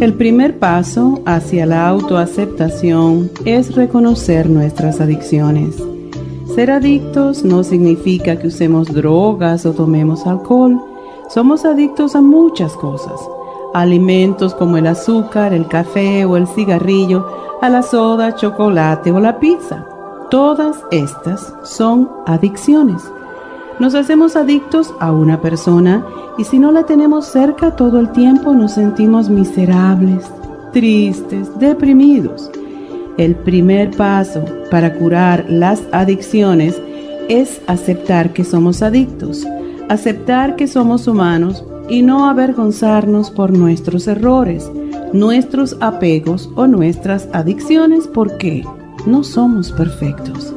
[0.00, 5.76] El primer paso hacia la autoaceptación es reconocer nuestras adicciones.
[6.54, 10.80] Ser adictos no significa que usemos drogas o tomemos alcohol.
[11.28, 13.20] Somos adictos a muchas cosas.
[13.74, 17.26] Alimentos como el azúcar, el café o el cigarrillo,
[17.60, 19.86] a la soda, chocolate o la pizza.
[20.30, 23.02] Todas estas son adicciones.
[23.80, 26.04] Nos hacemos adictos a una persona
[26.36, 30.30] y si no la tenemos cerca todo el tiempo nos sentimos miserables,
[30.70, 32.50] tristes, deprimidos.
[33.16, 36.78] El primer paso para curar las adicciones
[37.30, 39.46] es aceptar que somos adictos,
[39.88, 44.70] aceptar que somos humanos y no avergonzarnos por nuestros errores,
[45.14, 48.62] nuestros apegos o nuestras adicciones porque
[49.06, 50.54] no somos perfectos.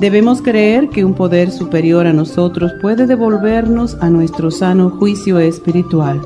[0.00, 6.20] Debemos creer que un poder superior a nosotros puede devolvernos a nuestro sano juicio espiritual,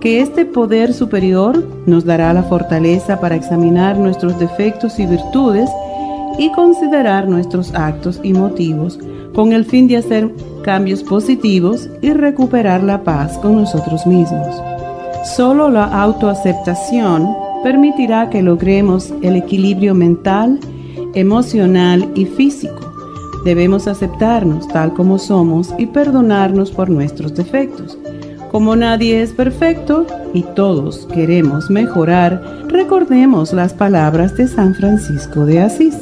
[0.00, 5.70] que este poder superior nos dará la fortaleza para examinar nuestros defectos y virtudes
[6.38, 8.98] y considerar nuestros actos y motivos
[9.34, 10.30] con el fin de hacer
[10.62, 14.54] cambios positivos y recuperar la paz con nosotros mismos.
[15.34, 17.26] Solo la autoaceptación
[17.64, 20.60] permitirá que logremos el equilibrio mental,
[21.14, 22.87] emocional y físico
[23.48, 27.96] Debemos aceptarnos tal como somos y perdonarnos por nuestros defectos.
[28.52, 35.62] Como nadie es perfecto y todos queremos mejorar, recordemos las palabras de San Francisco de
[35.62, 35.96] Asís.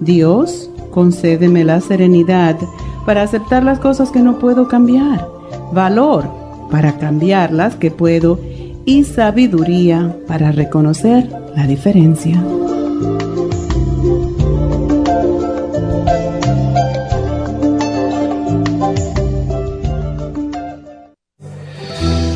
[0.00, 2.58] Dios, concédeme la serenidad
[3.06, 5.26] para aceptar las cosas que no puedo cambiar,
[5.72, 6.28] valor
[6.70, 8.38] para cambiar las que puedo
[8.84, 12.38] y sabiduría para reconocer la diferencia.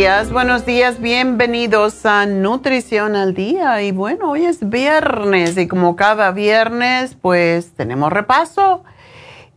[0.00, 0.30] 818-841-1422.
[0.30, 3.82] buenos días, bienvenidos a Nutrición al Día.
[3.82, 8.82] Y bueno, hoy es viernes y como cada viernes, pues tenemos repaso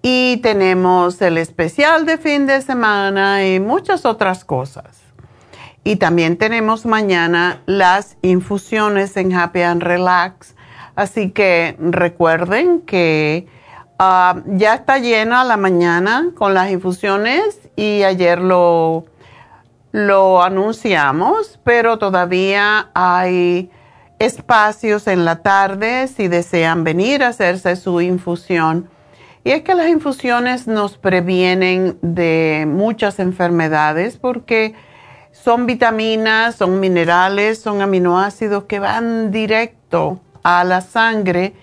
[0.02, 5.00] y tenemos el especial de fin de semana y muchas otras cosas.
[5.86, 10.56] Y también tenemos mañana las infusiones en Happy and Relax.
[10.96, 13.48] Así que recuerden que
[13.98, 19.06] ah, ya está llena la mañana con las infusiones y ayer lo
[19.94, 23.70] lo anunciamos, pero todavía hay
[24.18, 28.90] espacios en la tarde si desean venir a hacerse su infusión.
[29.44, 34.74] Y es que las infusiones nos previenen de muchas enfermedades porque
[35.32, 41.54] son vitaminas, son minerales, son aminoácidos que van directo a la sangre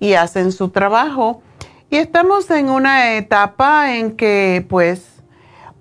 [0.00, 1.40] y hacen su trabajo.
[1.88, 5.15] Y estamos en una etapa en que pues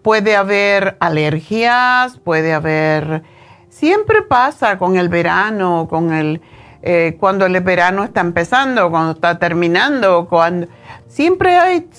[0.05, 3.23] puede haber alergias, puede haber,
[3.69, 6.41] siempre pasa con el verano, con el,
[6.83, 10.67] eh, cuando el verano está empezando, cuando está terminando, cuando
[11.07, 11.89] siempre hay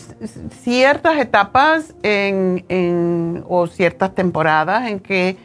[0.53, 5.37] ciertas etapas en, o ciertas temporadas en que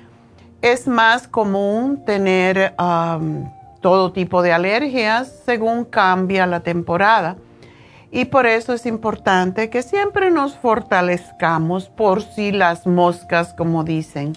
[0.62, 2.76] es más común tener
[3.82, 7.38] todo tipo de alergias según cambia la temporada.
[8.12, 14.34] Y por eso es importante que siempre nos fortalezcamos por si las moscas, como dicen.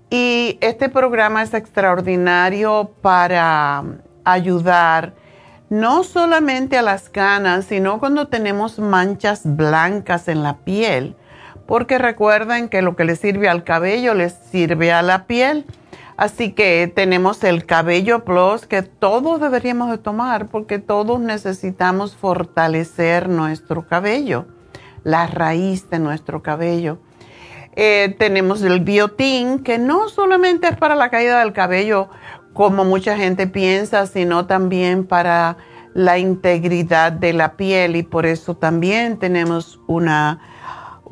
[0.08, 3.84] Y este programa es extraordinario para
[4.24, 5.12] ayudar
[5.72, 11.16] no solamente a las canas, sino cuando tenemos manchas blancas en la piel
[11.66, 15.64] porque recuerden que lo que le sirve al cabello les sirve a la piel.
[16.18, 23.30] Así que tenemos el cabello plus que todos deberíamos de tomar porque todos necesitamos fortalecer
[23.30, 24.44] nuestro cabello,
[25.04, 26.98] la raíz de nuestro cabello.
[27.76, 32.10] Eh, tenemos el biotín que no solamente es para la caída del cabello
[32.52, 35.56] como mucha gente piensa, sino también para
[35.94, 40.40] la integridad de la piel y por eso también tenemos una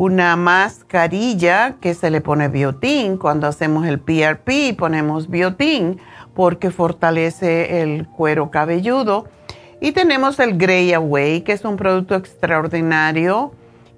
[0.00, 3.18] una mascarilla que se le pone biotín.
[3.18, 6.00] Cuando hacemos el PRP ponemos biotín
[6.34, 9.26] porque fortalece el cuero cabelludo.
[9.78, 13.52] Y tenemos el Grey Away, que es un producto extraordinario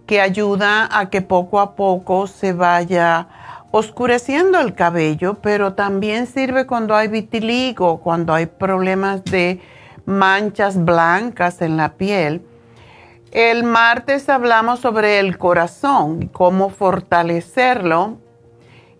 [0.04, 3.28] que ayuda a que poco a poco se vaya
[3.72, 9.60] oscureciendo el cabello, pero también sirve cuando hay vitiligo, cuando hay problemas de
[10.06, 12.42] manchas blancas en la piel
[13.32, 18.18] el martes hablamos sobre el corazón, cómo fortalecerlo.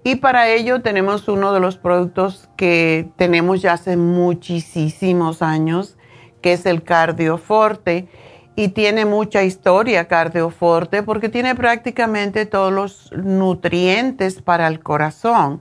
[0.05, 5.99] Y para ello tenemos uno de los productos que tenemos ya hace muchísimos años,
[6.41, 8.09] que es el Cardioforte.
[8.55, 15.61] Y tiene mucha historia Cardioforte porque tiene prácticamente todos los nutrientes para el corazón.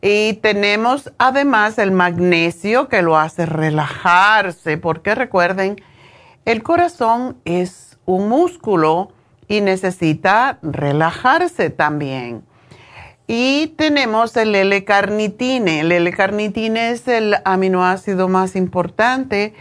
[0.00, 5.76] Y tenemos además el magnesio que lo hace relajarse, porque recuerden,
[6.44, 9.10] el corazón es un músculo
[9.48, 12.44] y necesita relajarse también.
[13.26, 15.80] Y tenemos el L-carnitine.
[15.80, 19.54] El L-carnitine es el aminoácido más importante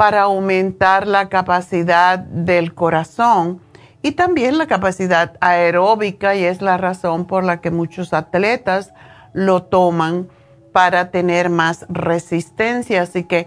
[0.00, 3.60] para aumentar la capacidad del corazón
[4.00, 8.94] y también la capacidad aeróbica y es la razón por la que muchos atletas
[9.34, 10.30] lo toman
[10.72, 13.02] para tener más resistencia.
[13.02, 13.46] Así que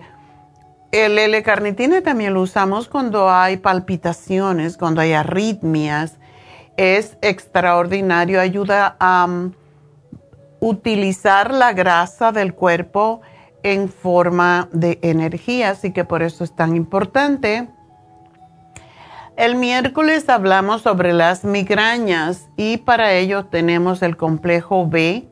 [0.92, 6.20] el L-carnitine también lo usamos cuando hay palpitaciones, cuando hay arritmias.
[6.78, 9.54] Es extraordinario, ayuda a um,
[10.60, 13.22] utilizar la grasa del cuerpo
[13.64, 17.70] en forma de energía, así que por eso es tan importante.
[19.36, 25.28] El miércoles hablamos sobre las migrañas y para ello tenemos el complejo B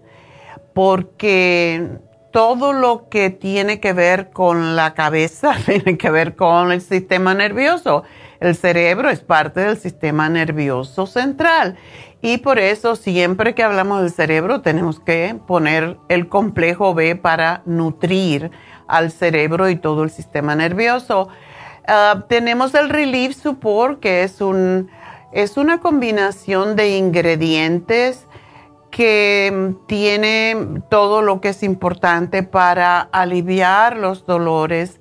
[0.73, 1.99] porque
[2.31, 7.33] todo lo que tiene que ver con la cabeza tiene que ver con el sistema
[7.33, 8.03] nervioso.
[8.41, 11.77] El cerebro es parte del sistema nervioso central
[12.23, 17.61] y por eso siempre que hablamos del cerebro tenemos que poner el complejo B para
[17.65, 18.49] nutrir
[18.87, 21.29] al cerebro y todo el sistema nervioso.
[21.87, 24.89] Ah, tenemos el Relief Support que es, un,
[25.31, 28.25] es una combinación de ingredientes
[28.89, 34.99] que tiene todo lo que es importante para aliviar los dolores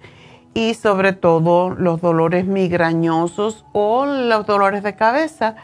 [0.55, 5.57] y sobre todo los dolores migrañosos o los dolores de cabeza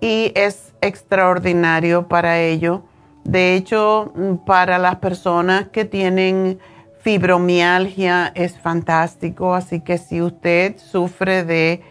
[0.00, 2.82] y es extraordinario para ello.
[3.24, 4.12] De hecho,
[4.46, 6.58] para las personas que tienen
[7.00, 11.82] fibromialgia es fantástico, así que si usted sufre de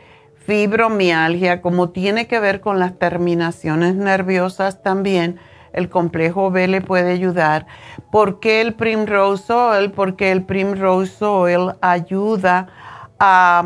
[0.46, 5.38] fibromialgia, como tiene que ver con las terminaciones nerviosas también,
[5.78, 7.68] el complejo B le puede ayudar.
[8.12, 9.92] ¿Por qué el Primrose Oil?
[9.92, 12.68] Porque el Primrose Oil ayuda
[13.20, 13.64] a,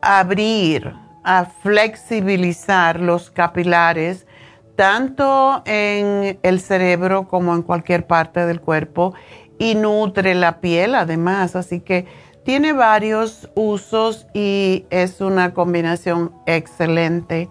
[0.00, 0.92] a abrir,
[1.22, 4.26] a flexibilizar los capilares,
[4.74, 9.14] tanto en el cerebro como en cualquier parte del cuerpo,
[9.58, 11.54] y nutre la piel además.
[11.54, 12.06] Así que
[12.44, 17.48] tiene varios usos y es una combinación excelente.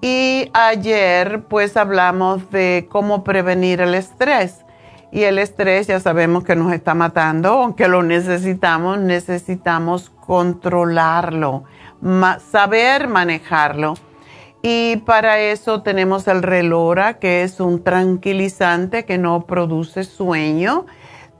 [0.00, 4.64] Y ayer pues hablamos de cómo prevenir el estrés.
[5.12, 11.64] Y el estrés ya sabemos que nos está matando, aunque lo necesitamos, necesitamos controlarlo,
[12.50, 13.94] saber manejarlo.
[14.62, 20.86] Y para eso tenemos el Relora, que es un tranquilizante que no produce sueño.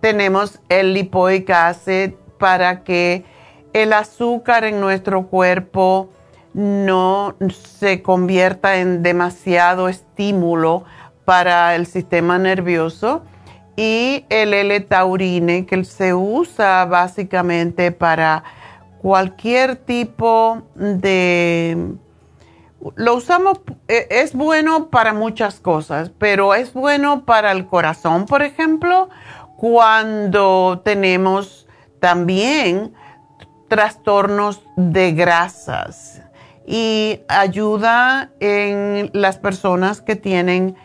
[0.00, 3.24] Tenemos el lipoic acid para que
[3.72, 6.08] el azúcar en nuestro cuerpo
[6.54, 7.36] no
[7.78, 10.84] se convierta en demasiado estímulo
[11.24, 13.22] para el sistema nervioso
[13.76, 18.42] y el L-taurine que se usa básicamente para
[19.00, 21.94] cualquier tipo de
[22.96, 28.42] lo usamos e, es bueno para muchas cosas, pero es bueno para el corazón, por
[28.42, 29.10] ejemplo,
[29.56, 31.68] cuando tenemos
[32.00, 32.94] también
[33.68, 36.19] trastornos de grasas
[36.70, 40.76] y ayuda en las personas que tienen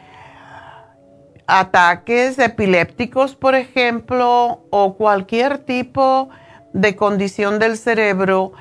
[1.45, 6.29] ataques epilépticos, por ejemplo, o cualquier tipo
[6.73, 8.53] de condición del cerebro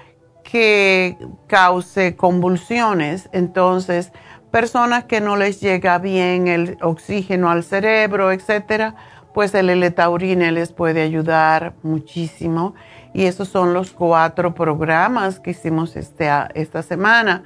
[0.43, 1.17] que
[1.47, 3.31] cause convulsiones.
[3.33, 4.13] Entonces,
[4.51, 8.97] personas que no les llega bien el oxígeno al cerebro, etcétera,
[9.33, 12.75] pues el L-taurine les puede ayudar muchísimo.
[13.15, 17.45] Y esos son los cuatro programas que hicimos este, esta semana.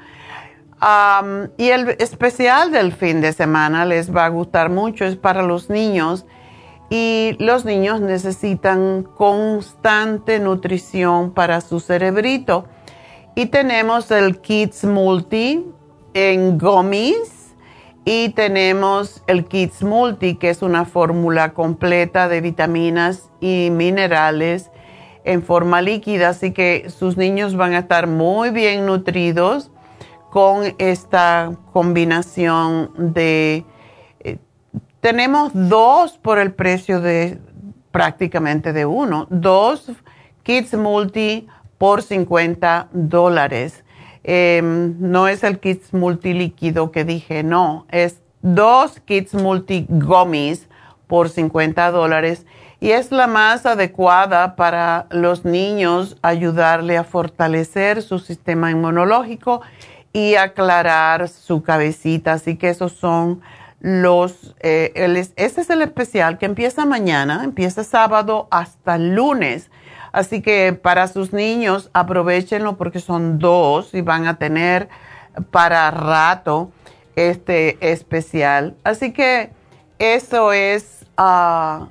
[1.59, 5.69] y el especial del fin de semana les va a gustar mucho, es para los
[5.69, 6.25] niños.
[6.91, 12.65] Y los niños necesitan constante nutrición para su cerebrito.
[13.35, 15.67] Y tenemos el Kids Multi
[16.15, 17.55] en gummies
[18.07, 24.71] y tenemos el Kids Multi, que es una fórmula completa de vitaminas y minerales
[25.29, 29.71] en forma líquida, así que sus niños van a estar muy bien nutridos
[30.31, 33.67] con esta combinación de...
[34.21, 34.39] Eh,
[35.01, 37.39] tenemos dos por el precio de
[37.91, 39.91] prácticamente de uno, dos
[40.45, 43.85] Kids Multi por 50 dólares.
[44.25, 50.69] Em, no es el Kids Multilíquido que dije, no, es dos Kids Multi Gummies
[51.07, 52.47] por 50 dólares
[52.81, 59.63] y es la más adecuada para los niños, ayudarle a fortalecer su sistema inmunológico
[60.13, 62.35] y aclarar su cabecita.
[62.35, 63.41] Así que esos son
[63.81, 64.93] los, eh,
[65.37, 69.71] es el especial que empieza mañana, empieza sábado hasta lunes.
[70.13, 74.89] Así que para sus niños aprovechenlo porque son dos y van a tener
[75.51, 76.71] para rato
[77.17, 78.77] este especial.
[78.85, 79.51] Así que
[79.99, 81.89] eso es ah,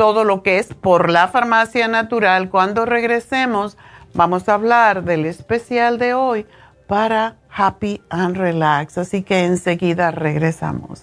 [0.00, 2.48] todo lo que es por la farmacia natural.
[2.48, 3.76] Cuando regresemos
[4.14, 6.46] vamos a hablar del especial de hoy
[6.86, 8.96] para Happy and Relax.
[8.96, 11.02] Así que enseguida regresamos.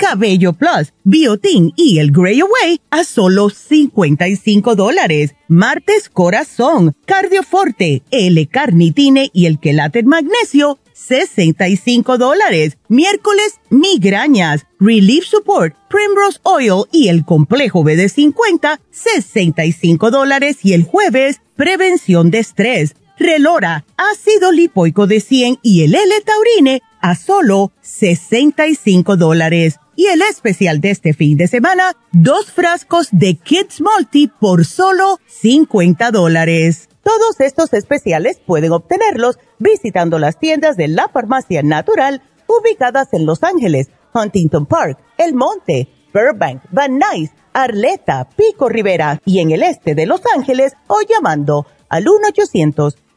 [0.00, 5.34] cabello plus, biotin y el Grey Away a solo 55 dólares.
[5.46, 12.78] Martes corazón, cardioforte, L-carnitine y el quelate magnesio 65 dólares.
[12.88, 20.58] Miércoles, migrañas, Relief Support, Primrose Oil y el complejo BD50, 65 dólares.
[20.62, 27.14] Y el jueves, prevención de estrés, Relora, ácido lipoico de 100 y el L-Taurine a
[27.14, 29.78] solo 65 dólares.
[30.00, 35.18] Y el especial de este fin de semana, dos frascos de Kids Multi por solo
[35.26, 36.88] 50 dólares.
[37.02, 43.42] Todos estos especiales pueden obtenerlos visitando las tiendas de la farmacia natural ubicadas en Los
[43.42, 49.94] Ángeles, Huntington Park, El Monte, Burbank, Van Nuys, Arleta, Pico Rivera y en el este
[49.94, 52.06] de Los Ángeles o llamando al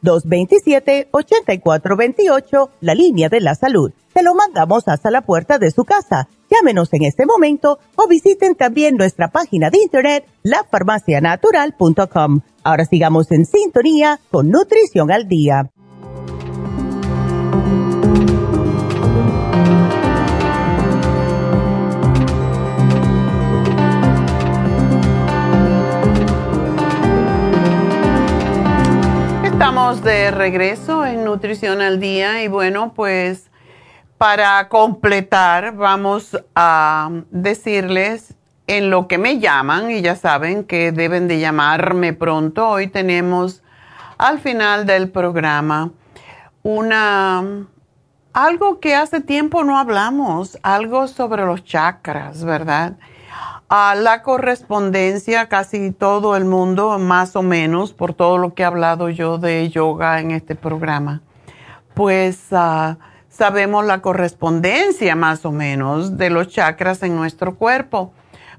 [0.02, 3.90] 1-800-227-8428, la línea de la salud.
[4.12, 6.28] Te lo mandamos hasta la puerta de su casa.
[6.50, 12.40] Llámenos en este momento o visiten también nuestra página de internet, lafarmacianatural.com.
[12.62, 15.70] Ahora sigamos en sintonía con Nutrición al Día.
[29.44, 33.50] Estamos de regreso en Nutrición al Día y bueno, pues
[34.24, 38.34] para completar vamos a decirles
[38.66, 42.66] en lo que me llaman y ya saben que deben de llamarme pronto.
[42.66, 43.62] Hoy tenemos
[44.16, 45.90] al final del programa
[46.62, 47.66] una
[48.32, 52.94] algo que hace tiempo no hablamos, algo sobre los chakras, ¿verdad?
[53.68, 58.64] A la correspondencia, casi todo el mundo, más o menos, por todo lo que he
[58.64, 61.20] hablado yo de yoga en este programa,
[61.92, 62.96] pues ah,
[63.34, 68.12] sabemos la correspondencia más o menos de los chakras en nuestro cuerpo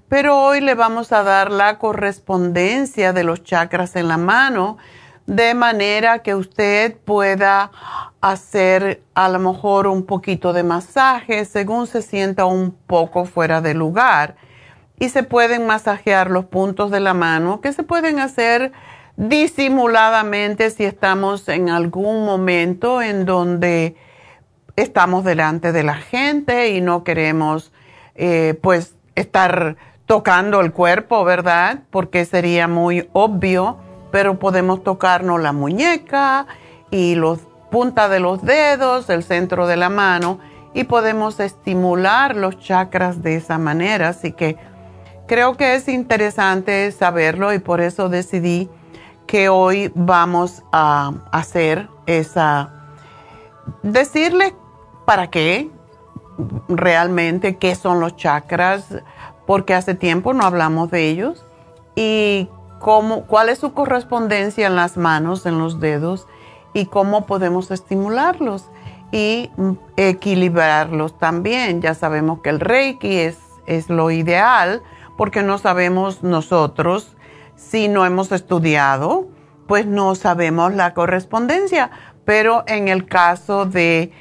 [0.07, 4.77] pero hoy le vamos a dar la correspondencia de los chakras en la mano
[5.25, 7.71] de manera que usted pueda
[8.21, 13.73] hacer a lo mejor un poquito de masaje según se sienta un poco fuera de
[13.73, 14.35] lugar.
[14.99, 18.71] Y se pueden masajear los puntos de la mano que se pueden hacer
[19.17, 23.95] disimuladamente si estamos en algún momento en donde
[24.75, 27.71] estamos delante de la gente y no queremos
[28.15, 31.79] eh, pues estar tocando el cuerpo, ¿verdad?
[31.89, 33.77] Porque sería muy obvio,
[34.11, 36.47] pero podemos tocarnos la muñeca
[36.91, 37.39] y los
[37.71, 40.39] punta de los dedos, el centro de la mano
[40.73, 44.09] y podemos estimular los chakras de esa manera.
[44.09, 44.57] Así que
[45.27, 48.69] creo que es interesante saberlo y por eso decidí
[49.25, 52.69] que hoy vamos a hacer esa,
[53.81, 54.53] decirle
[55.05, 55.69] para qué
[56.67, 58.87] realmente, qué son los chakras,
[59.45, 61.45] porque hace tiempo no hablamos de ellos.
[61.95, 66.27] Y cómo, cuál es su correspondencia en las manos, en los dedos
[66.73, 68.69] y cómo podemos estimularlos
[69.11, 69.49] y
[69.95, 71.81] equilibrarlos también.
[71.81, 74.83] Ya sabemos que el Reiki es, es lo ideal
[75.17, 77.15] porque no sabemos nosotros
[77.55, 79.27] si no hemos estudiado,
[79.67, 81.89] pues no sabemos la correspondencia,
[82.25, 84.11] pero en el caso de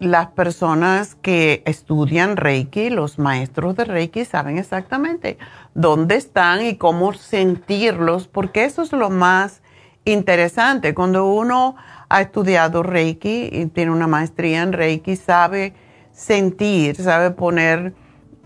[0.00, 5.38] las personas que estudian Reiki, los maestros de Reiki, saben exactamente
[5.74, 9.62] dónde están y cómo sentirlos, porque eso es lo más
[10.04, 10.94] interesante.
[10.94, 11.76] Cuando uno
[12.08, 15.74] ha estudiado Reiki y tiene una maestría en Reiki, sabe
[16.12, 17.94] sentir, sabe poner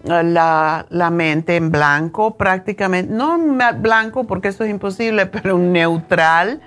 [0.05, 3.39] eh, la, la mente en blanco prácticamente, no
[3.79, 6.61] blanco porque eso es imposible, pero neutral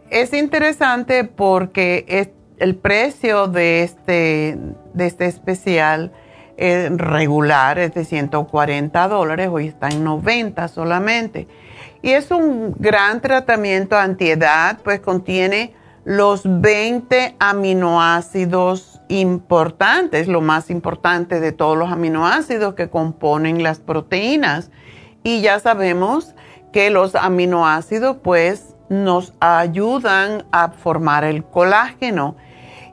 [0.10, 4.58] es interesante porque el precio de este,
[4.94, 6.12] de este especial
[6.58, 11.48] es regular es de 140 dólares, hoy está en 90 solamente.
[12.02, 21.40] Y es un gran tratamiento antiedad, pues contiene los 20 aminoácidos importantes, lo más importante
[21.40, 24.72] de todos los aminoácidos que componen las proteínas.
[25.24, 26.34] Y ya sabemos
[26.72, 32.36] que los aminoácidos pues nos ayudan a formar el colágeno.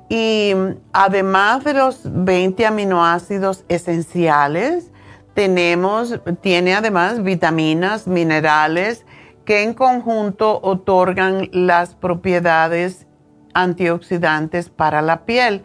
[0.09, 0.55] Y
[0.93, 4.91] además de los 20 aminoácidos esenciales,
[5.35, 9.05] tenemos, tiene además vitaminas, minerales
[9.45, 13.07] que en conjunto otorgan las propiedades
[13.55, 15.63] antioxidantes para la piel.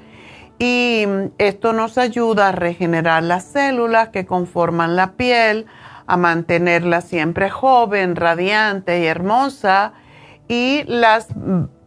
[0.60, 1.06] Y
[1.38, 5.66] esto nos ayuda a regenerar las células que conforman la piel,
[6.06, 9.94] a mantenerla siempre joven, radiante y hermosa.
[10.48, 11.28] Y las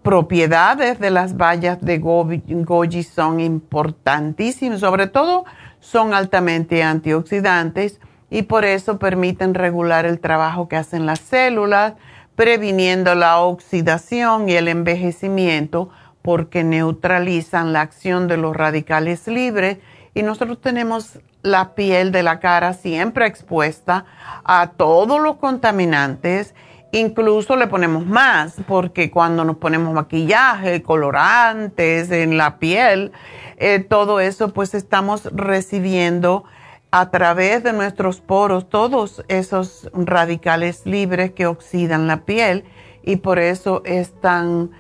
[0.07, 5.45] propiedades de las bayas de goji son importantísimas, sobre todo
[5.81, 7.99] son altamente antioxidantes
[8.31, 11.95] y por eso permiten regular el trabajo que hacen las células,
[12.37, 15.91] previniendo la oxidación y el envejecimiento
[16.23, 19.79] porque neutralizan la acción de los radicales libres.
[20.15, 24.05] Y nosotros tenemos la piel de la cara siempre expuesta
[24.45, 26.55] a todos los contaminantes,
[26.93, 33.13] incluso le ponemos más porque cuando nos ponemos maquillaje, colorantes en la piel,
[33.59, 36.45] eh, todo eso pues estamos recibiendo
[36.91, 42.65] a través de nuestros poros todos esos radicales libres que oxidan la piel
[43.03, 44.71] y por eso es tan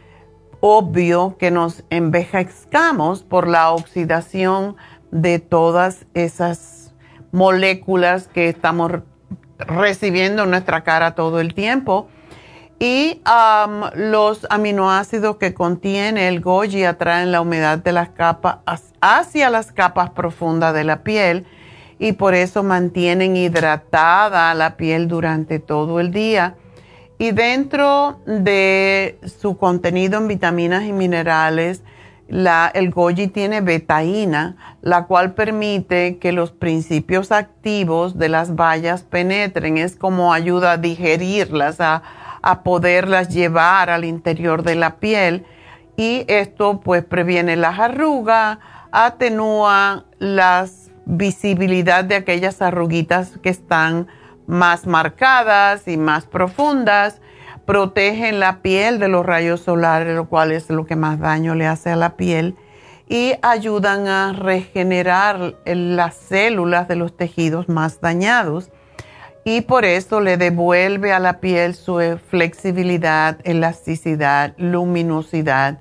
[0.60, 4.76] obvio que nos envejezcamos por la oxidación
[5.10, 6.94] de todas esas
[7.32, 8.92] moléculas que estamos
[9.58, 12.08] recibiendo en nuestra cara todo el tiempo.
[12.78, 13.22] Y
[13.94, 18.58] los aminoácidos que contiene el goji atraen la humedad de las capas
[19.00, 21.46] hacia las capas profundas de la piel
[21.98, 26.56] y por eso mantienen hidratada la piel durante todo el día.
[27.18, 31.82] Y dentro de su contenido en vitaminas y minerales,
[32.28, 39.02] la, el goji tiene betaína, la cual permite que los principios activos de las bayas
[39.02, 39.78] penetren.
[39.78, 42.02] Es como ayuda a digerirlas, a,
[42.42, 45.46] a poderlas llevar al interior de la piel.
[45.96, 48.58] Y esto pues previene las arrugas,
[48.92, 54.08] atenúa las visibilidad de aquellas arruguitas que están
[54.46, 57.20] más marcadas y más profundas,
[57.66, 61.66] protegen la piel de los rayos solares, lo cual es lo que más daño le
[61.66, 62.56] hace a la piel,
[63.08, 68.70] y ayudan a regenerar las células de los tejidos más dañados.
[69.44, 75.78] Y por eso le devuelve a la piel su flexibilidad, elasticidad, luminosidad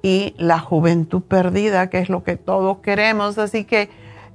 [0.00, 3.36] y la juventud perdida, que es lo que todos queremos.
[3.38, 3.90] Así que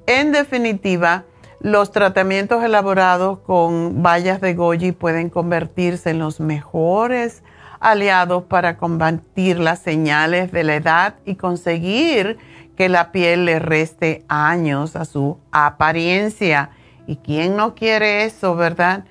[0.08, 1.23] en definitiva,
[1.65, 7.41] los tratamientos elaborados con bayas de goji pueden convertirse en los mejores
[7.80, 12.38] aliados para combatir las señales de la edad y conseguir
[12.78, 16.69] que la piel le reste años a su apariencia.
[17.08, 19.06] ¿Y quién no quiere eso, verdad?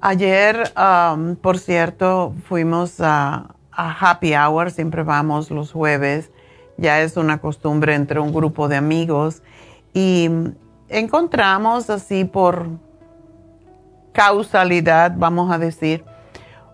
[0.00, 6.30] Ayer, um, por cierto, fuimos a, a Happy Hour, siempre vamos los jueves,
[6.78, 9.42] ya es una costumbre entre un grupo de amigos
[9.92, 10.30] y
[10.88, 12.68] encontramos así por
[14.12, 16.04] causalidad, vamos a decir,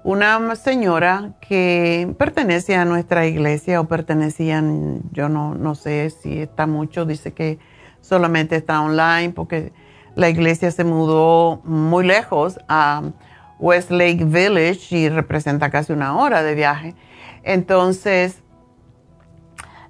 [0.02, 6.66] una señora que pertenece a nuestra iglesia o pertenecían, yo no, no sé si está
[6.66, 7.58] mucho, dice que
[8.00, 9.72] solamente está online porque
[10.14, 13.02] la iglesia se mudó muy lejos a
[13.58, 16.94] Westlake Village y representa casi una hora de viaje.
[17.42, 18.42] Entonces,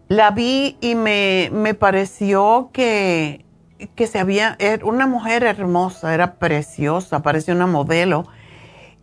[0.09, 3.44] la vi y me, pareció que
[3.95, 8.27] que se había, era una mujer hermosa, era preciosa, parecía una modelo.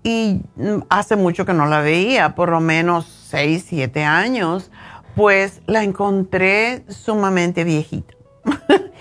[0.04, 0.42] Y
[0.90, 4.72] hace mucho que no la veía, por lo menos 6, 7 años,
[5.16, 8.16] pues la encontré sumamente viejita.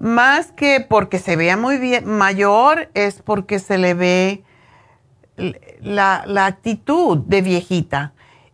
[0.00, 4.44] Más que porque se vea muy bien, mayor, es porque se le ve
[5.80, 8.12] la, la actitud de viejita.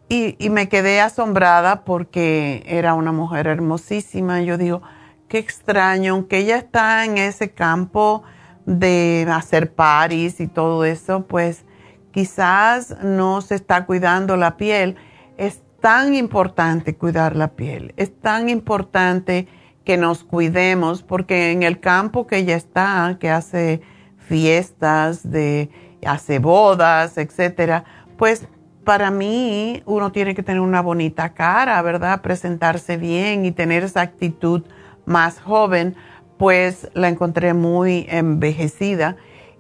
[0.09, 4.43] Y, y, me quedé asombrada porque era una mujer hermosísima.
[4.43, 4.83] Yo digo,
[5.29, 8.23] qué extraño, aunque ella está en ese campo
[8.67, 11.65] de hacer paris y todo eso, pues
[12.13, 14.97] quizás no se está cuidando la piel.
[15.37, 19.49] Es tan importante cuidar la piel, es tan importante
[19.85, 23.83] que nos cuidemos porque en el campo que ella está, que hace
[24.17, 25.71] fiestas, de,
[26.07, 27.85] hace bodas, etcétera,
[28.17, 28.49] pues
[28.85, 32.21] para mí uno tiene que tener una bonita cara, ¿verdad?
[32.23, 34.63] Presentarse bien y tener esa actitud
[35.07, 35.97] más joven,
[36.39, 39.17] pues la encontré muy envejecida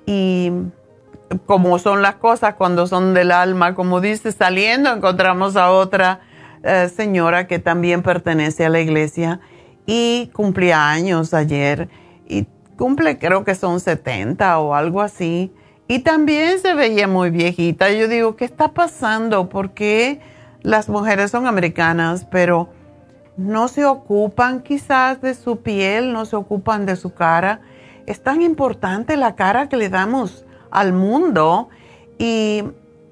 [0.07, 0.50] y
[1.46, 6.20] como son las cosas cuando son del alma, como dice, saliendo encontramos a otra
[6.62, 9.40] eh, señora que también pertenece a la iglesia
[9.87, 11.88] y cumplía años ayer
[12.26, 15.52] y cumple creo que son 70 o algo así
[15.87, 17.90] y también se veía muy viejita.
[17.92, 19.48] Yo digo, ¿qué está pasando?
[19.48, 20.20] Porque
[20.62, 22.70] las mujeres son americanas, pero
[23.37, 27.61] no se ocupan quizás de su piel, no se ocupan de su cara.
[28.07, 31.68] Es tan importante la cara que le damos al mundo
[32.18, 32.64] y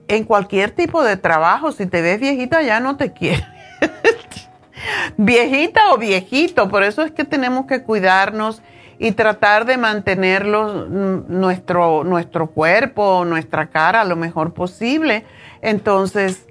[0.09, 3.47] en cualquier tipo de trabajo, si te ves viejita ya no te quiere.
[5.17, 8.63] viejita o viejito, por eso es que tenemos que cuidarnos
[8.99, 15.25] y tratar de mantenerlo mm, nuestro, nuestro cuerpo, nuestra cara lo mejor posible.
[15.61, 16.47] Entonces,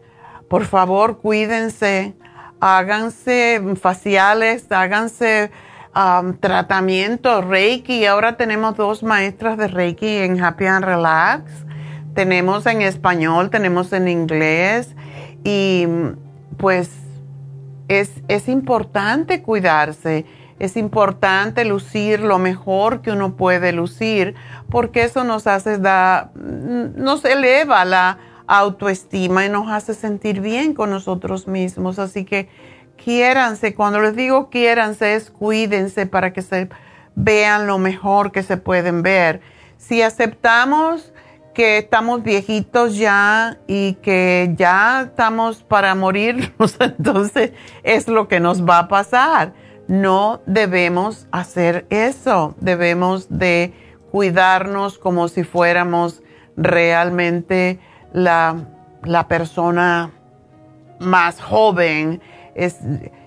[0.49, 2.13] por favor, cuídense
[2.61, 5.51] háganse faciales, háganse
[5.95, 8.05] um, tratamientos Reiki.
[8.05, 11.51] Ahora tenemos dos maestras de Reiki en Happy and Relax.
[12.13, 14.95] Tenemos en español, tenemos en inglés
[15.43, 15.87] y
[16.57, 16.91] pues
[17.87, 20.25] es, es importante cuidarse,
[20.59, 24.35] es importante lucir lo mejor que uno puede lucir
[24.69, 28.17] porque eso nos hace da, nos eleva la
[28.51, 31.99] autoestima y nos hace sentir bien con nosotros mismos.
[31.99, 32.49] Así que
[32.97, 36.67] quiéranse, cuando les digo quiéranse es cuídense para que se
[37.15, 39.39] vean lo mejor que se pueden ver.
[39.77, 41.13] Si aceptamos
[41.53, 48.67] que estamos viejitos ya y que ya estamos para morirnos, entonces es lo que nos
[48.67, 49.53] va a pasar.
[49.87, 53.73] No debemos hacer eso, debemos de
[54.11, 56.21] cuidarnos como si fuéramos
[56.57, 57.79] realmente
[58.11, 58.65] la,
[59.27, 60.11] persona
[60.99, 62.21] más joven.
[62.55, 62.79] Es,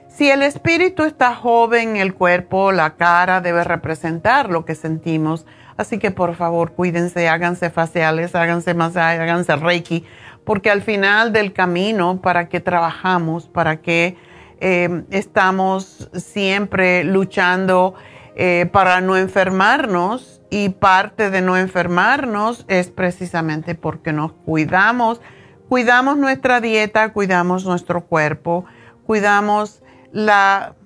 [0.09, 5.47] si el espíritu está joven, el cuerpo, la cara debe representar lo que sentimos.
[5.77, 10.05] Así que por favor, cuídense, háganse faciales, háganse masajes, háganse reiki,
[10.44, 13.49] porque al final del camino, ¿para qué trabajamos?
[13.49, 14.16] ¿Para qué
[14.61, 17.94] eh, estamos siempre luchando
[18.37, 20.42] eh, para no enfermarnos?
[20.54, 25.20] Y parte de no enfermarnos es precisamente porque nos cuidamos,
[25.68, 28.64] cuidamos nuestra dieta, cuidamos nuestro cuerpo,
[29.04, 30.76] cuidamos la...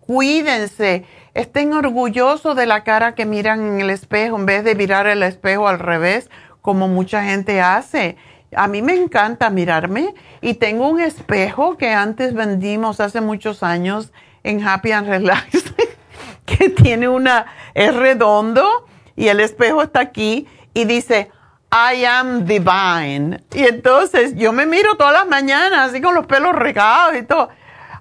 [0.00, 5.06] cuídense, estén orgullosos de la cara que miran en el espejo en vez de mirar
[5.06, 8.16] el espejo al revés, como mucha gente hace.
[8.54, 14.12] A mí me encanta mirarme y tengo un espejo que antes vendimos hace muchos años
[14.44, 15.74] en Happy and Relax,
[16.46, 18.86] que tiene una, es redondo
[19.16, 21.30] y el espejo está aquí y dice,
[21.72, 23.40] I am divine.
[23.54, 27.48] Y entonces yo me miro todas las mañanas así con los pelos regados y todo.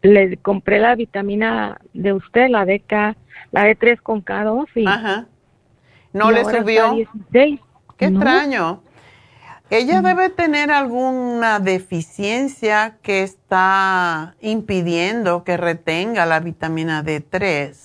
[0.03, 3.17] le compré la vitamina de usted, la DK,
[3.51, 5.27] la D3 con K2 y Ajá
[6.13, 6.97] no le subió.
[7.33, 8.83] Qué extraño.
[9.71, 17.77] Ella debe tener alguna deficiencia que está impidiendo que retenga la vitamina D3.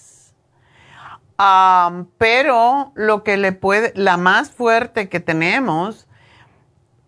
[2.17, 6.07] pero lo que le puede, la más fuerte que tenemos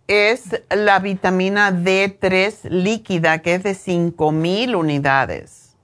[0.08, 5.74] es la vitamina D3 líquida, que es de 5000 unidades.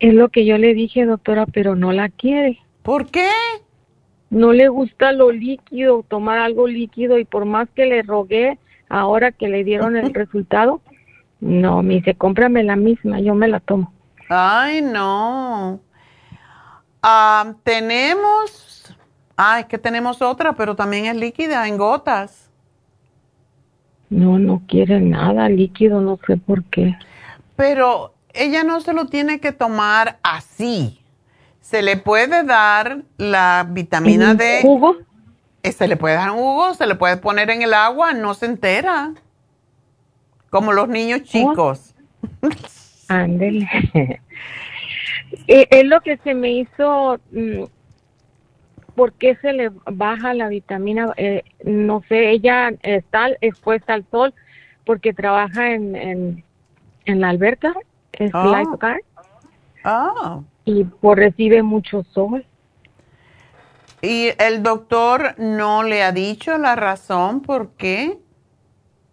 [0.00, 2.58] Es lo que yo le dije, doctora, pero no la quiere.
[2.82, 3.30] ¿Por qué?
[4.30, 8.58] No le gusta lo líquido, tomar algo líquido y por más que le rogué,
[8.88, 10.80] ahora que le dieron el resultado,
[11.40, 13.92] no, me dice, cómprame la misma, yo me la tomo.
[14.28, 15.80] Ay, no.
[17.02, 18.96] Ah, tenemos,
[19.36, 22.50] ah, es que tenemos otra, pero también es líquida, en gotas.
[24.08, 26.96] No, no quiere nada líquido, no sé por qué.
[27.54, 31.00] Pero ella no se lo tiene que tomar así
[31.66, 34.60] se le puede dar la vitamina D.
[34.62, 34.98] ¿Jugo?
[35.64, 38.34] Eh, se le puede dar un jugo, se le puede poner en el agua, no
[38.34, 39.12] se entera.
[40.48, 41.94] Como los niños chicos.
[43.08, 43.68] Ándele.
[45.48, 47.18] Eh, es lo que se me hizo.
[47.32, 47.64] Mm,
[48.94, 51.12] ¿Por qué se le baja la vitamina?
[51.16, 54.32] Eh, no sé, ella está expuesta al sol
[54.84, 56.44] porque trabaja en,
[57.04, 57.74] en, la alberca,
[58.12, 58.56] es oh.
[58.56, 59.00] lifeguard.
[59.82, 62.44] Ah y recibe mucho sol.
[64.02, 68.18] ¿Y el doctor no le ha dicho la razón por qué?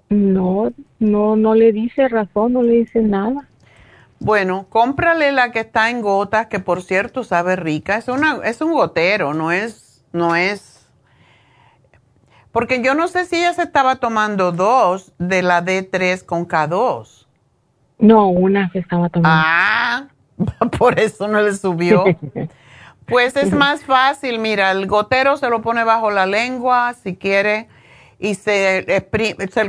[0.09, 3.47] No, no, no le dice razón, no le dice nada.
[4.19, 7.97] Bueno, cómprale la que está en gotas, que por cierto sabe rica.
[7.97, 10.87] Es una, es un gotero, no es, no es.
[12.51, 17.27] Porque yo no sé si ella se estaba tomando dos de la D3 con K2.
[17.99, 19.29] No, una se estaba tomando.
[19.29, 20.07] Ah,
[20.77, 22.05] Por eso no le subió.
[23.05, 27.67] Pues es más fácil, mira, el gotero se lo pone bajo la lengua si quiere
[28.17, 28.85] y se,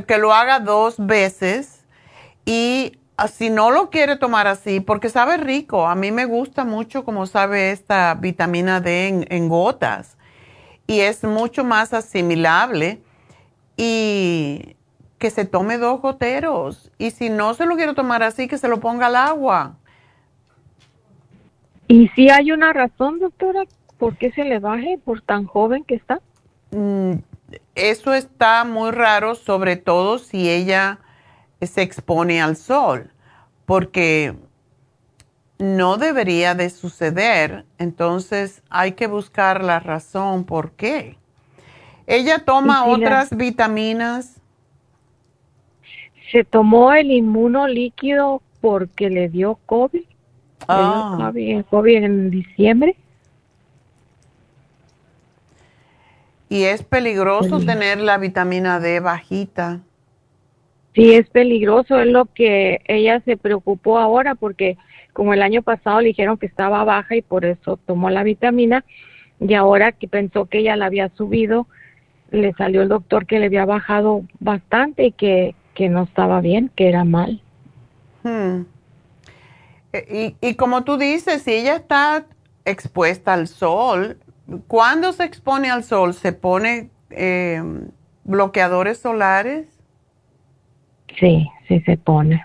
[0.06, 1.84] que lo haga dos veces
[2.44, 6.64] y ah, si no lo quiere tomar así, porque sabe rico, a mí me gusta
[6.64, 10.16] mucho como sabe esta vitamina D en, en gotas
[10.86, 13.02] y es mucho más asimilable
[13.76, 14.76] y
[15.18, 18.68] que se tome dos goteros y si no se lo quiere tomar así, que se
[18.68, 19.76] lo ponga al agua
[21.94, 23.62] ¿Y si hay una razón, doctora,
[23.98, 26.20] por qué se le baje por tan joven que está?
[26.72, 27.18] Mm,
[27.76, 30.98] eso está muy raro, sobre todo si ella
[31.62, 33.12] se expone al sol,
[33.64, 34.34] porque
[35.60, 37.64] no debería de suceder.
[37.78, 41.16] Entonces hay que buscar la razón por qué.
[42.08, 44.40] ¿Ella toma otras vitaminas?
[46.32, 50.02] Se tomó el inmuno líquido porque le dio COVID.
[50.68, 51.30] Ah.
[51.34, 52.96] Le dio COVID en diciembre.
[56.48, 59.80] Y es peligroso tener la vitamina D bajita.
[60.94, 64.76] Sí, es peligroso, es lo que ella se preocupó ahora porque
[65.12, 68.84] como el año pasado le dijeron que estaba baja y por eso tomó la vitamina
[69.40, 71.66] y ahora que pensó que ella la había subido,
[72.30, 76.70] le salió el doctor que le había bajado bastante y que, que no estaba bien,
[76.76, 77.40] que era mal.
[78.22, 78.62] Hmm.
[80.10, 82.26] Y, y como tú dices, si ella está
[82.64, 84.18] expuesta al sol,
[84.66, 86.14] ¿cuándo se expone al sol?
[86.14, 87.62] ¿Se pone eh,
[88.24, 89.66] bloqueadores solares?
[91.18, 92.44] Sí, sí se pone.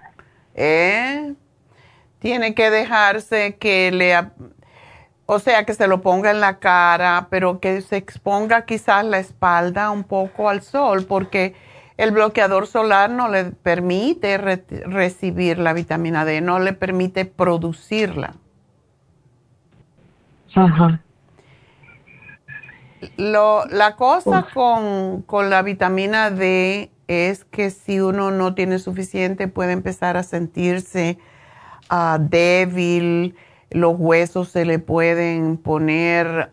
[0.56, 1.34] ¿Eh?
[2.20, 4.14] Tiene que dejarse que le,
[5.26, 9.20] o sea, que se lo ponga en la cara, pero que se exponga quizás la
[9.20, 11.56] espalda un poco al sol, porque
[12.00, 18.36] el bloqueador solar no le permite recibir la vitamina D, no le permite producirla.
[20.56, 21.02] Ajá.
[23.18, 29.50] Lo, la cosa con, con la vitamina D es que si uno no tiene suficiente
[29.50, 31.20] puede empezar a sentirse
[31.90, 33.36] ah, débil,
[33.72, 36.50] los huesos se le pueden poner,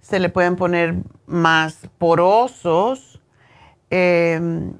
[0.00, 0.94] se le pueden poner
[1.26, 3.07] más porosos,
[3.90, 4.74] em,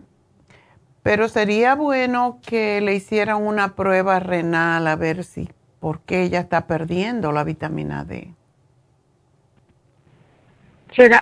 [1.02, 5.48] pero sería bueno que le hicieran una prueba renal a ver si,
[5.80, 8.34] por qué ella está perdiendo la vitamina D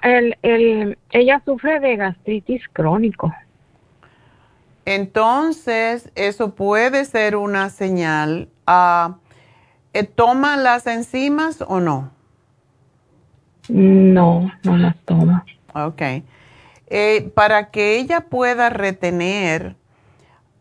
[0.03, 3.32] el, ella sufre de gastritis crónico.
[4.84, 8.49] Entonces, eso puede ser una señal.
[8.68, 9.14] Uh,
[10.14, 12.11] ¿Toma las enzimas o no?
[13.68, 15.45] No, no las toma.
[15.74, 16.03] Ok.
[16.89, 19.74] Eh, para que ella pueda retener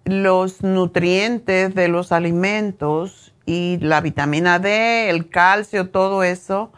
[0.06, 6.72] los nutrientes de los alimentos y la vitamina D, el calcio, todo eso,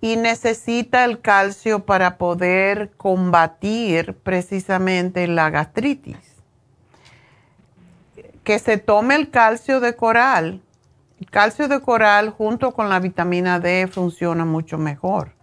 [0.00, 6.16] y necesita el calcio para poder combatir precisamente la gastritis.
[8.44, 10.62] Que se tome el calcio de coral.
[11.20, 15.37] El calcio de coral junto con la vitamina D funciona mucho mejor.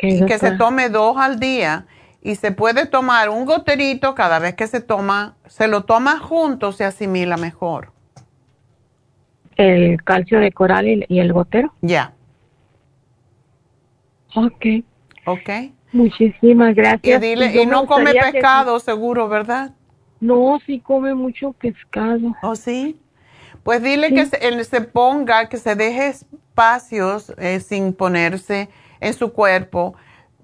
[0.00, 1.86] Y que se tome dos al día
[2.22, 6.72] y se puede tomar un goterito cada vez que se toma, se lo toma junto,
[6.72, 7.92] se asimila mejor
[9.56, 11.72] el calcio de coral y, el gotero.
[11.80, 12.12] Ya.
[14.34, 14.66] Ok.
[15.24, 15.50] Ok.
[15.92, 17.22] Muchísimas gracias.
[17.22, 19.72] Y, dile, y, no come pescado, seguro, ¿verdad?
[20.20, 22.34] No, sí come mucho pescado.
[22.42, 23.00] ¿Oh, sí?
[23.62, 28.68] Pues dile que se, se, ponga, que se deje espacios eh, sin ponerse
[29.00, 29.94] en su cuerpo.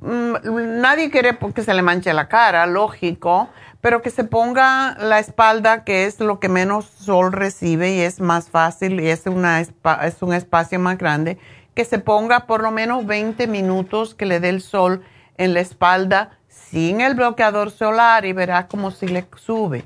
[0.01, 3.49] Mm, nadie quiere que se le manche la cara, lógico,
[3.81, 8.21] pero que se ponga la espalda, que es lo que menos sol recibe y es
[8.21, 11.39] más fácil y es, una, es un espacio más grande,
[11.75, 15.03] que se ponga por lo menos 20 minutos que le dé el sol
[15.37, 19.85] en la espalda sin el bloqueador solar y verá como si le sube.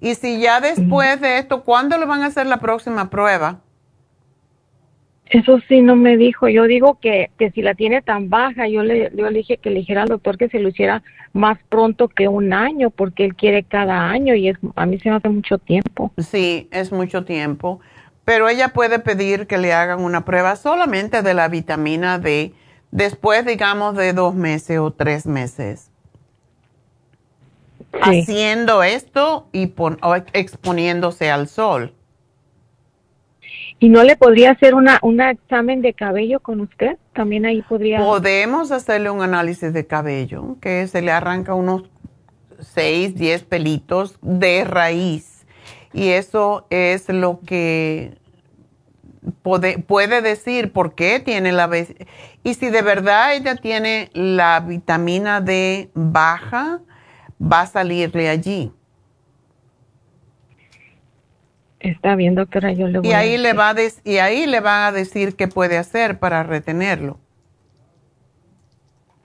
[0.00, 3.60] Y si ya después de esto, ¿cuándo le van a hacer la próxima prueba?
[5.30, 6.48] Eso sí no me dijo.
[6.48, 9.70] Yo digo que, que si la tiene tan baja, yo le, yo le dije que
[9.70, 13.36] le dijera al doctor que se lo hiciera más pronto que un año, porque él
[13.36, 16.12] quiere cada año y es, a mí se me hace mucho tiempo.
[16.18, 17.80] Sí, es mucho tiempo.
[18.24, 22.52] Pero ella puede pedir que le hagan una prueba solamente de la vitamina D
[22.90, 25.92] después, digamos, de dos meses o tres meses.
[28.02, 29.72] Haciendo esto y
[30.32, 31.92] exponiéndose al sol.
[33.82, 36.98] ¿Y no le podría hacer una, un examen de cabello con usted?
[37.14, 37.98] También ahí podría...
[37.98, 41.84] Podemos hacerle un análisis de cabello, que se le arranca unos
[42.58, 45.46] 6, 10 pelitos de raíz.
[45.94, 48.18] Y eso es lo que
[49.40, 51.70] puede, puede decir por qué tiene la...
[52.44, 56.80] Y si de verdad ella tiene la vitamina D baja,
[57.40, 58.72] va a salirle allí.
[61.80, 63.74] Está bien, doctora, yo le voy y ahí le va a
[64.04, 67.18] y ahí le van a decir qué puede hacer para retenerlo.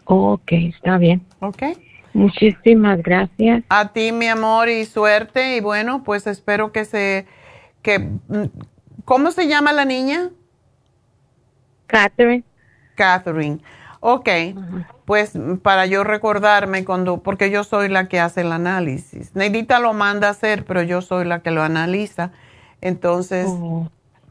[0.06, 1.26] Ok, está bien.
[1.40, 1.64] Ok.
[2.14, 3.64] Muchísimas gracias.
[3.68, 5.58] A ti, mi amor, y suerte.
[5.58, 7.26] Y bueno, pues espero que se...
[7.82, 8.46] que mm,
[9.04, 10.30] ¿Cómo se llama la niña?
[11.88, 12.44] Catherine.
[12.96, 13.60] Catherine.
[14.00, 14.30] Ok.
[15.06, 19.36] pues para yo recordarme cuando, porque yo soy la que hace el análisis.
[19.36, 22.32] Neidita lo manda a hacer, pero yo soy la que lo analiza.
[22.86, 23.50] Entonces,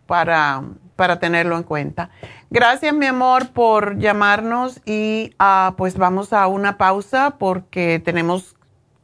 [0.06, 0.62] para,
[0.94, 2.10] para tenerlo en cuenta.
[2.50, 8.54] Gracias, mi amor, por llamarnos y uh, pues vamos a una pausa porque tenemos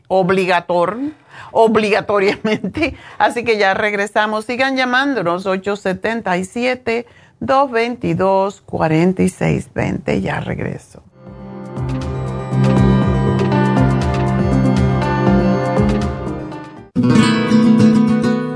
[0.06, 0.98] obligator,
[1.50, 2.94] obligatoriamente.
[3.18, 4.44] Así que ya regresamos.
[4.44, 7.06] Sigan llamándonos 877
[7.40, 10.20] 222 4620.
[10.20, 11.02] Ya regreso.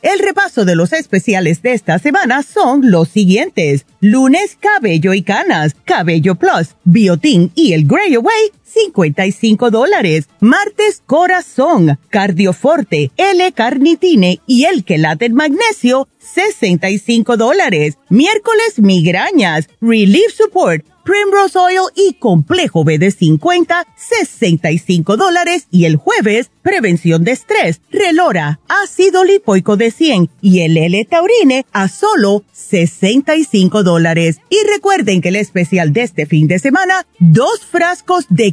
[0.00, 3.84] El repaso de los especiales de esta semana son los siguientes.
[4.00, 10.28] Lunes, cabello y canas, cabello plus, biotin y el Grey Away, 55 dólares.
[10.40, 17.98] Martes, corazón, cardioforte, L-carnitine y el quelate magnesio, 65 dólares.
[18.08, 25.66] Miércoles, migrañas, relief support, Primrose Oil y Complejo B de 50, 65 dólares.
[25.70, 31.88] Y el jueves, prevención de estrés, Relora, ácido lipoico de 100 y el L-Taurine a
[31.88, 34.40] solo 65 dólares.
[34.50, 38.52] Y recuerden que el especial de este fin de semana, dos frascos de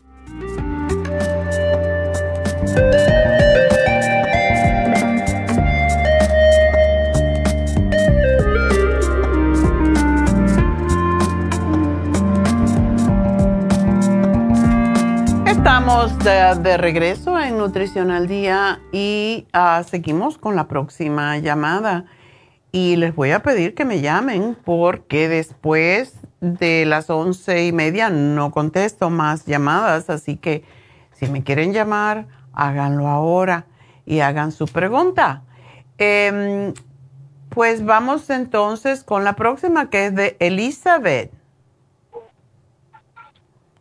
[15.45, 22.05] Estamos de, regreso en Nutrición al Día y ah, seguimos con la próxima llamada.
[22.71, 28.09] Y les voy a pedir que me llamen porque después de las once y media
[28.09, 30.09] no contesto más llamadas.
[30.09, 30.63] Así que
[31.11, 33.65] si me quieren llamar, háganlo ahora
[34.05, 35.43] y hagan su pregunta.
[35.97, 36.73] Em,
[37.49, 41.31] pues vamos entonces con la próxima que es de Elizabeth.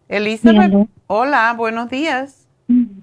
[0.09, 0.89] Elizabeth.
[1.07, 2.49] Hola, buenos días.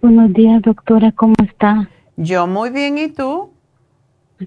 [0.02, 1.90] Buenos días, doctora, ¿cómo está?
[2.16, 3.52] Yo muy bien, ¿y tú?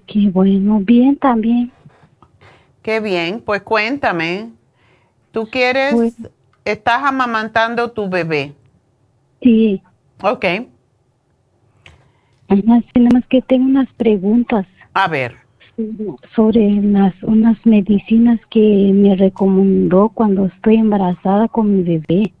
[0.07, 1.71] Qué bueno, bien también.
[2.81, 4.49] Qué bien, pues cuéntame,
[5.31, 6.15] ¿tú quieres, pues
[6.65, 8.53] estás amamantando tu bebé?
[9.41, 9.81] Sí.
[10.23, 10.45] Ok.
[12.51, 12.83] Además,
[13.13, 14.65] más que tengo unas preguntas.
[14.93, 15.37] A ver.
[16.35, 22.33] Sobre las, unas medicinas que me recomendó cuando estoy embarazada con mi bebé.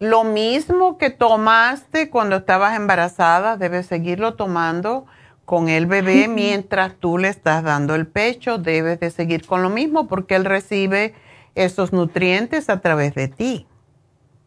[0.00, 5.06] Lo mismo que tomaste cuando estabas embarazada, debes seguirlo tomando
[5.44, 8.58] con el bebé mientras tú le estás dando el pecho.
[8.58, 11.14] Debes de seguir con lo mismo porque él recibe
[11.54, 13.67] esos nutrientes a través de ti.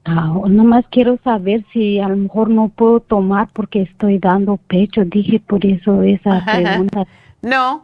[0.04, 5.06] Ah, nomás quiero saber si a lo mejor no puedo tomar porque estoy dando pecho.
[5.06, 7.06] Dije por eso esa pregunta.
[7.41, 7.84] no,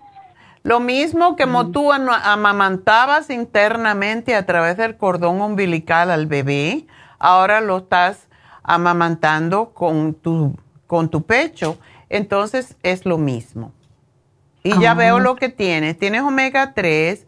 [0.63, 1.71] lo mismo que como mm.
[1.71, 6.87] tú amamantabas internamente a través del cordón umbilical al bebé,
[7.19, 8.27] ahora lo estás
[8.63, 10.57] amamantando con tu,
[10.87, 11.77] con tu pecho,
[12.09, 13.71] entonces es lo mismo.
[14.63, 15.19] Y ya veo ah.
[15.21, 15.97] lo que tienes.
[15.97, 17.25] Tienes omega 3,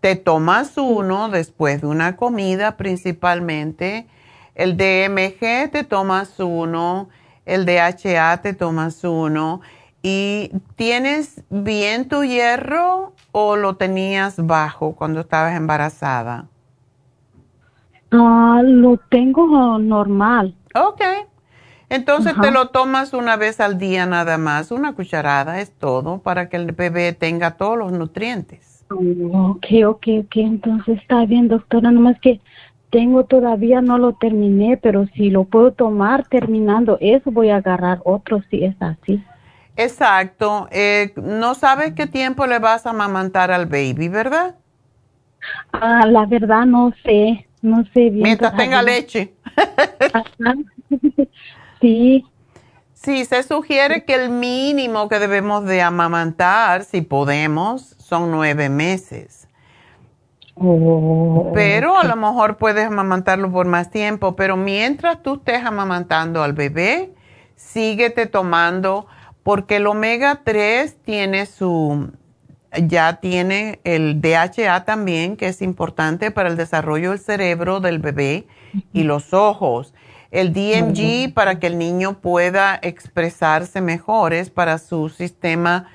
[0.00, 4.06] te tomas uno después de una comida principalmente.
[4.54, 7.08] El DMG te tomas uno,
[7.46, 9.60] el DHA te tomas uno.
[10.02, 16.46] ¿Y tienes bien tu hierro o lo tenías bajo cuando estabas embarazada?
[18.10, 20.56] Ah, lo tengo normal.
[20.74, 21.02] Ok.
[21.90, 26.48] Entonces te lo tomas una vez al día nada más, una cucharada es todo para
[26.48, 28.69] que el bebé tenga todos los nutrientes.
[28.92, 32.40] Ok, ok, ok, entonces está bien, doctora, nomás que
[32.90, 38.00] tengo todavía, no lo terminé, pero si lo puedo tomar terminando eso, voy a agarrar
[38.04, 39.22] otro si es así.
[39.76, 40.68] Exacto.
[40.72, 44.56] Eh, no sabes qué tiempo le vas a amamantar al baby, ¿verdad?
[45.72, 48.24] Ah, la verdad no sé, no sé bien.
[48.24, 49.32] Mientras tenga leche.
[51.80, 52.26] sí.
[52.92, 59.46] Sí, se sugiere que el mínimo que debemos de amamantar, si podemos, son nueve meses.
[60.56, 66.42] Oh, pero a lo mejor puedes amamantarlo por más tiempo, pero mientras tú estés amamantando
[66.42, 67.12] al bebé,
[67.54, 69.06] síguete tomando
[69.44, 72.10] porque el omega 3 tiene su,
[72.86, 78.46] ya tiene el DHA también, que es importante para el desarrollo del cerebro del bebé
[78.92, 79.94] y los ojos.
[80.30, 85.88] El DMG para que el niño pueda expresarse mejor, es para su sistema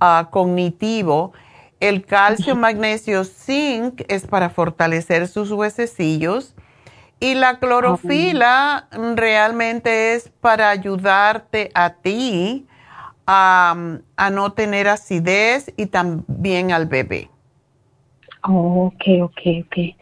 [0.00, 1.32] ah, cognitivo.
[1.82, 6.54] El calcio, magnesio, zinc es para fortalecer sus huesecillos.
[7.18, 12.68] Y la clorofila realmente es para ayudarte a ti
[13.26, 13.74] a,
[14.30, 17.30] no tener acidez y también al bebé.
[18.44, 19.96] Oh, ok, ok, ok.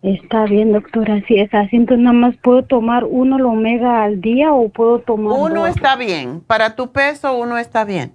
[0.00, 1.20] Está bien, doctora.
[1.28, 5.00] Si es así, entonces nada más puedo tomar uno el omega al día o puedo
[5.00, 5.38] tomar.
[5.38, 6.40] Uno está bien.
[6.40, 8.14] Para tu peso, uno está bien.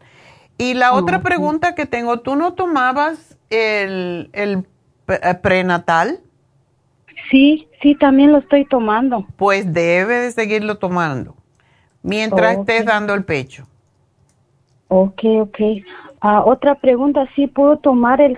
[0.59, 4.65] Y la otra pregunta que tengo, ¿tú no tomabas el, el
[5.07, 6.19] eh, prenatal?
[7.31, 9.25] Sí, sí, también lo estoy tomando.
[9.37, 11.37] Pues debe de seguirlo tomando
[12.03, 13.67] mientras estés dando el pecho.
[14.89, 15.59] Ok, ok.
[16.19, 18.37] Ah, otra pregunta, ¿sí puedo tomar el,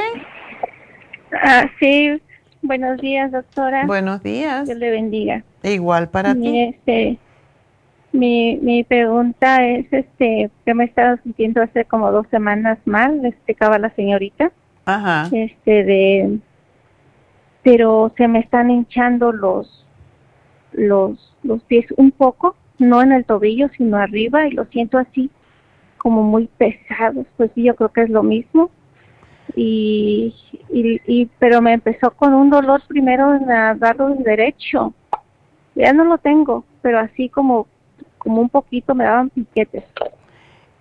[1.32, 2.22] Ah, sí,
[2.68, 3.86] buenos días, doctora.
[3.86, 4.66] Buenos días.
[4.66, 5.44] Dios le bendiga.
[5.64, 6.60] Igual para ti.
[6.60, 7.18] Este,
[8.12, 13.22] mi, mi pregunta es, este, que me he estado sintiendo hace como dos semanas mal,
[13.22, 14.52] le explicaba la señorita.
[14.86, 15.30] Ajá.
[15.32, 16.40] Este, de
[17.68, 19.86] pero se me están hinchando los,
[20.72, 25.30] los, los pies un poco, no en el tobillo, sino arriba, y lo siento así
[25.98, 28.72] como muy pesados, pues sí, yo creo que es lo mismo.
[29.56, 30.36] Y,
[30.70, 34.94] y, pero me empezó con un dolor primero en el lado derecho.
[35.76, 37.68] Ya no lo tengo, pero así como,
[38.18, 39.84] como un poquito me daban piquetes.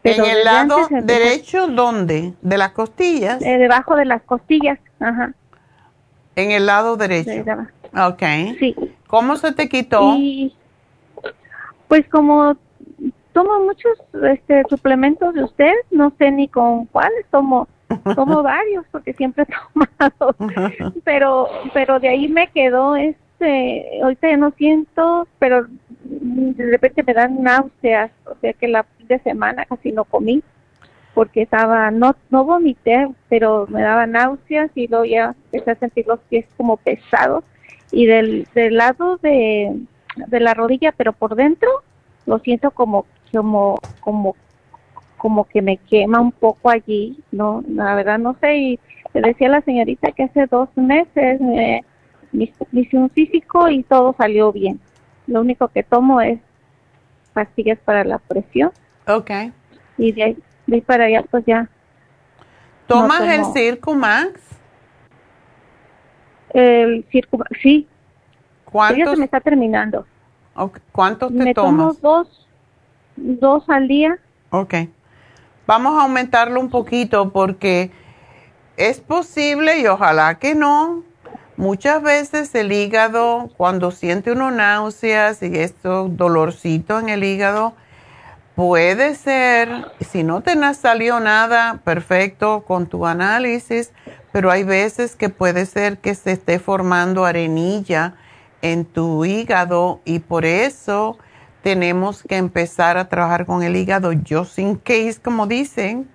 [0.03, 2.35] ¿En el lado derecho dónde?
[2.41, 3.43] ¿De las costillas?
[3.43, 5.35] Eh, debajo de las costillas, ajá.
[6.37, 7.45] En el lado derecho.
[7.95, 8.23] Ok.
[8.59, 8.77] Sí.
[9.07, 10.17] ¿Cómo se te quitó?
[11.89, 12.57] pues como
[13.33, 13.99] tomo muchos
[14.33, 17.69] este, suplementos de usted, no sé ni con cuáles tomo,
[18.15, 20.35] tomo varios porque siempre he tomado,
[21.05, 25.67] pero, pero de ahí me quedó este, ahorita ya no siento, pero
[26.05, 30.43] de repente me dan náuseas, o sea que la de semana casi no comí
[31.17, 36.07] porque estaba, no, no vomité, pero me daba náuseas y luego ya empecé a sentir
[36.07, 37.43] los pies como pesados.
[37.91, 39.81] Y del, del lado de,
[40.15, 41.71] de la rodilla, pero por dentro
[42.27, 44.37] lo siento como, como, como,
[45.27, 48.81] como que me quema un poco allí, no, la verdad no sé, y
[49.13, 51.85] le decía a la señorita que hace dos meses me,
[52.31, 54.79] me hice un físico y todo salió bien.
[55.27, 56.39] Lo único que tomo es
[57.33, 58.71] pastillas para la presión.
[59.05, 59.53] Okay.
[59.99, 61.69] Y de ahí, de para allá, pues ya.
[62.87, 64.41] ¿Tomas el Circumax?
[66.51, 67.89] El Circumax, sí.
[68.65, 68.99] ¿Cuántos?
[68.99, 70.07] Ya se me está terminando.
[70.93, 71.99] ¿Cuántos te me tomas?
[71.99, 72.47] Tomo dos,
[73.17, 74.21] dos al día.
[74.51, 74.75] Ok.
[75.67, 77.91] Vamos a aumentarlo un poquito porque
[78.77, 81.03] es posible y ojalá que no.
[81.57, 87.75] Muchas veces el hígado, cuando siente uno náuseas y esto dolorcito en el hígado,
[88.55, 93.91] puede ser, si no te salió nada, perfecto con tu análisis,
[94.31, 98.15] pero hay veces que puede ser que se esté formando arenilla
[98.63, 101.19] en tu hígado y por eso
[101.67, 106.09] tenemos que empezar a trabajar con el hígado just in case, como dicen.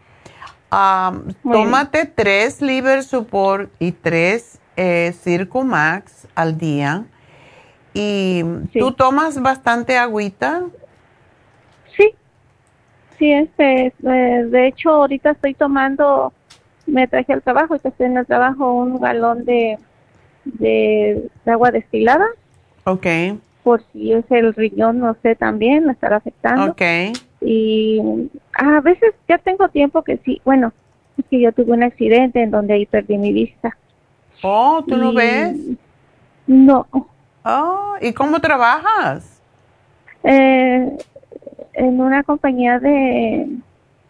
[1.43, 7.04] tómate tres liver support y tres eh, Circumax al día.
[7.93, 8.45] ¿Y
[8.80, 10.64] tú tomas bastante agüita?
[11.97, 12.16] Sí,
[13.20, 16.32] sí, este, eh, de hecho ahorita estoy tomando
[16.88, 19.78] me traje al trabajo y estoy en el trabajo un galón de,
[20.45, 22.28] de, agua destilada.
[22.86, 23.06] Ok.
[23.64, 26.72] Por si es el riñón, no sé, también me estará afectando.
[26.72, 26.82] Ok.
[27.41, 30.74] Y a veces ya tengo tiempo que sí, bueno,
[31.18, 33.78] es que yo tuve un accidente en donde ahí perdí mi vista.
[34.41, 35.55] Oh, ¿tú lo ves?
[36.47, 36.88] No.
[37.43, 39.41] Oh, ¿y cómo trabajas?
[40.24, 40.97] Eh,
[41.74, 43.47] en una compañía de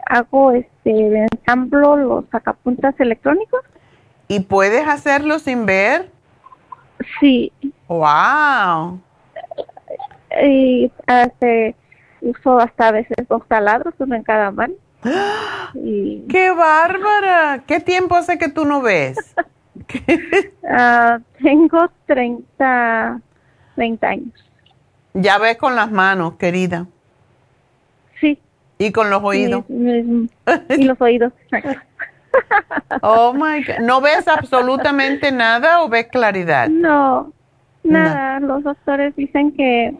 [0.05, 3.61] hago este ensamblo los sacapuntas electrónicos.
[4.27, 6.09] ¿Y puedes hacerlo sin ver?
[7.19, 7.51] Sí.
[7.87, 8.99] Wow.
[10.43, 11.75] Y hace,
[12.21, 14.73] uso hasta a veces dos taladros, uno en cada mano.
[15.73, 16.25] Y...
[16.29, 17.63] ¡Qué bárbara!
[17.65, 19.17] ¿Qué tiempo hace que tú no ves?
[20.69, 23.19] Ah, tengo 30,
[23.75, 24.51] 30 años.
[25.13, 26.87] Ya ves con las manos, querida.
[28.81, 29.63] Y con los oídos.
[29.69, 31.31] y los oídos.
[33.03, 33.79] oh my God.
[33.81, 36.67] ¿No ves absolutamente nada o ves claridad?
[36.67, 37.31] No,
[37.83, 38.39] nada.
[38.39, 39.93] Los doctores dicen que,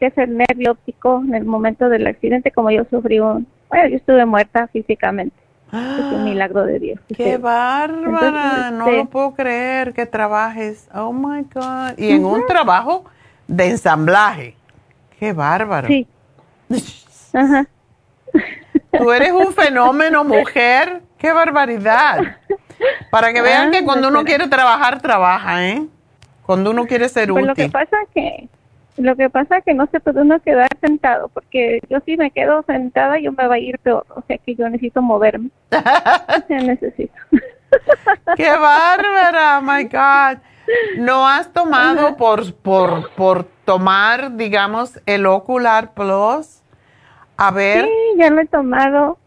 [0.00, 3.46] es el nervio óptico en el momento del accidente, como yo sufrí un.
[3.68, 5.36] Bueno, yo estuve muerta físicamente.
[5.72, 7.00] es un milagro de Dios.
[7.14, 8.70] ¡Qué bárbara!
[8.70, 10.88] no lo puedo creer que trabajes.
[10.94, 11.98] Oh my God.
[11.98, 13.04] Y en un trabajo
[13.46, 14.56] de ensamblaje.
[15.18, 15.88] ¡Qué bárbaro!
[15.88, 16.06] Sí.
[17.32, 17.66] Ajá.
[18.96, 21.02] Tú eres un fenómeno, mujer.
[21.18, 22.36] ¡Qué barbaridad!
[23.10, 25.86] Para que vean que cuando uno quiere trabajar, trabaja, ¿eh?
[26.46, 27.48] Cuando uno quiere ser pues útil.
[27.48, 28.48] Lo que pasa que
[28.98, 32.62] lo que pasa que no se puede uno quedar sentado, porque yo si me quedo
[32.66, 35.50] sentada yo me va a ir peor, o sea que yo necesito moverme.
[36.48, 37.14] necesito.
[38.36, 39.60] ¡Qué bárbara!
[39.60, 40.38] ¡My God!
[40.98, 46.62] ¿No has tomado por, por, por tomar, digamos, el Ocular Plus?
[47.36, 47.84] A ver.
[47.84, 49.18] Sí, ya lo he tomado.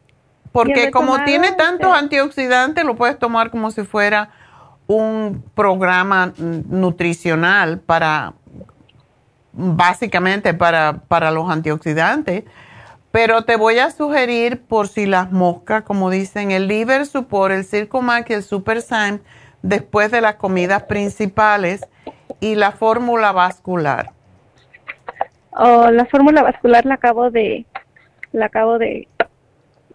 [0.51, 4.29] Porque como tiene tantos antioxidantes, lo puedes tomar como si fuera
[4.85, 8.33] un programa nutricional para,
[9.53, 12.43] básicamente para, para los antioxidantes.
[13.11, 17.65] Pero te voy a sugerir, por si las moscas, como dicen, el liver support, el
[17.65, 18.81] Circomax y el Super
[19.61, 21.85] después de las comidas principales
[22.39, 24.11] y la fórmula vascular.
[25.51, 27.65] Oh, la fórmula vascular la acabo de,
[28.31, 29.07] la acabo de,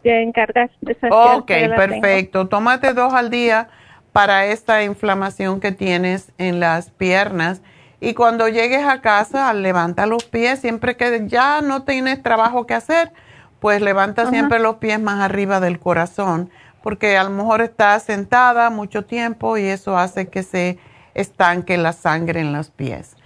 [0.04, 0.70] encargar.
[0.82, 2.48] De ok, perfecto.
[2.48, 3.68] Tómate dos al día
[4.12, 7.62] para esta inflamación que tienes en las piernas.
[8.00, 12.74] Y cuando llegues a casa, levanta los pies, siempre que ya no tienes trabajo que
[12.74, 13.12] hacer,
[13.60, 16.50] pues levanta siempre los pies más arriba del corazón,
[16.82, 20.78] porque a lo mejor estás sentada mucho tiempo y eso hace que se
[21.14, 23.16] estanque la sangre en los pies.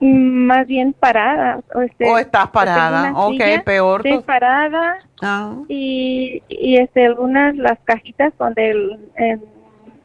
[0.00, 1.60] Más bien parada.
[1.74, 4.06] O, este, estás parada, ok, peor.
[4.06, 5.54] Estoy parada ah.
[5.68, 9.10] y, y este, algunas, las cajitas donde el,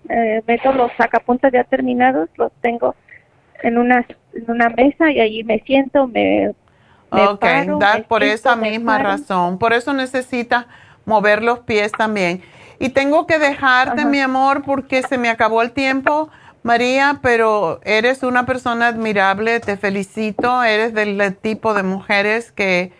[0.10, 2.96] eh, meto los sacapuntas ya terminados, los tengo
[3.62, 6.54] en una, en una mesa y allí me siento, me...
[7.12, 7.46] ok,
[8.08, 9.58] por esa misma razón.
[9.58, 10.66] Por eso necesitas
[11.06, 12.42] mover los pies también.
[12.80, 16.30] Y tengo que dejarte, mi amor, porque se me acabó el tiempo.
[16.64, 22.94] María, pero eres una persona admirable, te felicito, eres del tipo de mujeres que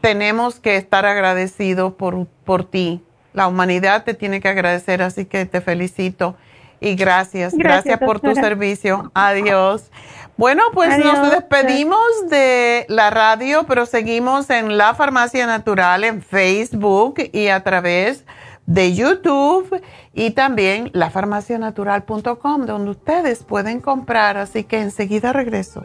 [0.00, 3.02] tenemos que estar agradecidos por, por ti.
[3.34, 6.36] La humanidad te tiene que agradecer, así que te felicito
[6.82, 9.10] y gracias, gracias, por tu servicio.
[9.14, 9.90] Adiós.
[10.36, 17.16] Bueno, pues nos despedimos de la radio, pero seguimos en La Farmacia Natural en Facebook
[17.32, 18.24] y a través
[18.66, 19.80] de YouTube
[20.14, 25.84] y también lafarmacianatural.com donde ustedes pueden comprar, así que enseguida regreso.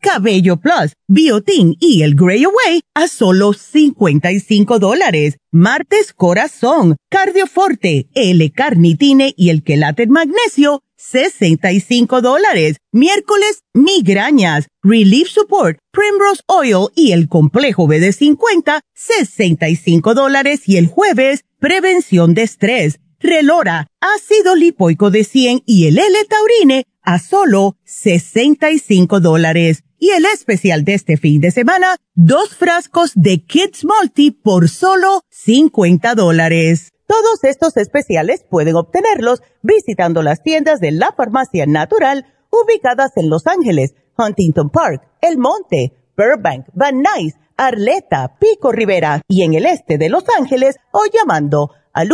[0.00, 5.38] Cabello Plus, Biotin y el Grey Away a solo 55 dólares.
[5.50, 12.76] Martes Corazón, Cardioforte, L-Carnitine y el Quelate Magnesio, 65 dólares.
[12.92, 20.62] Miércoles, Migrañas, Relief Support, Primrose Oil y el Complejo BD50, 65 dólares.
[20.66, 27.18] Y el jueves, Prevención de Estrés, Relora, Ácido Lipoico de 100 y el L-Taurine a
[27.18, 29.82] solo 65 dólares.
[30.00, 35.22] Y el especial de este fin de semana, dos frascos de Kids Multi por solo
[35.30, 36.92] 50 dólares.
[37.08, 43.48] Todos estos especiales pueden obtenerlos visitando las tiendas de la farmacia natural ubicadas en Los
[43.48, 49.98] Ángeles, Huntington Park, El Monte, Burbank, Van Nuys, Arleta, Pico Rivera y en el este
[49.98, 52.10] de Los Ángeles o llamando al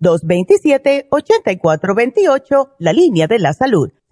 [0.00, 3.92] 1-800-227-8428, la línea de la salud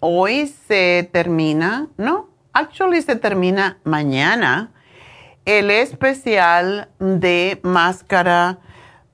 [0.00, 4.72] hoy se termina, no, actually se termina mañana
[5.44, 8.58] el especial de máscara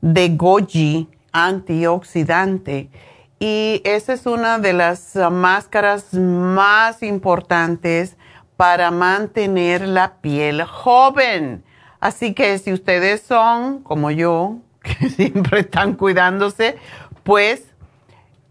[0.00, 2.90] de goji antioxidante.
[3.38, 8.16] Y esa es una de las máscaras más importantes
[8.56, 11.62] para mantener la piel joven.
[12.00, 16.76] Así que si ustedes son como yo, que siempre están cuidándose,
[17.22, 17.64] pues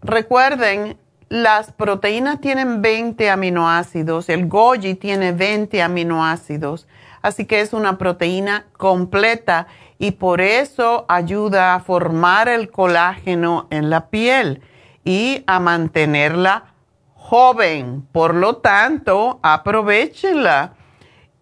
[0.02, 0.96] recuerden
[1.28, 6.86] las proteínas tienen 20 aminoácidos, el goji tiene 20 aminoácidos,
[7.20, 9.66] así que es una proteína completa
[9.98, 14.62] y por eso ayuda a formar el colágeno en la piel
[15.04, 16.74] y a mantenerla
[17.14, 18.06] joven.
[18.12, 20.74] Por lo tanto, aprovechenla.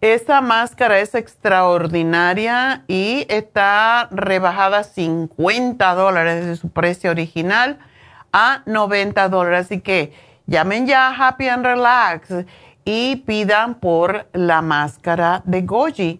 [0.01, 7.79] Esta máscara es extraordinaria y está rebajada 50 dólares de su precio original
[8.37, 9.67] a 90 dólares.
[9.67, 10.11] Así que
[10.45, 12.33] llamen ya Happy and Relax
[12.83, 16.19] y pidan por la máscara de Goji.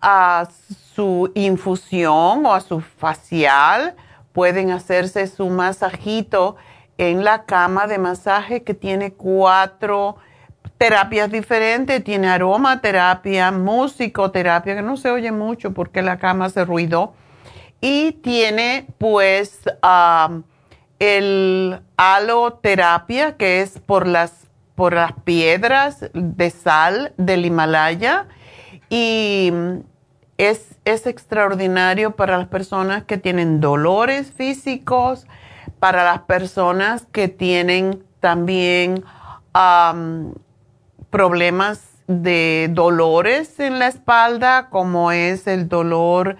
[0.00, 0.46] a
[0.94, 3.96] su infusión o a su facial,
[4.32, 6.56] pueden hacerse su masajito
[6.98, 10.16] en la cama de masaje que tiene cuatro
[10.76, 12.04] terapias diferentes.
[12.04, 17.14] Tiene aromaterapia, musicoterapia, que no se oye mucho porque la cama se ruidó.
[17.80, 19.60] Y tiene pues
[20.98, 28.26] el aloterapia, que es por las, por las piedras de sal del Himalaya.
[28.90, 29.52] Y
[30.38, 35.26] es, extraordinario para las personas que tienen dolores físicos,
[35.80, 39.04] para las personas que tienen también
[41.10, 46.36] problemas de dolores en la espalda, como es el dolor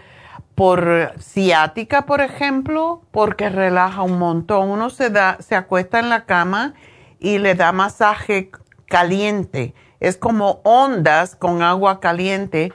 [0.58, 4.70] por ciática, por ejemplo, porque relaja un montón.
[4.70, 6.74] Uno se da, se acuesta en la cama
[7.20, 8.50] y le da masaje
[8.86, 9.72] caliente.
[10.00, 12.72] Es como ondas con agua caliente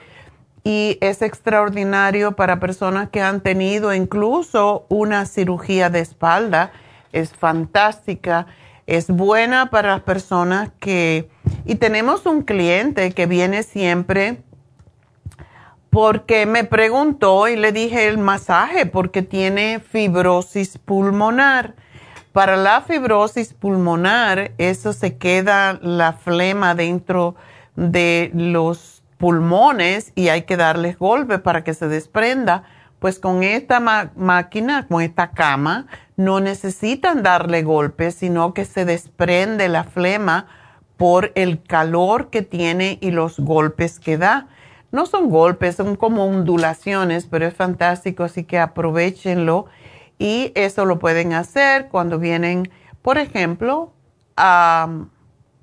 [0.64, 6.72] y es extraordinario para personas que han tenido incluso una cirugía de espalda.
[7.12, 8.46] Es fantástica,
[8.86, 11.28] es buena para las personas que...
[11.66, 14.38] Y tenemos un cliente que viene siempre
[15.94, 21.76] porque me preguntó y le dije el masaje porque tiene fibrosis pulmonar.
[22.32, 27.36] Para la fibrosis pulmonar, eso se queda la flema dentro
[27.76, 32.64] de los pulmones y hay que darles golpe para que se desprenda.
[32.98, 35.86] Pues con esta máquina, con esta cama,
[36.16, 40.48] no necesitan darle golpe, sino que se desprende la flema
[40.96, 44.48] por el calor que tiene y los golpes que da.
[44.94, 49.66] No son golpes, son como ondulaciones, pero es fantástico, así que aprovechenlo.
[50.20, 52.70] Y eso lo pueden hacer cuando vienen,
[53.02, 53.92] por ejemplo,
[54.36, 54.88] a,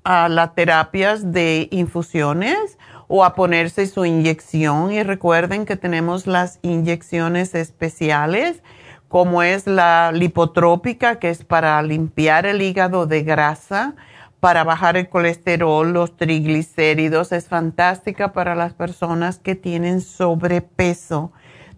[0.04, 2.76] a las terapias de infusiones
[3.08, 4.92] o a ponerse su inyección.
[4.92, 8.62] Y recuerden que tenemos las inyecciones especiales,
[9.08, 13.94] como es la lipotrópica, que es para limpiar el hígado de grasa,
[14.42, 17.30] para bajar el colesterol, los triglicéridos.
[17.30, 21.30] Es fantástica para las personas que tienen sobrepeso.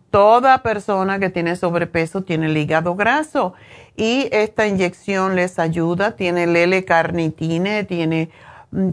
[0.09, 3.53] Toda persona que tiene sobrepeso tiene el hígado graso
[3.99, 6.17] y esta inyección les ayuda.
[6.17, 8.31] Tiene el L-carnitine, tiene
[8.71, 8.93] mm,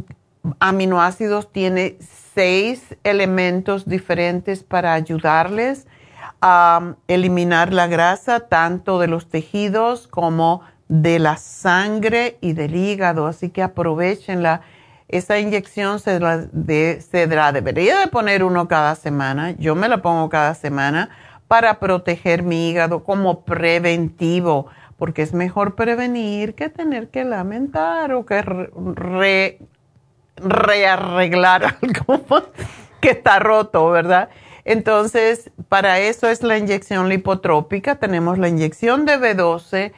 [0.59, 1.95] aminoácidos, tiene
[2.35, 5.87] seis elementos diferentes para ayudarles
[6.41, 10.61] a eliminar la grasa tanto de los tejidos como
[10.91, 13.25] de la sangre y del hígado.
[13.25, 14.61] Así que aprovechenla.
[15.07, 19.51] Esa inyección se la, debería de poner uno cada semana.
[19.51, 21.09] Yo me la pongo cada semana
[21.47, 24.67] para proteger mi hígado como preventivo,
[24.97, 29.59] porque es mejor prevenir que tener que lamentar o que re,
[30.37, 32.45] rearreglar algo
[33.01, 34.29] que está roto, ¿verdad?
[34.63, 37.95] Entonces, para eso es la inyección lipotrópica.
[37.95, 39.91] Tenemos la inyección de B12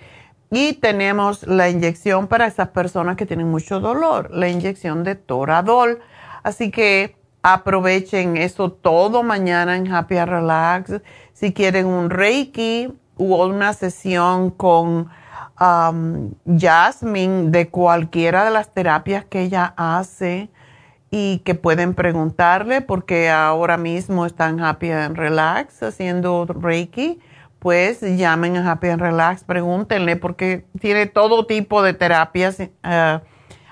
[0.54, 6.00] y tenemos la inyección para esas personas que tienen mucho dolor, la inyección de Toradol.
[6.44, 11.02] Así que aprovechen eso todo mañana en Happy Relax.
[11.34, 15.10] Si quieren un Reiki o una sesión con
[15.60, 20.52] um, Jasmine de cualquiera de las terapias que ella hace
[21.10, 27.20] y que pueden preguntarle porque ahora mismo están Happy and Relax haciendo Reiki,
[27.64, 33.20] pues llamen a Happy and Relax, pregúntenle porque tiene todo tipo de terapias uh,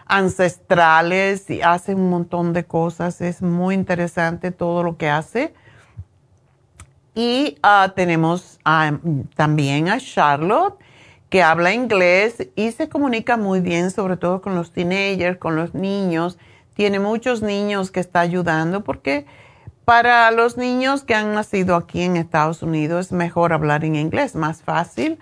[0.06, 3.20] ancestrales y hace un montón de cosas.
[3.20, 5.54] Es muy interesante todo lo que hace.
[7.16, 10.80] Y uh, tenemos uh, también a Charlotte
[11.30, 15.74] que habla inglés y se comunica muy bien, sobre todo con los teenagers, con los
[15.74, 16.38] niños.
[16.76, 19.26] Tiene muchos niños que está ayudando porque
[19.86, 24.36] para los niños que han nacido aquí en Estados Unidos es mejor hablar en inglés,
[24.36, 25.20] más fácil.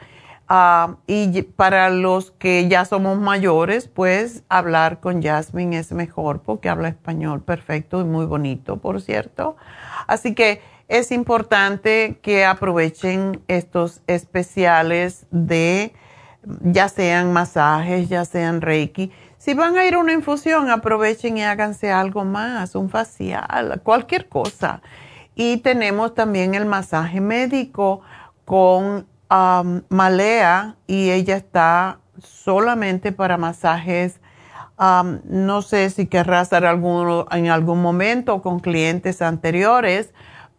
[0.52, 6.70] Ah, y para los que ya somos mayores, pues hablar con Jasmine es mejor porque
[6.70, 9.58] habla español perfecto y muy bonito, por cierto.
[10.08, 15.94] Así que es importante que aprovechen estos especiales de
[16.62, 19.12] ya sean masajes, ya sean reiki.
[19.40, 24.28] Si van a ir a una infusión, aprovechen y háganse algo más, un facial, cualquier
[24.28, 24.82] cosa.
[25.34, 28.02] Y tenemos también el masaje médico
[28.44, 34.20] con um, Malea y ella está solamente para masajes.
[34.78, 40.14] Um, no sé si querrá hacer alguno en algún momento con clientes anteriores,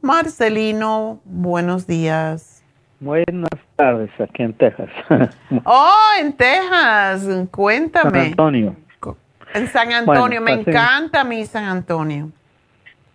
[0.00, 2.57] Marcelino, buenos días.
[3.00, 4.90] Buenas tardes, aquí en Texas.
[5.64, 8.10] oh, en Texas, cuéntame.
[8.10, 8.76] San Antonio.
[9.54, 12.30] En San Antonio, me encanta mi San Antonio.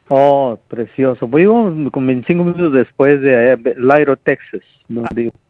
[0.08, 1.28] Oh, precioso.
[1.28, 4.62] Vivo con 25 minutos después de Lyro, Texas.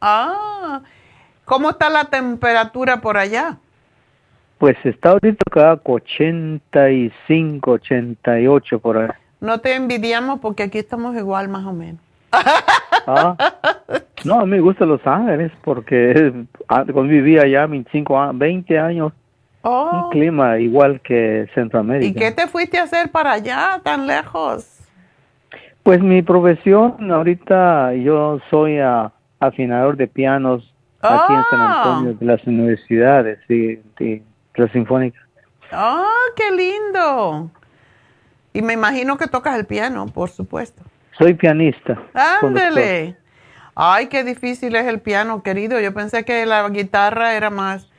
[0.01, 0.81] Ah,
[1.45, 3.57] ¿cómo está la temperatura por allá?
[4.57, 9.09] Pues está ahorita acá 85, 88 por ahí.
[9.41, 12.01] No te envidiamos porque aquí estamos igual más o menos.
[12.31, 13.35] Ah,
[14.25, 19.13] no, a mí me gusta Los Ángeles porque ah, cuando vivía allá 25, 20 años,
[19.63, 22.05] un Oh, clima igual que Centroamérica.
[22.07, 24.81] ¿y qué te fuiste a hacer para allá tan lejos?
[25.83, 28.77] Pues mi profesión, ahorita yo soy
[29.39, 31.83] afinador de pianos aquí en San Ah.
[31.83, 34.21] Antonio de las universidades, sí, sí,
[34.55, 35.19] la sinfónica.
[35.73, 37.49] ¡Oh, qué lindo!
[38.53, 40.83] Y me imagino que tocas el piano, por supuesto.
[41.17, 41.97] Soy pianista.
[42.41, 43.15] conductor.
[43.75, 45.79] Ay, qué difícil es el piano, querido.
[45.79, 47.89] Yo pensé que la guitarra era más,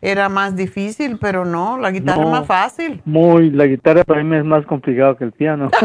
[0.00, 3.02] era más difícil, pero no, la guitarra es más fácil.
[3.04, 5.70] Muy, la guitarra para mí es más complicado que el piano.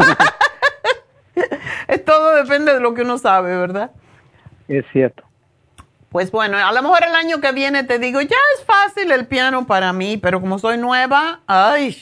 [2.06, 3.92] Todo depende de lo que uno sabe, ¿verdad?
[4.68, 5.24] es cierto.
[6.10, 9.26] Pues bueno, a lo mejor el año que viene te digo, ya es fácil el
[9.26, 11.96] piano para mí, pero como soy nueva, ay,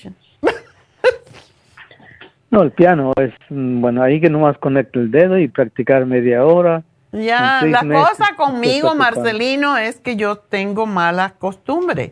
[2.52, 6.44] No, el piano es, mm, bueno, ahí que nomás conecto el dedo y practicar media
[6.44, 6.84] hora.
[7.12, 8.96] Ya, la meses cosa conmigo.
[8.96, 12.12] Marcelino, es que yo tengo malas costumbres.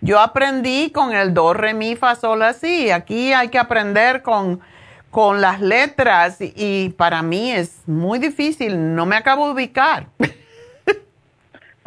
[0.00, 2.90] Yo aprendí con el do, re, mi, fa, sol, así.
[2.90, 4.60] Aquí hay que aprender con,
[5.10, 8.94] con las letras y, para mí es muy difícil.
[8.94, 10.06] No me acabo de ubicar.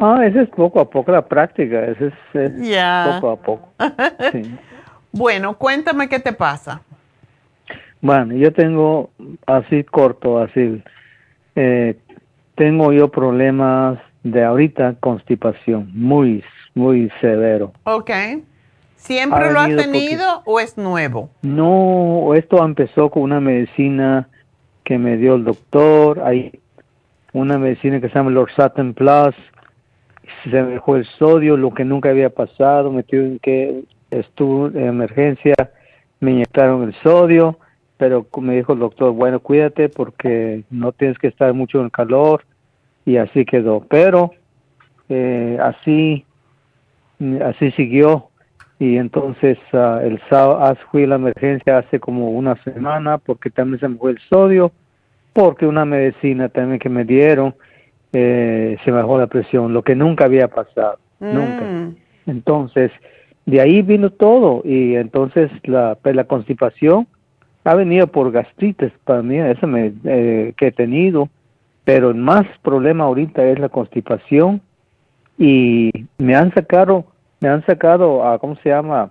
[0.04, 3.72] Ah, ese es poco a poco la práctica, ese es, poco a poco.
[4.32, 4.58] Sí.
[5.12, 6.82] Bueno, cuéntame qué te pasa.
[8.00, 9.10] Bueno, yo tengo
[9.46, 10.82] así corto, así,
[11.54, 11.96] eh,
[12.54, 16.44] tengo yo problemas de ahorita constipación, muy,
[16.74, 17.72] muy severo.
[17.84, 18.10] Ok.
[18.96, 21.30] ¿Siempre Ha lo has tenido o es nuevo?
[21.42, 24.28] No, esto empezó con una medicina
[24.84, 26.60] que me dio el doctor, hay
[27.32, 29.34] una medicina que se llama Lorsatin Plus,
[30.44, 34.86] se me dejó el sodio, lo que nunca había pasado, me tuvieron que, estuvo en
[34.86, 35.54] emergencia,
[36.20, 37.58] me inyectaron el sodio,
[38.02, 42.44] pero me dijo el doctor, bueno, cuídate porque no tienes que estar mucho en calor,
[43.04, 44.32] y así quedó, pero
[45.08, 46.24] eh, así,
[47.44, 48.30] así siguió,
[48.80, 53.78] y entonces ah, el sábado fui a la emergencia hace como una semana porque también
[53.78, 54.72] se me fue el sodio,
[55.32, 57.54] porque una medicina también que me dieron
[58.12, 61.62] eh, se me bajó la presión, lo que nunca había pasado, nunca.
[61.62, 61.96] Mm.
[62.26, 62.90] Entonces,
[63.46, 67.06] de ahí vino todo y entonces la, pues, la constipación
[67.64, 71.28] ha venido por gastritis para mí, esa me, eh, que he tenido,
[71.84, 74.60] pero el más problema ahorita es la constipación
[75.38, 77.04] y me han sacado,
[77.40, 79.10] me han sacado, a, ¿cómo se llama?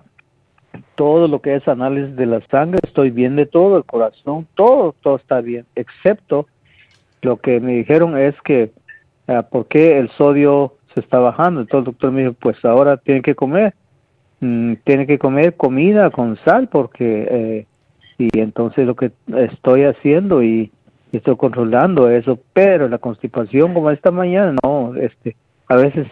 [0.95, 4.95] Todo lo que es análisis de la sangre, estoy bien de todo, el corazón, todo,
[5.01, 6.47] todo está bien, excepto
[7.21, 8.71] lo que me dijeron es que,
[9.27, 11.61] ah, ¿por qué el sodio se está bajando?
[11.61, 13.73] Entonces el doctor me dijo, pues ahora tiene que comer,
[14.39, 17.65] mm, tiene que comer comida con sal, porque, eh,
[18.33, 20.71] y entonces lo que estoy haciendo y
[21.11, 25.35] estoy controlando eso, pero la constipación como esta mañana, no, este,
[25.67, 26.07] a veces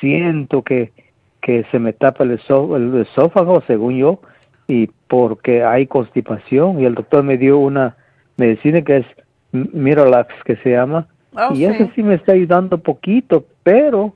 [0.00, 0.92] siento que,
[1.40, 4.20] que se me tapa el, esó- el esófago, según yo,
[4.66, 7.96] y porque hay constipación, y el doctor me dio una
[8.36, 9.06] medicina que es
[9.52, 11.64] Miralax, que se llama, Oh, y sí.
[11.66, 14.14] eso sí me está ayudando poquito, pero,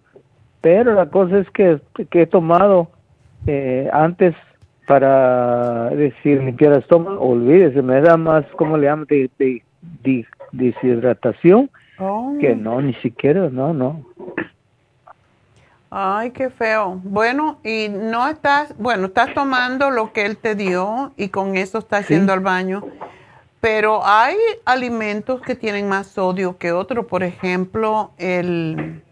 [0.60, 1.78] pero la cosa es que,
[2.10, 2.88] que he tomado
[3.46, 4.34] eh, antes
[4.86, 9.06] para decir limpiar el estómago, olvídese, me da más, ¿cómo le llaman?
[9.08, 9.62] De, de-
[10.02, 12.34] de- deshidratación, Oh.
[12.40, 14.02] que no, ni siquiera, no, no.
[15.90, 17.00] Ay, qué feo.
[17.04, 21.78] Bueno, y no estás, bueno, estás tomando lo que él te dio y con eso
[21.78, 22.14] estás Sí.
[22.14, 22.82] yendo al baño.
[23.60, 24.36] pero hay
[24.66, 27.06] alimentos que tienen más sodio que otros.
[27.06, 29.02] Por ejemplo, el,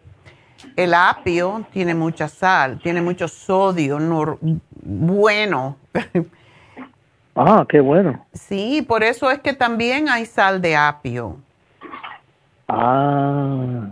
[0.77, 3.99] el apio tiene mucha sal, tiene mucho sodio
[4.83, 5.77] bueno.
[7.35, 8.27] Ah, qué bueno.
[8.35, 11.39] Sí, por eso es que también hay sal de apio.
[12.69, 13.91] Ah.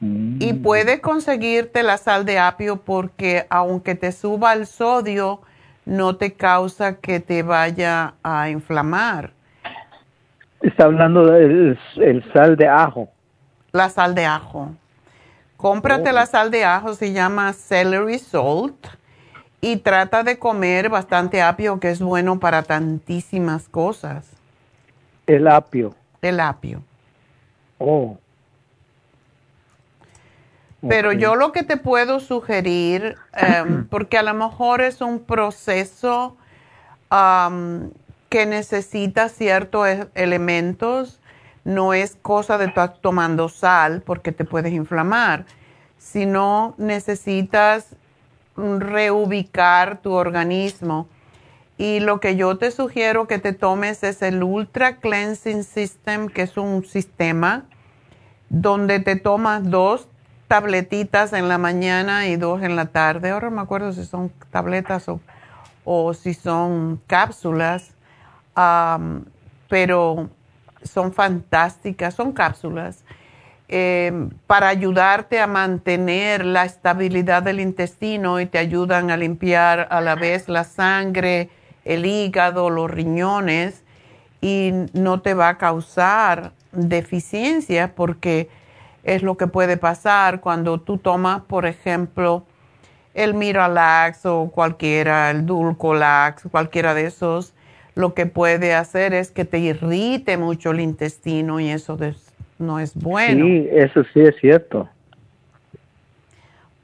[0.00, 5.40] Y puedes conseguirte la sal de apio porque aunque te suba el sodio,
[5.84, 9.32] no te causa que te vaya a inflamar.
[10.62, 13.08] Está hablando del el sal de ajo.
[13.72, 14.70] La sal de ajo.
[15.56, 18.86] Cómprate la sal de ajo, se llama celery salt.
[19.60, 24.26] Y trata de comer bastante apio, que es bueno para tantísimas cosas.
[25.26, 25.94] El apio.
[26.22, 26.82] El apio.
[27.78, 28.18] Oh.
[30.88, 36.36] Pero yo lo que te puedo sugerir, em, porque a lo mejor es un proceso
[38.28, 41.20] que necesita ciertos e, elementos,
[41.64, 45.44] no es cosa de estar tomando sal porque te puedes inflamar,
[45.98, 47.96] sino necesitas
[48.56, 51.08] reubicar tu organismo.
[51.78, 56.42] Y lo que yo te sugiero que te tomes es el Ultra Cleansing System, que
[56.42, 57.64] es un sistema
[58.50, 60.08] donde te tomas dos
[60.46, 63.30] tabletitas en la mañana y dos en la tarde.
[63.30, 65.06] Ahora me acuerdo si son tabletas
[65.84, 67.94] o, si son cápsulas,
[69.68, 70.28] pero
[70.82, 73.04] son fantásticas, son cápsulas.
[73.72, 80.00] Em, para ayudarte a mantener la estabilidad del intestino y te ayudan a limpiar a
[80.00, 81.50] la vez la sangre,
[81.84, 83.84] el hígado, los riñones
[84.40, 88.50] y no te va a causar deficiencia porque
[89.04, 92.44] es lo que puede pasar cuando tú tomas, por ejemplo,
[93.14, 97.54] el Miralax o cualquiera, el Dulcolax, cualquiera de esos,
[97.94, 101.96] lo que puede hacer es que te irrite mucho el intestino y eso
[102.60, 103.44] no es bueno.
[103.44, 104.88] Sí, eso sí es cierto.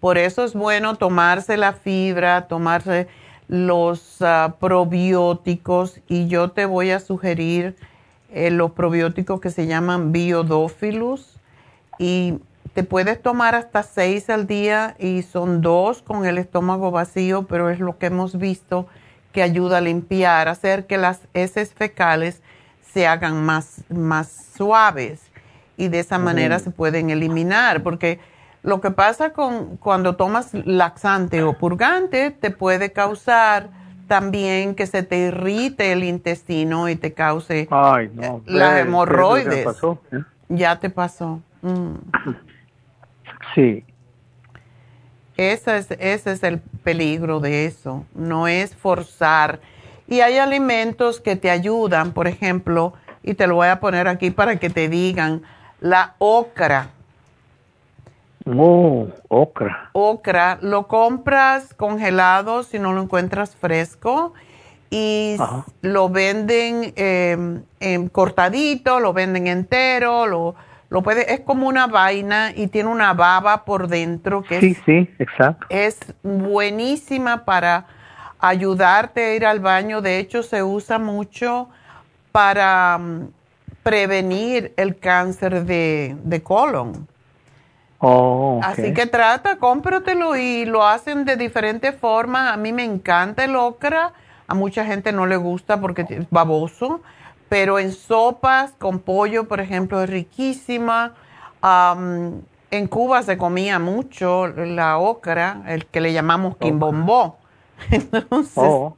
[0.01, 3.09] Por eso es bueno tomarse la fibra, tomarse
[3.49, 7.77] los ah, probióticos y yo te voy a sugerir
[8.33, 11.39] eh, los probióticos que se llaman biodófilos
[11.99, 12.35] y
[12.75, 17.71] te puedes tomar hasta seis al día y son dos con el estómago vacío, pero
[17.71, 18.87] es lo que hemos visto
[19.33, 22.43] que ayuda a limpiar, hacer que las heces fecales
[22.93, 25.26] se hagan más, más suaves
[25.77, 28.21] y de esa manera se pueden eliminar, porque
[28.63, 33.69] lo que pasa con cuando tomas laxante o purgante te puede causar
[34.09, 39.67] también que se te irrite el intestino y te cause Ay, no, las hemorroides.
[40.49, 41.41] Ya te pasó.
[41.63, 41.95] Mm.
[43.55, 43.85] Sí.
[45.37, 49.61] Ese es, ese es el peligro de eso, no es forzar.
[50.09, 54.31] Y hay alimentos que te ayudan, por ejemplo, y te lo voy a poner aquí
[54.31, 55.43] para que te digan,
[55.81, 56.91] la ocra.
[58.47, 59.91] Oh, ocra.
[59.93, 64.35] Ocra, lo compras congelado si no lo encuentras fresco
[64.89, 65.37] y
[65.83, 70.55] lo venden eh, en cortadito, lo venden entero, lo,
[70.91, 74.79] lo puede, es como una vaina y tiene una baba por dentro que sí, es,
[74.87, 75.67] sí, exacto.
[75.69, 77.87] es buenísima para
[78.39, 80.03] ayudarte a ir al baño.
[80.03, 81.69] De hecho, se usa mucho
[82.31, 83.29] para mm,
[83.87, 87.07] prevenir el cáncer de, de colon.
[87.99, 92.53] Oh, Así que trata, cómpratelo y lo hacen de diferentes formas.
[92.53, 94.13] A mí me encanta el ocra,
[94.47, 97.01] a mucha gente no le gusta porque es baboso
[97.49, 101.15] pero en sopas con pollo, por ejemplo, es riquísima.
[101.63, 107.39] en Cuba se comía mucho la ocra, el que le llamamos quimbombó.
[107.91, 108.97] Entonces, oh.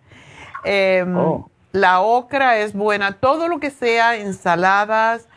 [0.65, 1.51] Em, oh.
[1.73, 3.12] La ocra es buena.
[3.12, 5.28] Todo lo que sea ensaladas,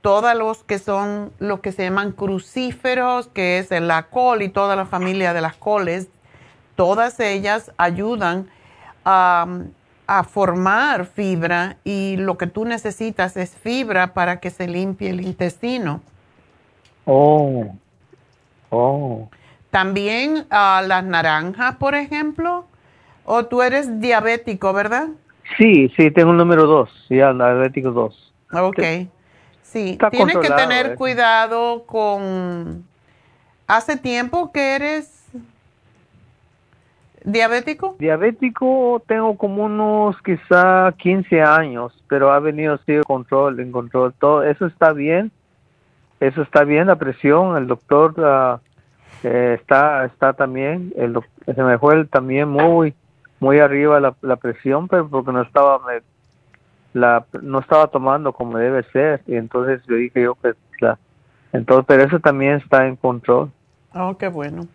[0.00, 4.76] todos los que son los que se llaman crucíferos, que es la col y toda
[4.76, 6.08] la familia de las coles,
[6.76, 8.48] todas ellas ayudan
[9.04, 9.46] a
[10.10, 15.20] a formar fibra y lo que tú necesitas es fibra para que se limpie el
[15.20, 16.00] intestino.
[17.04, 17.76] Oh,
[18.70, 19.30] oh.
[19.70, 22.64] También uh, las naranjas, por ejemplo.
[23.24, 25.10] O tú eres diabético, ¿verdad?
[25.58, 28.32] Sí, sí, tengo el número dos, ya, diabético dos.
[28.52, 28.82] Ok.
[29.62, 30.94] Sí, tienes que tener ¿eh?
[30.96, 32.84] cuidado con...
[33.66, 35.20] ¿Hace tiempo que eres
[37.24, 37.96] ¿Diabético?
[37.98, 44.14] Diabético tengo como unos quizá 15 años, pero ha venido así control, en control.
[44.18, 45.30] Todo eso está bien,
[46.18, 48.60] eso está bien, la presión, el doctor
[49.22, 52.94] eh, está está también, el se me fue también muy
[53.40, 55.80] muy arriba la, la, presión, pero porque no estaba
[56.92, 59.22] la no estaba tomando como debe ser.
[59.26, 60.98] Y entonces yo dije yo que la
[61.52, 63.50] entonces pero eso también está en control.
[63.94, 64.68] Oh qué bueno.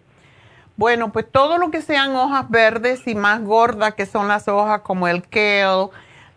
[0.75, 4.81] Bueno pues todo lo que sean hojas verdes y más gordas que son las hojas
[4.81, 5.89] como el kale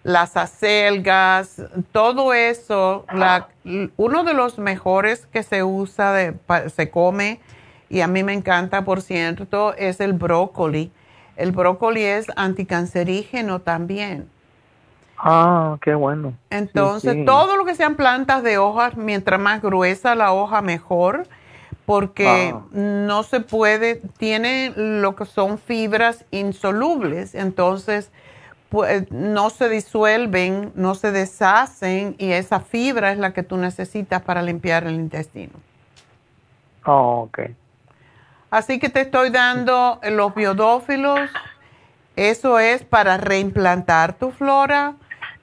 [0.04, 1.60] las acelgas
[1.90, 3.48] todo eso la,
[3.96, 6.34] uno de los mejores que se usa de,
[6.68, 7.40] se come
[7.90, 10.92] y a mí me encanta por cierto es el brócoli
[11.38, 14.28] el brócoli es anticancerígeno también
[15.18, 16.34] Ah, qué bueno.
[16.50, 21.26] Entonces, todo lo que sean plantas de hojas, mientras más gruesa la hoja, mejor,
[21.86, 22.62] porque ah.
[22.70, 28.12] no se puede, tiene lo que son fibras insolubles, entonces
[28.68, 34.22] pues, no se disuelven, no se deshacen y esa fibra es la que tú necesitas
[34.22, 35.54] para limpiar el intestino.
[36.84, 37.40] Oh, ok.
[38.50, 41.30] Así que te estoy dando los biodófilos,
[42.16, 44.94] eso es para reimplantar tu flora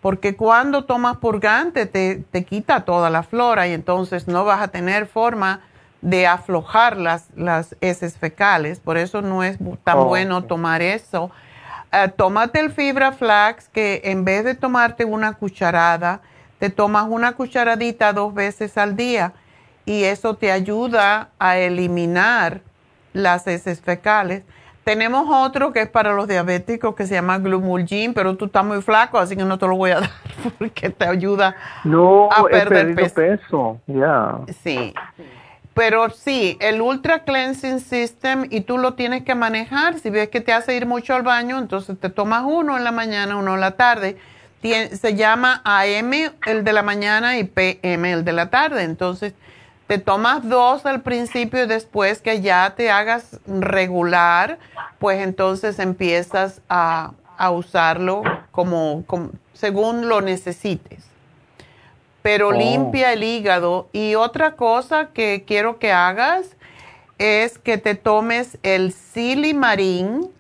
[0.06, 4.68] porque cuando tomas purgante te, te, quita toda la flora y entonces no vas a
[4.68, 5.61] tener forma
[6.02, 11.32] de aflojar las, las heces fecales, por eso no es tan oh, bueno tomar eso.
[11.91, 16.22] Uh, tómate el fibra flax que en vez de tomarte una cucharada,
[16.60, 19.34] te tomas una cucharadita dos veces al día
[19.86, 22.61] y eso te ayuda a eliminar
[23.16, 24.44] las heces fecales
[24.86, 28.84] tenemos otro que es para los diabéticos que se llama Glumulgin, pero tú estás muy
[28.84, 30.10] flaco, así que no te lo voy a dar
[30.60, 33.82] porque te ayuda a perder peso.
[33.88, 34.42] Ya.
[34.62, 34.94] Sí.
[35.74, 40.00] Pero sí, el Ultra Cleansing System y tú lo tienes que manejar.
[40.00, 42.92] Si ves que te hace ir mucho al baño, entonces te tomas uno en la
[42.92, 44.18] mañana, uno en la tarde.
[44.62, 46.14] se llama AM
[46.46, 48.84] el de la mañana y PM el de la tarde.
[48.84, 49.34] Entonces
[49.88, 54.57] te tomas dos al principio y después que ya te hagas regular,
[54.98, 57.12] pues entonces empiezas a,
[57.52, 59.03] usarlo como,
[59.53, 61.06] según lo necesites.
[62.22, 62.52] Pero oh.
[62.53, 63.88] limpia el hígado.
[63.91, 66.56] Y otra cosa que quiero que hagas
[67.20, 70.32] es que te tomes el silimarín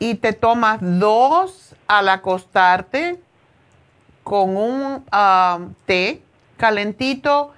[0.00, 3.20] y te tomas dos al acostarte
[4.24, 6.22] con un ah, té
[6.56, 7.53] calentito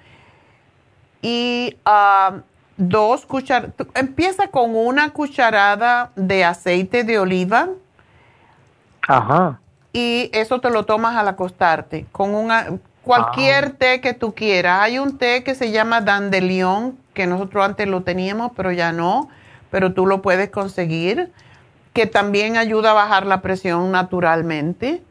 [1.21, 2.37] y ah,
[2.77, 7.69] dos cucharadas, empieza con una cucharada de aceite de oliva.
[9.07, 9.59] Ajá.
[9.93, 12.67] Y eso te lo tomas al acostarte, con una,
[13.03, 13.75] cualquier ah.
[13.79, 14.81] té que tú quieras.
[14.81, 19.29] Hay un té que se llama dandelion, que nosotros antes lo teníamos, pero ya no,
[19.71, 21.31] pero tú lo puedes conseguir,
[21.93, 25.01] que también ayuda a bajar la presión naturalmente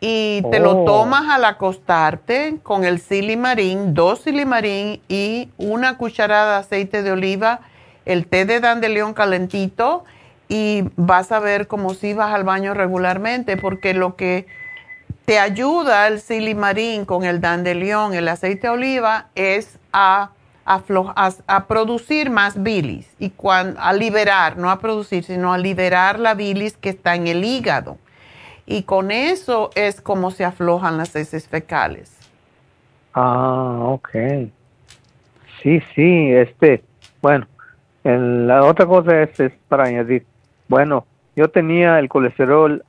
[0.00, 0.84] y te lo oh.
[0.84, 7.60] tomas al acostarte con el silimarín, dos silimarín y una cucharada de aceite de oliva,
[8.04, 10.04] el té de dandelión calentito
[10.48, 14.46] y vas a ver como si vas al baño regularmente porque lo que
[15.24, 20.30] te ayuda el silimarín con el dandelión, el aceite de oliva es a,
[20.66, 23.32] a, producir más bilis y
[23.78, 27.96] a liberar, no a producir, sino a liberar la bilis que está en el hígado
[28.66, 32.16] y con eso es como se aflojan las heces fecales.
[33.14, 34.10] Ah, ok.
[35.62, 36.82] Sí, sí, este,
[37.22, 37.46] bueno,
[38.04, 40.26] la otra cosa es, es para añadir,
[40.68, 42.84] bueno, yo tenía el colesterol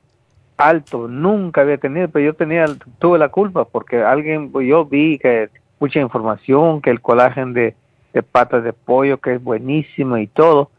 [0.56, 2.66] alto, nunca había tenido, pero yo tenía,
[2.98, 5.48] tuve la culpa porque alguien, yo vi que
[5.78, 7.74] mucha información, que el colágeno de,
[8.12, 10.70] de patas de pollo, que es buenísimo y todo,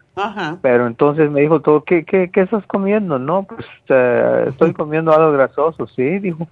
[0.62, 3.20] pero entonces me dijo todo, ¿qué, qué, qué estás comiendo?
[3.20, 6.48] No, pues eh, estoy comiendo algo grasoso, sí, dijo.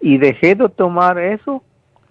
[0.00, 1.62] Y dejé de tomar eso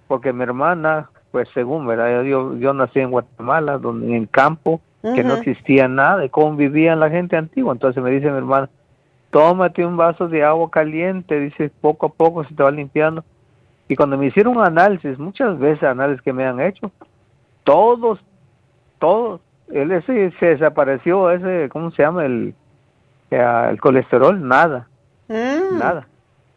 [0.07, 2.23] porque mi hermana, pues según, ¿verdad?
[2.23, 6.55] Yo, yo nací en Guatemala, donde en el campo, que no existía nada, y cómo
[6.55, 7.73] vivían la gente antigua.
[7.73, 8.69] Entonces me dice mi hermana,
[9.29, 13.23] tómate un vaso de agua caliente, dice, poco a poco se te va limpiando.
[13.87, 16.91] Y cuando me hicieron análisis, muchas veces análisis que me han hecho,
[17.63, 18.19] todos,
[18.97, 19.41] todos,
[19.71, 22.53] él ese se desapareció ese cómo se llama el
[23.31, 24.87] el colesterol nada.
[25.27, 25.77] Mm.
[25.77, 26.07] nada.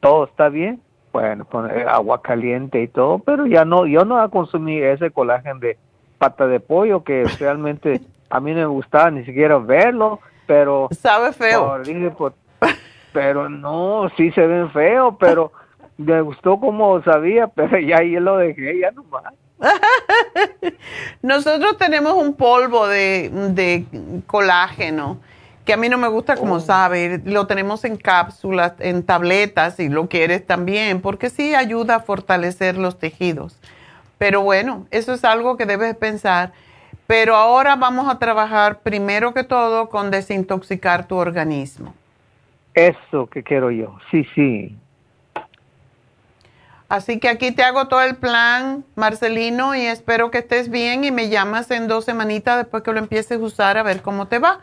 [0.01, 0.80] Todo está bien
[1.12, 5.76] bueno poner agua caliente y todo pero ya no yo no consumí ese colágeno de
[6.18, 11.32] pata de pollo que realmente a mí no me gustaba ni siquiera verlo pero sabe
[11.32, 11.80] feo.
[13.12, 15.52] pero no sí se ven feo pero
[15.98, 19.24] me gustó como sabía pero ya ahí lo dejé ya nomás
[21.22, 23.84] Nosotros tenemos un polvo de,
[24.26, 25.20] colágeno
[25.64, 26.60] que a mí no me gusta como oh.
[26.60, 32.01] sabe, lo tenemos en cápsulas, en tabletas, si lo quieres también, porque sí ayuda a
[32.01, 33.60] fortalecer los tejidos.
[34.18, 36.52] Pero bueno, eso es algo que debes pensar.
[37.06, 41.94] Pero ahora vamos a trabajar primero que todo con desintoxicar tu organismo.
[42.74, 44.76] Eso que quiero yo, sí, sí.
[46.93, 51.10] Así que aquí te hago todo el plan, Marcelino, y espero que estés bien y
[51.10, 54.39] me llamas en dos semanitas después que lo empieces a usar a ver cómo te
[54.39, 54.60] va.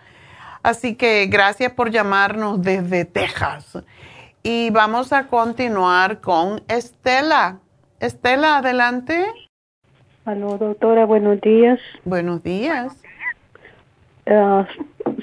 [0.61, 3.83] Así que gracias por llamarnos desde Texas.
[4.43, 7.57] Y vamos a continuar con Estela.
[7.99, 9.25] Estela, adelante.
[10.23, 11.79] Aló, doctora, buenos días.
[12.05, 12.95] Buenos días.
[14.27, 14.67] Ah,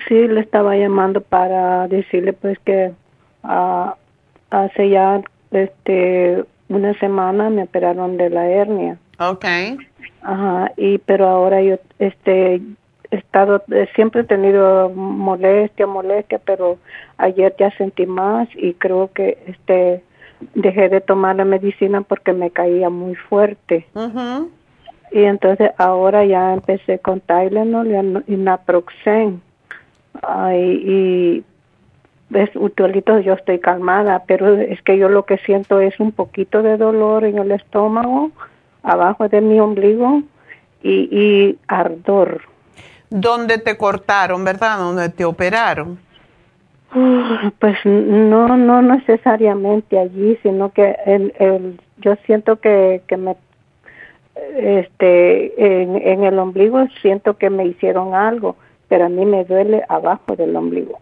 [0.09, 2.93] sí, le estaba llamando para decirle pues que
[3.45, 3.95] ah,
[4.51, 5.21] hace ya
[5.53, 8.99] este una semana me operaron de la hernia.
[9.19, 9.77] Okay.
[10.23, 12.61] Ajá, y pero ahora yo este
[13.11, 13.63] he estado
[13.95, 16.79] siempre he tenido molestia, molestia, pero
[17.19, 20.03] ayer ya sentí más y creo que este
[20.55, 23.87] dejé de tomar la medicina porque me caía muy fuerte.
[25.13, 29.41] Y entonces ahora ya empecé con Tylenol y Naproxen.
[30.23, 31.45] Ay, y
[32.29, 36.63] ves, utualito yo estoy calmada, pero es que yo lo que siento es un poquito
[36.63, 38.31] de dolor en el estómago,
[38.83, 40.23] abajo de mi ombligo
[40.83, 42.43] y, y ardor.
[43.11, 44.79] ¿Dónde te cortaron, verdad?
[44.79, 45.99] ¿Dónde te operaron?
[47.59, 53.37] Pues no, no necesariamente allí, sino que el, el, yo siento que, que me,
[54.57, 58.57] este, en, en el ombligo siento que me hicieron algo,
[58.89, 61.01] pero a mí me duele abajo del ombligo.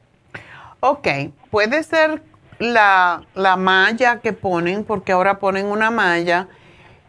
[0.87, 1.09] Ok,
[1.51, 2.23] puede ser
[2.59, 6.49] la, la malla que ponen, porque ahora ponen una malla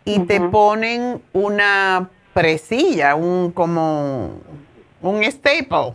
[0.06, 4.40] y te ponen una presilla, un como
[5.02, 5.94] un staple.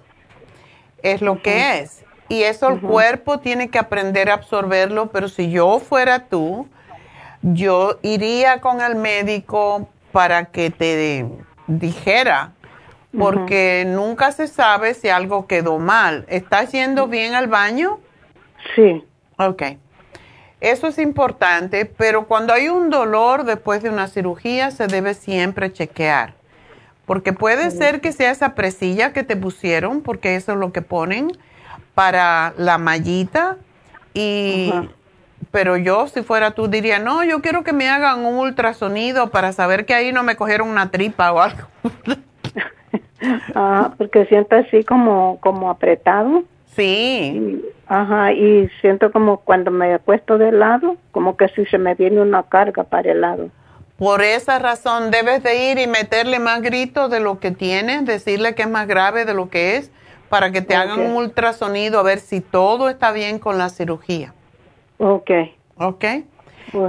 [1.03, 2.05] Es lo que es.
[2.29, 6.69] Y eso el cuerpo tiene que aprender a absorberlo, pero si yo fuera tú,
[7.41, 11.27] yo iría con el médico para que te
[11.67, 12.53] dijera
[13.17, 16.25] porque nunca se sabe si algo quedó mal.
[16.29, 17.99] ¿Estás yendo bien al baño?
[18.75, 19.05] Sí.
[19.37, 19.63] Ok.
[20.61, 25.73] Eso es importante, pero cuando hay un dolor después de una cirugía se debe siempre
[25.73, 26.35] chequear.
[27.07, 30.83] Porque puede ser que sea esa presilla que te pusieron, porque eso es lo que
[30.83, 31.33] ponen
[31.95, 33.57] para la mallita.
[34.15, 34.73] Y,
[35.51, 39.53] pero yo, si fuera tú, diría, no, yo quiero que me hagan un ultrasonido para
[39.53, 41.67] saber que ahí no me cogieron una tripa o algo.
[43.55, 46.45] Ah, porque siento así como, como apretado.
[46.75, 47.63] Sí.
[47.87, 52.21] ajá, y siento como cuando me puesto de lado, como que si se me viene
[52.21, 53.51] una carga para el lado.
[53.99, 58.55] Por esa razón debes de ir y meterle más gritos de lo que tienes, decirle
[58.55, 59.91] que es más grave de lo que es,
[60.31, 64.33] para que te hagan un ultrasonido a ver si todo está bien con la cirugía.
[64.99, 65.31] Ok.
[65.77, 66.05] Ok.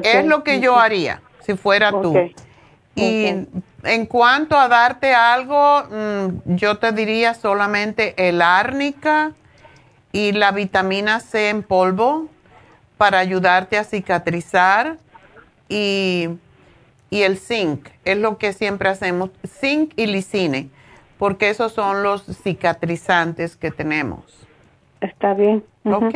[0.04, 2.14] Es lo que yo haría si fuera tú.
[2.96, 3.48] Y
[3.84, 9.32] en cuanto a darte algo, mm, yo te diría solamente el árnica
[10.12, 12.28] y la vitamina C en polvo
[12.98, 14.98] para ayudarte a cicatrizar
[15.70, 16.30] y,
[17.10, 20.70] y el zinc, es lo que siempre hacemos, zinc y lisine,
[21.18, 24.26] porque esos son los cicatrizantes que tenemos.
[25.00, 25.64] Está bien.
[25.86, 26.16] ¿Ok?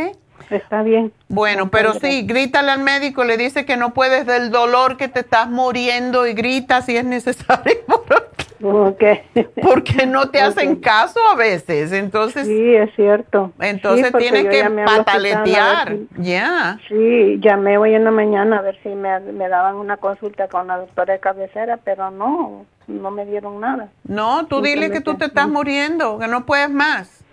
[0.49, 1.11] Está bien.
[1.27, 5.21] Bueno, pero sí, grítale al médico, le dice que no puedes del dolor, que te
[5.21, 7.73] estás muriendo y grita si es necesario.
[8.61, 9.21] Okay.
[9.61, 12.47] Porque no te hacen caso a veces, entonces.
[12.47, 13.51] Sí, es cierto.
[13.59, 16.79] Entonces tienes que pataletear, ya.
[16.87, 20.67] Sí, llamé hoy en la mañana a ver si me, me daban una consulta con
[20.67, 23.89] la doctora de cabecera, pero no, no me dieron nada.
[24.07, 27.24] No, tú dile que tú te estás muriendo, que no puedes más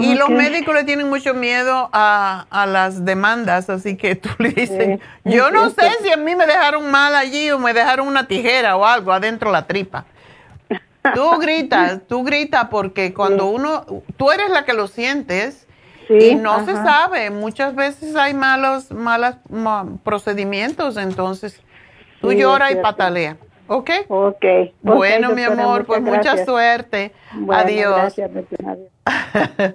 [0.00, 4.50] y los médicos le tienen mucho miedo a, a, las demandas, así que tú le
[4.50, 8.26] dices, yo no sé si a mí me dejaron mal allí o me dejaron una
[8.28, 10.04] tijera o algo adentro de la tripa.
[11.14, 13.84] Tú gritas, tú gritas porque cuando uno,
[14.16, 15.66] tú eres la que lo sientes
[16.08, 19.36] y no se sabe, muchas veces hay malos, malos
[20.04, 21.60] procedimientos, entonces
[22.20, 23.36] tú lloras y patalea.
[23.72, 23.90] ¿Ok?
[24.08, 24.44] Ok.
[24.82, 27.12] Bueno, mi amor, pues mucha suerte.
[27.50, 27.96] adiós.
[27.96, 28.30] Gracias,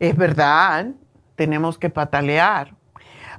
[0.00, 0.86] es verdad,
[1.34, 2.72] tenemos que patalear.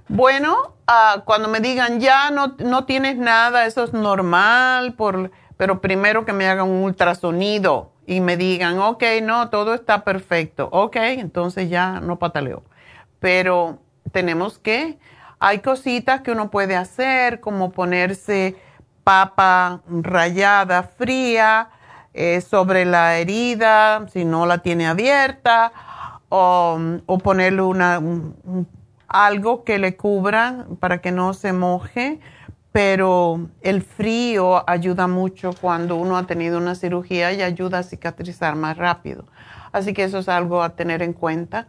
[0.07, 5.82] Bueno, ah, cuando me digan ya no, no tienes nada, eso es normal, por, pero
[5.82, 10.69] primero que me hagan un ultrasonido y me digan, ok, no, todo está perfecto.
[10.72, 12.64] Ok, entonces ya no pataleo.
[13.19, 13.80] Pero
[14.11, 14.99] tenemos que,
[15.40, 18.56] hay cositas que uno puede hacer, como ponerse
[19.08, 21.70] papa rallada fría
[22.14, 25.72] eh, sobre la herida, si no la tiene abierta,
[26.28, 26.78] o,
[27.24, 28.02] ponerle una,
[29.08, 32.20] algo que le cubra para que no se moje.
[32.74, 38.58] Pero el frío ayuda mucho cuando uno ha tenido una cirugía y ayuda a cicatrizar
[38.58, 39.24] más rápido.
[39.72, 41.66] Así que eso es algo a tener en cuenta.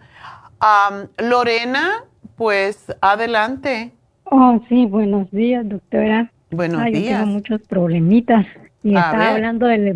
[1.19, 2.05] Lorena,
[2.37, 3.93] pues adelante.
[4.25, 6.33] Oh, sí, buenos días, doctora.
[6.51, 7.19] Buenos Ay, yo días.
[7.21, 8.47] tengo muchos problemitas.
[8.85, 9.29] Y A estaba ver.
[9.35, 9.89] hablando del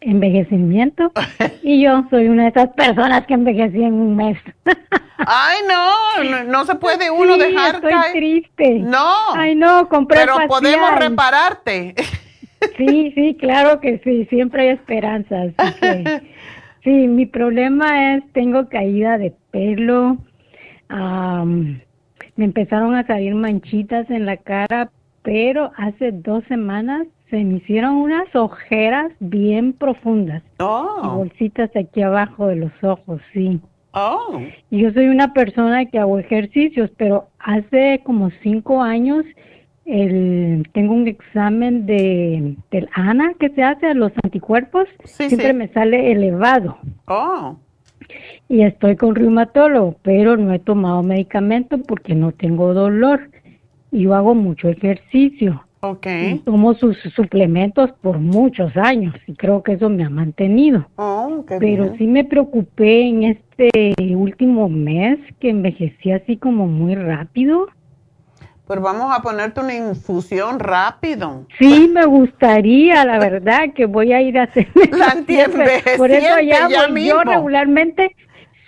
[0.00, 1.12] envejecimiento.
[1.62, 4.38] y yo soy una de esas personas que envejecí en un mes.
[5.18, 8.12] Ay, no, no, no se puede uno Sí, dejar estoy caer.
[8.12, 8.78] triste.
[8.80, 9.34] No.
[9.34, 10.48] Ay, no, compré Pero facial.
[10.48, 11.94] podemos repararte.
[12.76, 15.34] Sí, sí, claro que sí, siempre hay esperanza.
[15.42, 16.22] así que-
[16.84, 20.16] sí, mi problema es, tengo caída de pelo,
[20.88, 21.80] am,
[22.36, 24.92] me empezaron a salir manchitas en la cara,
[25.22, 30.42] pero hace dos semanas se me hicieron unas ojeras bien profundas.
[30.58, 33.58] Oh, bolsitas aquí abajo de los ojos, sí.
[33.92, 34.40] oh.
[34.70, 39.24] Yo soy una persona que hago ejercicios, pero hace como cinco años
[39.84, 45.48] el, tengo un examen de del ANA que se hace a los anticuerpos, Sí, siempre
[45.48, 45.54] sí.
[45.54, 46.76] me sale elevado
[47.06, 47.56] Oh,
[48.48, 53.30] y estoy con reumatólogo, pero no he tomado medicamento porque no tengo dolor
[54.00, 55.64] yo hago mucho ejercicio.
[55.80, 56.06] ok.
[56.06, 60.86] Y tomo sus suplementos por muchos años y creo que eso me ha mantenido.
[60.96, 61.98] Oh, qué Pero bien.
[61.98, 67.66] sí me preocupé en este último mes que envejecí así como muy rápido.
[68.68, 71.46] Pero vamos a ponerte una infusión rápido.
[71.58, 74.68] Sí, me gustaría, la verdad, que voy a ir a hacer.
[74.96, 76.94] La antienvejeciente Por eso ya llamo.
[76.94, 77.10] mismo.
[77.10, 78.14] Yo regularmente,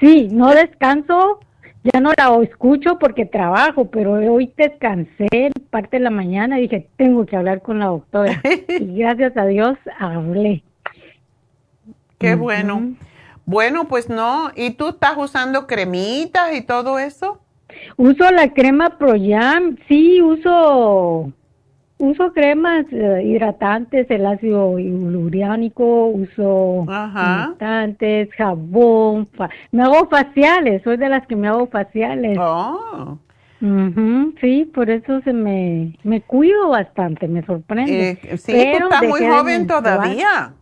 [0.00, 1.38] sí, no descanso,
[1.84, 6.88] ya no la escucho porque trabajo, pero hoy descansé parte de la mañana y dije,
[6.96, 8.40] tengo que hablar con la doctora.
[8.68, 10.62] y gracias a Dios hablé.
[12.18, 12.94] Qué bueno.
[13.44, 14.50] Bueno, pues no.
[14.56, 17.40] ¿Y tú estás usando cremitas y todo eso?
[17.96, 21.32] Uso la crema Proyam, sí, uso
[22.04, 27.48] uso cremas eh, hidratantes, el ácido hialurónico, uso Ajá.
[27.56, 32.38] hidratantes, jabón, fa- me hago faciales, soy de las que me hago faciales.
[32.40, 33.18] Oh.
[33.60, 38.18] Ujú, sí, por eso se me me cuido bastante, me sorprende.
[38.22, 40.52] Eh, sí, Pero tú estás muy joven todavía.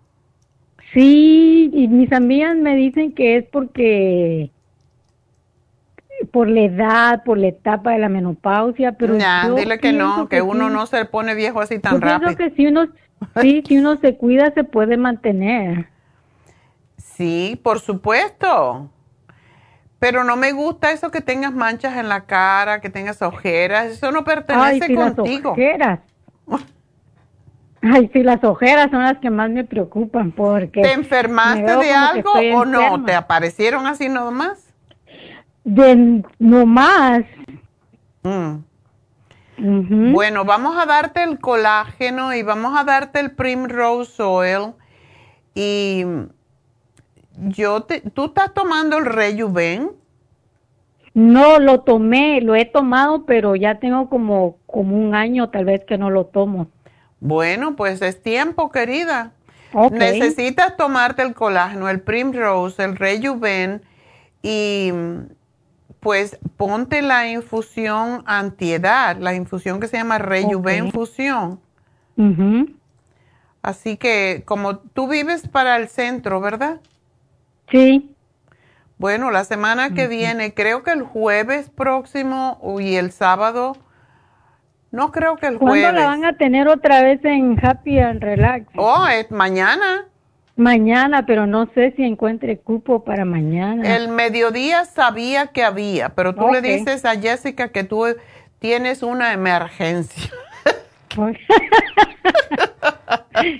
[0.93, 4.51] Sí, y mis amigas me dicen que es porque
[6.31, 10.17] por la edad, por la etapa de la menopausia, pero Nah, yo dile que pienso
[10.19, 10.75] no, que, uno sí.
[10.75, 12.37] no se pone viejo así tan Yo pienso rápido.
[12.37, 12.87] que si uno,
[13.41, 15.89] sí, si uno se cuida se puede mantener.
[16.97, 18.91] Sí, por supuesto.
[19.99, 23.87] Pero no me gusta eso que tengas manchas en la cara, que tengas ojeras.
[23.87, 25.51] Eso no Ay, pertenece sí, las contigo.
[25.53, 26.01] ojeras.
[27.83, 32.31] Ay, sí, las ojeras son las que más me preocupan porque ¿Te enfermaste de algo
[32.55, 33.05] o no?
[33.05, 34.62] ¿Te aparecieron así nomás?
[35.65, 37.23] De no más.
[38.23, 40.13] Mm.
[40.13, 44.73] Bueno, vamos a darte el colágeno y vamos a darte el Primrose Oil.
[45.55, 46.05] Y
[47.37, 49.91] yo te, ¿tú estás tomando el Rejuven?
[51.15, 55.85] No lo tomé, lo he tomado, pero ya tengo como, como un año tal vez
[55.85, 56.69] que no lo tomo.
[57.21, 59.33] Bueno, pues es tiempo, querida.
[59.93, 63.83] Necesitas tomarte el colágeno, el Primrose, el Rejuven
[64.43, 64.93] y
[66.03, 70.93] pues ponte la infusión antiedad, la infusión que se llama Rejuven Ok.
[70.93, 71.61] Fusión.
[72.17, 72.67] Ujú.
[73.63, 76.81] Así que como tú vives para el centro, ¿verdad?
[77.71, 78.13] Sí.
[78.99, 83.77] Bueno, la semana que viene, creo que el jueves próximo y el sábado,
[84.91, 86.01] no creo que el ¿Cuándo jueves.
[86.01, 88.67] la van a tener otra vez en Happy and Relax?
[88.77, 90.07] Oh, es mañana.
[90.57, 93.97] Mañana, pero no sé si encuentre cupo para mañana.
[93.97, 98.05] El mediodía sabía que había, pero tú le dices a Jessica que tú
[98.59, 100.31] tienes una emergencia.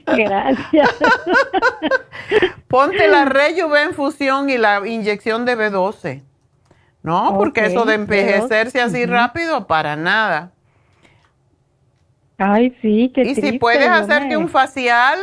[0.07, 0.91] Gracias.
[2.69, 6.23] Ponte la Rejuven fusión y la inyección de B12.
[7.03, 10.53] No, porque eso de envejecerse B12, así rápido, para nada.
[12.39, 15.19] Ay, sí, qué y si puedes hacerte me- un facial,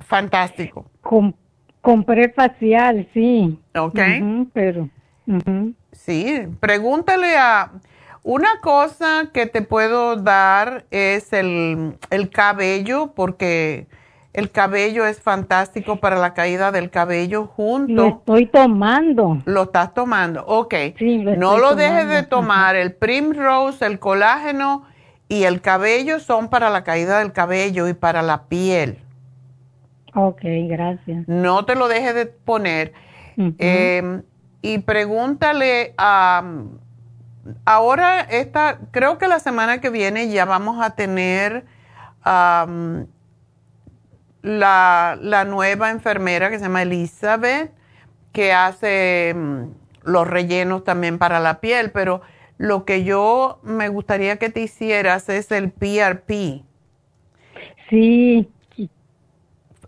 [0.00, 0.86] fantástico.
[1.00, 1.34] Com-
[1.80, 3.58] compré facial, sí.
[3.76, 3.98] Ok.
[4.52, 4.88] Pero.
[5.92, 7.70] Sí, pregúntale a...
[8.22, 13.86] Una cosa que te puedo dar es el, el cabello, porque
[14.34, 17.94] el cabello es fantástico para la caída del cabello junto.
[17.94, 19.38] Lo estoy tomando.
[19.46, 20.74] Lo estás tomando, ok.
[20.98, 22.76] Sí, lo no lo dejes de tomar.
[22.76, 24.84] El Primrose, el colágeno
[25.28, 28.98] y el cabello son para la caída del cabello y para la piel.
[30.14, 31.26] Ok, gracias.
[31.28, 32.92] No te lo dejes de poner.
[33.58, 34.22] Eh,
[34.60, 36.44] y pregúntale a...
[37.64, 41.64] ahora, esta, creo que la semana que viene ya vamos a tener
[42.24, 42.66] la,
[44.42, 47.72] la nueva enfermera que se llama Elizabeth,
[48.32, 49.64] que hace mm,
[50.04, 52.20] los rellenos también para la piel, pero
[52.58, 56.62] lo que yo me gustaría que te hicieras es el PRP.
[57.88, 58.48] Sí.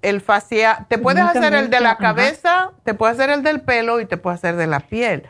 [0.02, 1.98] El facial, te puedes hacer el de la ajá.
[1.98, 5.22] cabeza, te puedes hacer el del pelo y te puedes hacer de la piel.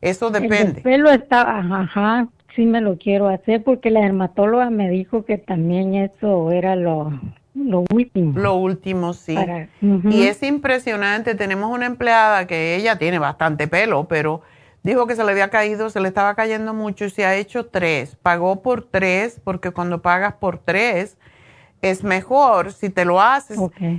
[0.00, 0.80] Eso El depende.
[0.80, 2.26] pelo está, ajá,
[2.56, 7.12] sí me lo quiero hacer porque la dermatóloga me dijo que también eso era lo,
[7.54, 8.38] lo último.
[8.38, 9.34] Lo último, sí.
[9.34, 9.68] Para-.
[9.82, 14.42] Y es impresionante, tenemos una empleada que ella tiene bastante pelo, pero
[14.82, 17.66] dijo que se le había caído, se le estaba cayendo mucho y se ha hecho
[17.66, 18.16] tres.
[18.22, 21.16] Pagó por tres porque cuando pagas por tres
[21.90, 23.58] es mejor si te lo haces.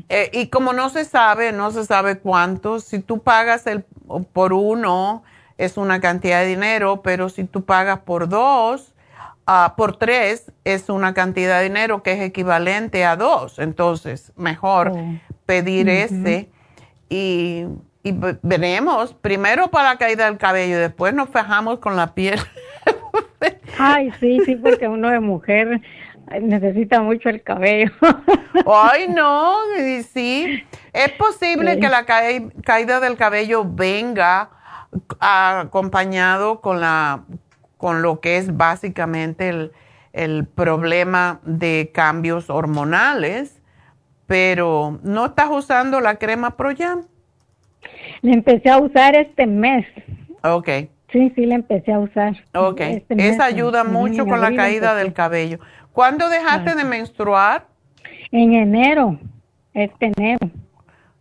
[0.10, 3.84] Eh, y como no se sabe, no se sabe cuánto, si tú pagas el,
[4.34, 5.24] por uno
[5.58, 8.94] es una cantidad de dinero, pero si tú pagas por dos,
[9.46, 13.60] ah, por tres es una cantidad de dinero que es equivalente a dos.
[13.60, 14.92] Entonces, mejor
[15.46, 15.96] pedir Ujú.
[15.96, 16.50] ese
[17.08, 17.66] y,
[18.04, 19.14] y ve- veremos.
[19.14, 22.40] Primero para la caída del cabello, después nos fijamos con la piel.
[23.78, 25.82] Ay, sí, sí, porque uno de mujer
[26.42, 27.92] necesita mucho el cabello.
[28.66, 29.56] Ay, no,
[30.12, 30.64] sí.
[30.94, 31.80] Es posible Sí.
[31.80, 34.50] que la caí- caída del cabello venga
[35.20, 37.24] acompañado con la
[37.78, 39.72] con lo que es básicamente el,
[40.14, 43.62] el problema de cambios hormonales,
[44.26, 47.04] pero no estás usando la crema Proyam.
[48.22, 49.86] Le empecé a usar este mes.
[50.42, 50.70] Ok,
[51.12, 52.34] Sí, sí, le empecé a usar.
[52.56, 52.80] ok.
[52.82, 55.60] Este Esa ayuda mucho con la caída del cabello.
[55.96, 57.68] ¿Cuándo dejaste de menstruar?
[58.32, 59.18] En enero,
[59.74, 60.50] este enero.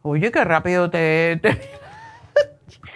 [0.02, 1.38] Oye, qué rápido te...
[1.40, 1.60] te-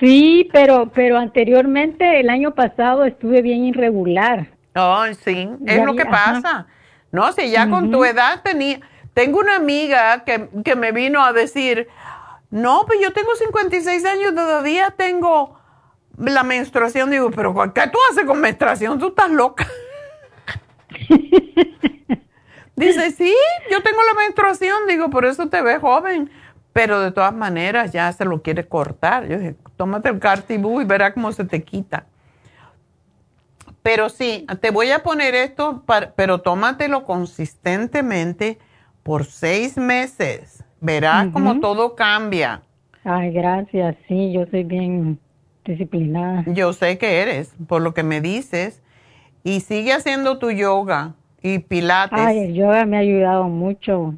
[0.01, 4.49] Sí, pero pero anteriormente el año pasado estuve bien irregular.
[4.75, 6.35] Ay, sí, es Ya lo vi- que ajá.
[6.43, 6.67] pasa.
[7.13, 8.81] No, si ya con tu edad tenía...
[9.15, 11.89] Tengo una amiga que, que me vino a decir,
[12.51, 15.59] no, pues yo tengo 56 años, todavía tengo
[16.17, 17.11] la menstruación.
[17.11, 18.99] Digo, pero ¿qué tú haces con menstruación?
[18.99, 19.67] Tú estás loca.
[22.77, 23.35] Dice, sí,
[23.71, 24.87] yo tengo la menstruación.
[24.89, 26.31] Digo, por eso te ves joven.
[26.73, 29.27] Pero de todas maneras ya se lo quiere cortar.
[29.27, 32.07] Yo dije, tómate el Cartibú y verá cómo se te quita.
[33.83, 38.59] Pero sí, te voy a poner esto, para- pero tómatelo consistentemente
[39.03, 40.63] por seis meses.
[40.81, 41.61] Verás cómo Ujú.
[41.61, 42.63] todo cambia.
[43.03, 43.97] Ay, gracias.
[44.07, 45.19] Sí, yo soy bien
[45.65, 46.45] disciplinada.
[46.47, 48.81] Yo sé que eres, por lo que me dices.
[49.45, 52.19] Y sigue haciendo tu yoga y pilates.
[52.19, 54.15] Ay, el yoga me ha ayudado mucho.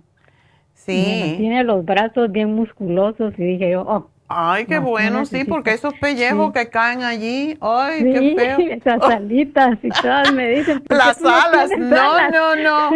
[0.74, 1.34] sí.
[1.38, 4.08] Tiene los brazos bien musculosos y dije yo, oh.
[4.32, 6.52] Ay, qué no, no bueno, sí, porque esos pellejos Sí.
[6.60, 8.58] que caen allí, ay, Sí, qué feo.
[8.70, 10.78] esas alitas y todas me dicen.
[10.80, 12.32] ¿por qué Las alas, no, alas?
[12.32, 12.90] no, no.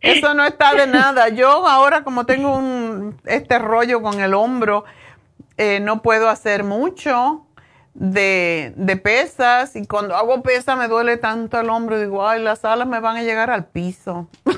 [0.00, 1.28] Eso no está de nada.
[1.28, 4.84] Yo ahora como tengo un, este rollo con el hombro,
[5.56, 7.46] eh, no puedo hacer mucho
[7.94, 11.98] de, de pesas y cuando hago pesas me duele tanto el hombro.
[12.00, 14.28] Digo, ay, las alas me van a llegar al piso.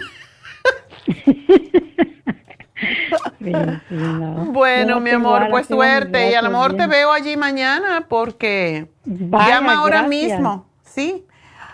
[3.39, 3.53] Sí,
[3.89, 4.47] sí, no.
[4.53, 9.57] Bueno, mi amor, pues suerte y a lo mejor te veo allí mañana porque Vaya,
[9.57, 10.09] llama ahora gracias.
[10.39, 11.25] mismo, ¿sí?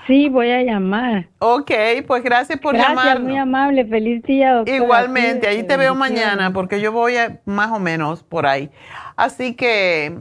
[0.07, 1.29] Sí, voy a llamar.
[1.39, 1.71] Ok,
[2.07, 3.23] pues gracias por Gracias, llamarnos.
[3.29, 3.85] muy amable.
[3.87, 4.77] Feliz día, doctora.
[4.77, 8.71] Igualmente, ahí te veo mañana porque yo voy a- más o menos por ahí.
[9.17, 10.19] Así que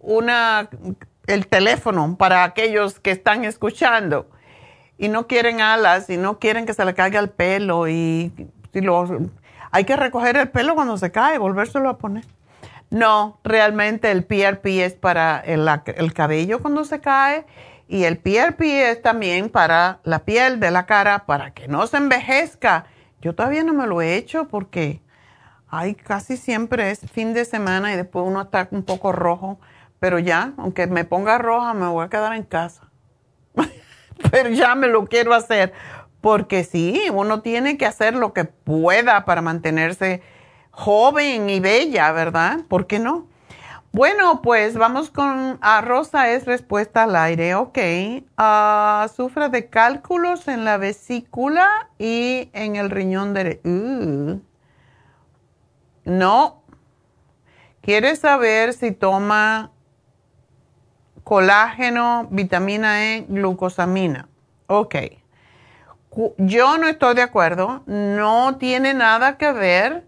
[0.00, 0.68] una
[1.26, 4.28] el teléfono para aquellos que están escuchando
[4.98, 8.32] y no quieren alas y no quieren que se le caiga el pelo y,
[8.74, 8.80] y
[9.70, 12.24] hay que recoger el pelo cuando se cae, volvérselo a poner.
[12.90, 17.46] No, realmente el PRP es para el, el cabello cuando se cae
[17.86, 21.98] y el PRP es también para la piel de la cara para que no se
[21.98, 22.86] envejezca.
[23.20, 25.00] Yo todavía no me lo he hecho porque
[25.70, 29.60] ay, casi siempre es fin de semana y después uno está un poco rojo,
[30.00, 32.90] pero ya, aunque me ponga roja, me voy a quedar en casa.
[34.30, 35.72] pero ya me lo quiero hacer
[36.20, 40.22] porque sí, uno tiene que hacer lo que pueda para mantenerse
[40.70, 42.60] joven y bella, ¿verdad?
[42.68, 43.26] ¿Por qué no?
[43.92, 47.78] Bueno, pues vamos con a Rosa es respuesta al aire, ok.
[48.36, 54.40] Ah, sufre de cálculos en la vesícula y en el riñón derecho.
[56.04, 56.62] No.
[57.80, 59.72] Quiere saber si toma
[61.24, 64.28] colágeno, vitamina E, glucosamina.
[64.66, 64.96] Ok.
[66.38, 67.82] Yo no estoy de acuerdo.
[67.86, 70.04] No tiene nada que ver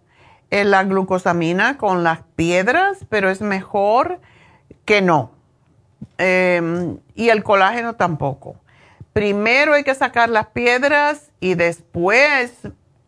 [0.50, 4.20] eh, la glucosamina con las piedras, pero es mejor
[4.84, 5.30] que no.
[6.18, 8.56] Em, y el colágeno tampoco.
[9.12, 12.52] Primero hay que sacar las piedras y después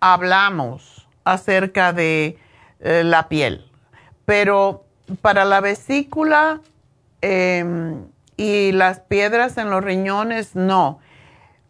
[0.01, 2.39] hablamos acerca de
[2.81, 3.71] eh, la piel.
[4.25, 4.85] Pero
[5.21, 6.61] para la vesícula
[7.25, 8.07] em,
[8.37, 10.99] y las piedras en los riñones no.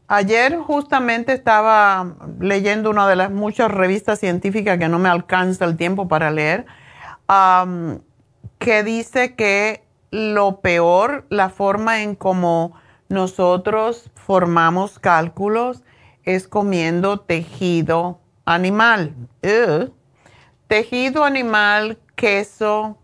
[0.09, 5.77] Ayer justamente estaba leyendo una de las muchas revistas científicas que no me alcanza el
[5.77, 6.67] tiempo para leer,
[8.59, 12.75] que dice que lo peor, la forma en cómo
[13.09, 15.85] nosotros formamos cálculos
[16.25, 19.15] es comiendo tejido animal.
[20.67, 22.99] Tejido animal, queso,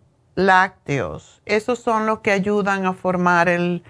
[0.47, 1.43] lácteos.
[1.47, 3.81] Esos son los que ayudan a formar eh,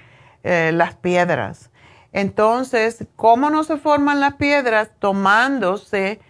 [0.72, 1.70] las piedras.
[2.12, 4.90] Entonces, ¿cómo no se forman las piedras?
[4.98, 6.20] Tomándose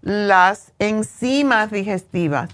[0.00, 2.50] las enzimas digestivas.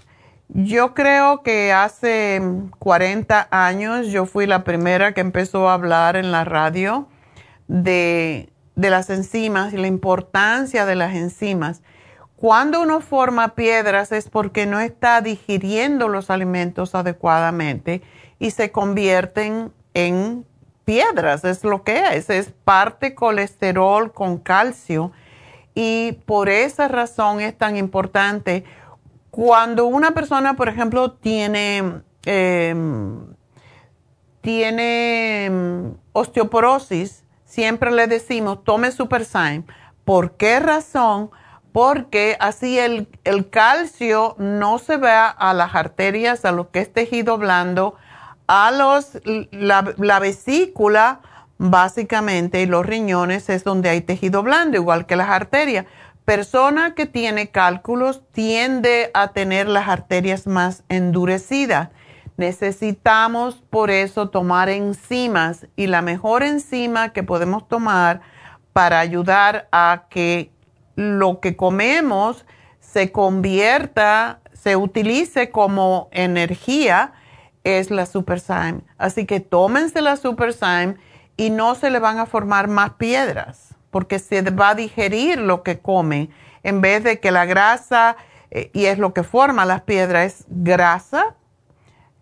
[0.49, 2.41] Yo creo que hace
[2.79, 7.07] 40 años yo fui la primera que empezó a hablar en la radio
[7.67, 11.81] de, de las enzimas y la importancia de las enzimas.
[12.43, 18.01] Cuando uno forma piedras es porque no está digiriendo los alimentos adecuadamente
[18.37, 20.45] y se convierten en
[20.83, 25.13] piedras, es lo que es, es parte colesterol con calcio
[25.73, 28.65] y por esa razón es tan importante.
[29.31, 33.25] Cuando una persona, por ejemplo, tiene, em,
[34.41, 39.65] tiene em, osteoporosis, siempre le decimos, tome Supersign.
[40.03, 41.31] ¿Por qué razón?
[41.73, 43.07] Porque así el,
[43.49, 47.95] calcio no se va a las arterias, a lo que es tejido blando,
[48.47, 49.19] a los,
[49.51, 51.21] la, vesícula,
[51.57, 55.87] básicamente, y los riñones es donde hay tejido blando, igual que las arterias.
[56.25, 61.89] Persona que tiene cálculos tiende a tener las arterias más endurecidas.
[62.37, 68.21] Necesitamos por eso tomar enzimas y la mejor enzima que podemos tomar
[68.73, 70.52] para ayudar a que
[70.95, 72.45] lo que comemos
[72.79, 77.13] se convierta, se utilice como energía,
[77.63, 78.81] es la Superzyme.
[78.97, 80.97] Así que tómense la Superzyme
[81.37, 85.63] y no se le van a formar más piedras, porque se va a digerir lo
[85.63, 86.29] que come,
[86.61, 88.15] en vez de que la grasa,
[88.51, 91.35] eh, y es lo que forma las piedras, es grasa,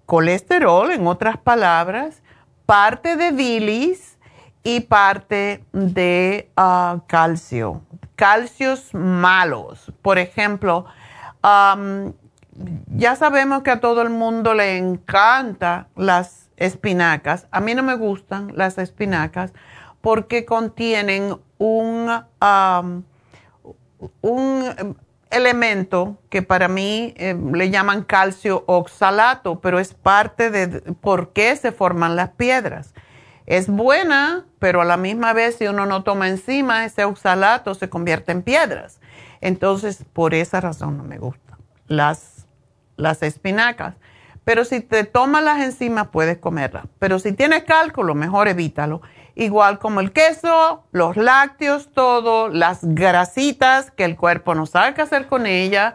[0.06, 2.22] colesterol, en otras palabras,
[2.66, 4.18] parte de bilis
[4.64, 7.82] y parte de ah, calcio
[8.22, 9.92] calcios malos.
[10.04, 10.86] Por ejemplo,
[11.42, 17.48] ya sabemos que a todo el mundo le encanta las espinacas.
[17.50, 19.54] A mí no me gustan las espinacas
[20.02, 22.12] porque contienen un,
[24.22, 24.96] un
[25.32, 31.56] elemento que para mí eh, le llaman calcio oxalato, pero es parte de por qué
[31.56, 32.94] se forman las piedras
[33.52, 37.90] es buena, pero a la misma vez si uno no toma encima, ese oxalato se
[37.90, 39.02] convierte en piedras.
[39.42, 41.58] Entonces, por esa razón no me gustan
[41.88, 42.48] las,
[42.96, 43.96] las espinacas.
[44.46, 46.86] Pero si te tomas las enzimas, puedes comerlas.
[46.98, 49.02] Pero si tienes cálculo, mejor evítalo.
[49.36, 55.02] Igual como el queso, los lácteos, todo, las grasitas que el cuerpo no sabe qué
[55.02, 55.94] hacer con ellas.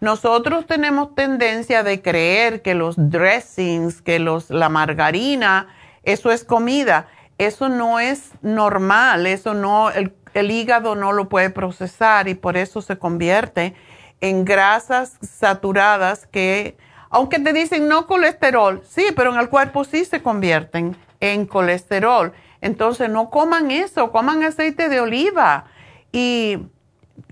[0.00, 5.68] Nosotros tenemos tendencia de creer que los dressings, que los, la margarina,
[6.04, 7.08] eso es comida.
[7.38, 10.12] Eso no es normal, eso no, el,
[10.50, 13.74] hígado no lo puede procesar y por eso se convierte
[14.20, 16.76] en grasas saturadas que,
[17.10, 22.32] aunque te dicen no colesterol, sí, pero en el cuerpo sí se convierten en colesterol.
[22.60, 25.64] Entonces no coman eso, coman aceite de oliva
[26.12, 26.58] y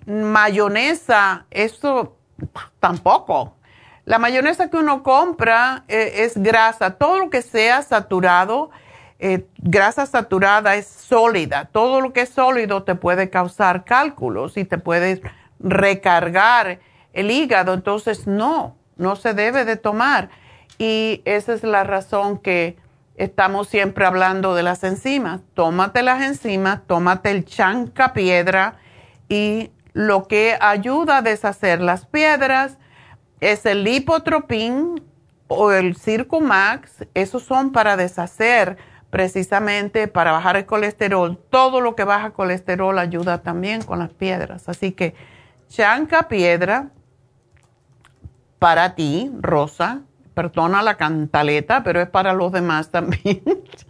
[0.05, 2.16] mayonesa, eso
[2.81, 3.55] tampoco.
[4.05, 6.95] La mayonesa que uno compra eh, es grasa.
[6.95, 8.70] Todo lo que sea saturado,
[9.19, 11.69] eh, grasa saturada es sólida.
[11.73, 15.23] Todo lo que es sólido te puede causar cálculos y te puede
[15.61, 16.81] recargar
[17.12, 17.74] el hígado.
[17.74, 20.31] Entonces, no, no se debe de tomar.
[20.79, 22.77] Y esa es la razón que
[23.15, 25.43] estamos siempre hablando de las enzimas.
[25.55, 28.79] Tómate las enzimas, tómate el chanca piedra
[29.29, 32.79] y lo que ayuda a deshacer las piedras
[33.43, 35.02] es el lipotropín
[35.48, 38.78] o el Circumax, esos son para deshacer
[39.10, 41.36] precisamente para bajar el colesterol.
[41.51, 44.69] Todo lo que baja colesterol ayuda también con las piedras.
[44.69, 45.14] Así que
[45.69, 46.90] chanca piedra
[48.60, 50.02] para ti, Rosa.
[50.35, 53.43] Perdona la cantaleta, pero es para los demás también.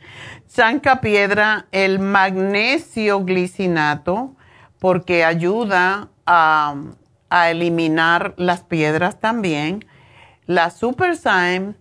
[0.49, 4.35] chanca piedra, el magnesio glicinato,
[4.81, 6.74] porque ayuda a
[7.33, 9.87] a eliminar las piedras también,
[10.45, 11.75] la Superzyme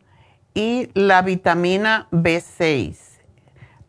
[0.53, 2.97] y la vitamina B6.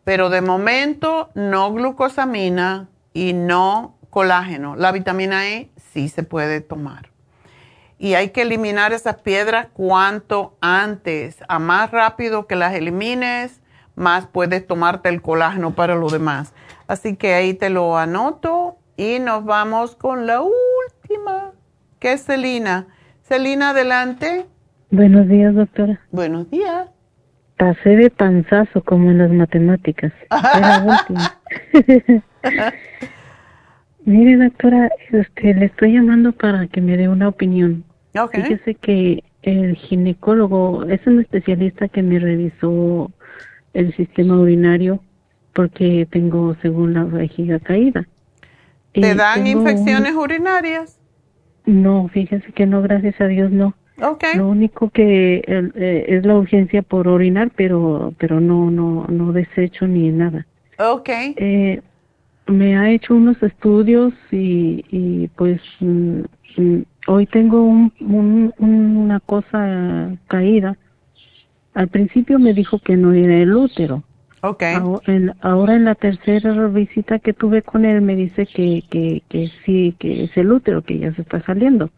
[0.03, 4.75] Pero de momento no glucosamina y no colágeno.
[4.75, 7.09] La vitamina E sí se puede tomar.
[7.97, 11.37] Y hay que eliminar esas piedras cuanto antes.
[11.47, 13.61] A más rápido que las elimines,
[13.95, 16.51] más puedes tomarte el colágeno para lo demás.
[16.87, 20.53] Así que ahí te lo anoto y nos vamos con la última,
[21.99, 22.87] que es Celina.
[23.21, 24.45] Celina, adelante.
[24.91, 26.01] Buenos días, doctora.
[26.11, 26.89] Buenos días.
[27.57, 30.11] Pasé de panzazo como en las matemáticas.
[30.57, 31.39] Era última.
[34.05, 37.85] Mire, doctora, este, le estoy llamando para que me dé una opinión.
[38.13, 38.43] Okay.
[38.43, 43.11] Fíjese que el ginecólogo es un especialista que me revisó
[43.73, 45.01] el sistema urinario
[45.53, 48.05] porque tengo, según la vejiga caída.
[48.91, 50.99] ¿Te dan tengo infecciones urinarias?
[51.65, 53.73] No, fíjese que no, gracias a Dios no.
[54.01, 54.37] Okay.
[54.37, 59.87] Lo único que eh, es la urgencia por orinar, pero pero no no no desecho
[59.87, 60.45] ni nada.
[60.79, 61.09] Ok.
[61.37, 61.81] Eh,
[62.47, 66.21] me ha hecho unos estudios y, y pues mm,
[66.57, 70.77] mm, hoy tengo un, un- una cosa caída.
[71.73, 74.03] Al principio me dijo que no era el útero.
[74.43, 74.61] Ok.
[74.63, 79.23] Aho- en- ahora en la tercera visita que tuve con él me dice que, que,
[79.29, 81.89] que sí, que es el útero, que ya se está saliendo.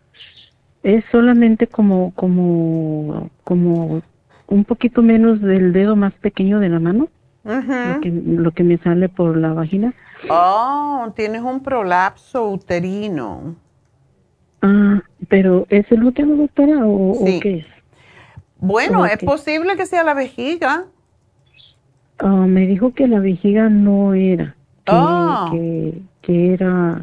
[0.84, 4.04] Es solamente como, como, como
[4.48, 7.08] un poquito menos del dedo más pequeño de la mano,
[7.44, 9.96] lo, que, lo que me sale por la vagina.
[10.30, 13.56] Oh, tienes un prolapso uterino.
[14.62, 17.40] Ah, pero ¿es el útero, doctora, o, o Sí.
[17.40, 17.66] qué es?
[18.60, 20.86] Bueno, es posible que sea la vejiga.
[22.20, 24.56] Ah, me dijo que la vejiga no era,
[24.86, 25.50] que, Ah.
[25.52, 27.02] que, que era,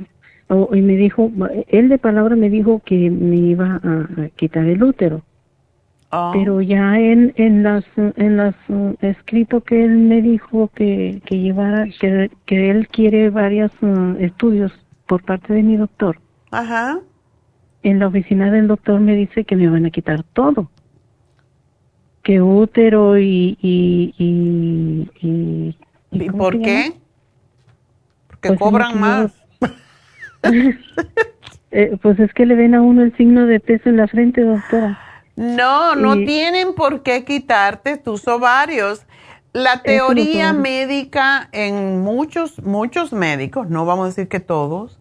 [0.49, 1.31] oh, y me dijo,
[1.69, 5.23] él de palabra me dijo que me iba a, a quitar el útero,
[6.11, 6.31] Ah.
[6.33, 11.39] pero ya en, en las, en las uh, escrito que él me dijo que, que
[11.39, 14.73] llevara, que, que él quiere varios uh, estudios
[15.07, 16.19] por parte de mi doctor,
[16.51, 16.99] Ajá.
[17.83, 20.71] en la oficina del doctor me dice que me van a quitar todo.
[22.23, 23.57] Que útero y...
[23.61, 25.77] y, y, y,
[26.13, 26.93] ¿Y ¿cómo por qué?
[28.29, 29.33] Porque Pues cobran más.
[31.75, 34.43] Eh, pues es que le ven a uno el signo de peso en la frente,
[34.43, 34.99] doctora.
[35.37, 39.07] No, no Y- tienen por qué quitarte tus ovarios.
[39.55, 44.99] La teoría médica en muchos, muchos médicos, no vamos a decir que todos,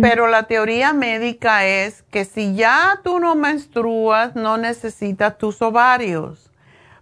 [0.00, 6.50] pero la teoría médica es que si ya tú no menstruas, no necesitas tus ovarios.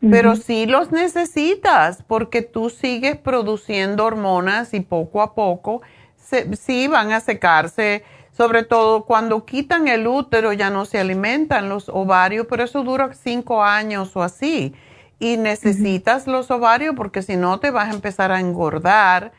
[0.08, 5.82] Pero sí los necesitas porque tú sigues produciendo hormonas y poco a poco
[6.16, 8.04] se- sí van a secarse.
[8.32, 13.12] Sobre todo cuando quitan el útero ya no se alimentan los ovarios, pero eso dura
[13.14, 14.74] cinco años o así.
[15.18, 19.32] Y necesitas los ovarios porque si no te vas a empezar a engordar.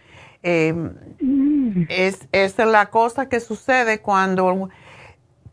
[0.43, 0.73] Eh,
[1.89, 4.69] es, es la cosa que sucede cuando...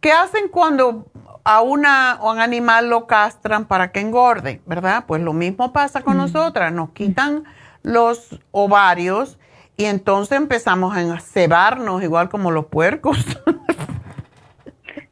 [0.00, 1.06] ¿Qué hacen cuando
[1.44, 4.60] a, una, a un animal lo castran para que engorde?
[4.66, 5.04] ¿Verdad?
[5.06, 6.72] Pues lo mismo pasa con nosotras.
[6.72, 7.44] Nos quitan
[7.82, 9.38] los ovarios
[9.76, 13.18] y entonces empezamos a cebarnos igual como los puercos.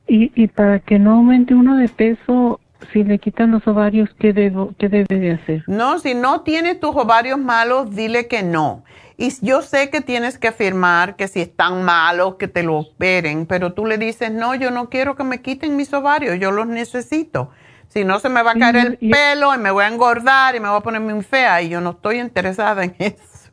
[0.06, 2.60] Y, y para que no aumente uno de peso,
[2.92, 5.64] si le quitan los ovarios, ¿qué, debo, qué debe de hacer?
[5.66, 8.84] No, si no tienes tus ovarios malos, dile que no.
[9.16, 13.46] Y yo sé que tienes que afirmar que si están malos, que te lo operen,
[13.46, 16.66] pero tú le dices, no, yo no quiero que me quiten mis ovarios, yo los
[16.66, 17.50] necesito.
[17.88, 20.60] Si no, se me va a caer el pelo y me voy a engordar y
[20.60, 23.50] me voy a poner muy fea y yo no estoy interesada en eso.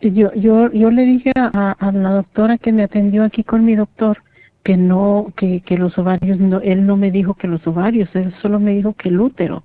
[0.00, 3.76] Yo, yo, yo le dije a, a la doctora que me atendió aquí con mi
[3.76, 4.24] doctor
[4.62, 8.34] que no, que, que los ovarios, no, él no me dijo que los ovarios, él
[8.42, 9.64] solo me dijo que el útero.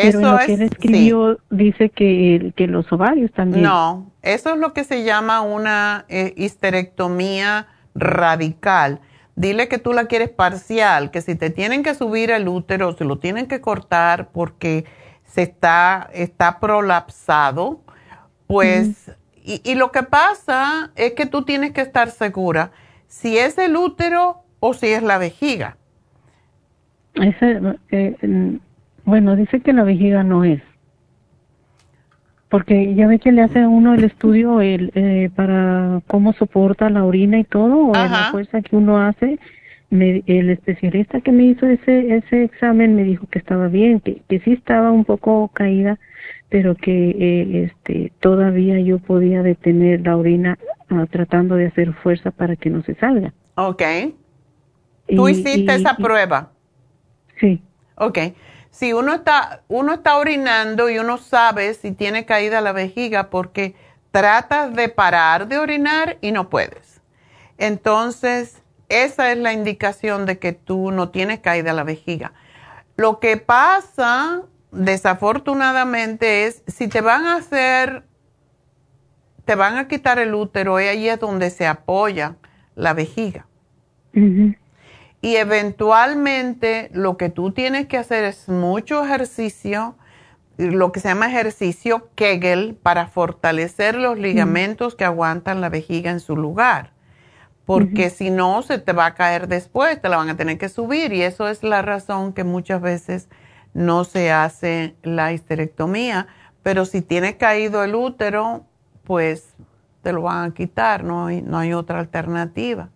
[0.00, 3.62] Pero en Eso lo que es- él escribió dice que, que los ovarios también.
[3.64, 9.00] No, eso es lo que se llama una eh, histerectomía radical.
[9.36, 13.04] Dile que tú la quieres parcial, que si te tienen que subir el útero, se
[13.04, 14.84] lo tienen que cortar porque
[15.24, 17.80] se está, está prolapsado,
[18.46, 19.10] pues,
[19.42, 22.70] y, y lo que pasa es que tú tienes que estar segura
[23.16, 25.78] si es el útero o si es la vejiga.
[27.90, 28.58] Eh,
[29.04, 30.60] bueno, dice que la vejiga no es.
[32.50, 36.90] Porque ya ve que le hace a uno el estudio el, eh, para cómo soporta
[36.90, 39.38] la orina y todo, o la fuerza que uno hace.
[39.88, 44.20] Me- el especialista que me hizo ese ese examen me dijo que estaba bien, que,
[44.28, 45.98] que sí estaba un poco caída,
[46.50, 50.58] pero que eh, este todavía yo podía detener la orina
[50.90, 53.32] ah, tratando de hacer fuerza para que no se salga.
[53.56, 53.82] Ok.
[55.08, 56.50] Tú Y- hiciste y- esa y- prueba.
[57.40, 57.62] Sí.
[57.96, 58.18] Ok.
[58.70, 63.74] Si uno está, uno está orinando y uno sabe si tiene caída la vejiga porque
[64.10, 67.00] tratas de parar de orinar y no puedes.
[67.58, 72.32] Entonces, esa es la indicación de que tú no tienes caída la vejiga.
[72.96, 74.42] Lo que pasa
[74.72, 78.04] desafortunadamente es, si te van a hacer,
[79.46, 82.34] te van a quitar el útero, ahí es donde se apoya
[82.74, 83.46] la vejiga.
[85.20, 89.94] Y eventualmente lo que tú tienes que hacer es mucho ejercicio,
[90.56, 96.20] lo que se llama ejercicio Kegel para fortalecer los ligamentos que aguantan la vejiga en
[96.20, 96.92] su lugar.
[97.66, 100.68] Porque si no, se te va a caer después, te la van a tener que
[100.68, 101.12] subir.
[101.12, 103.28] Y eso es la razón que muchas veces
[103.74, 106.28] no se hace la histerectomía.
[106.62, 108.64] Pero si tiene caído el útero,
[109.06, 109.54] pues
[110.02, 112.90] te lo van a quitar, no hay, no hay otra alternativa.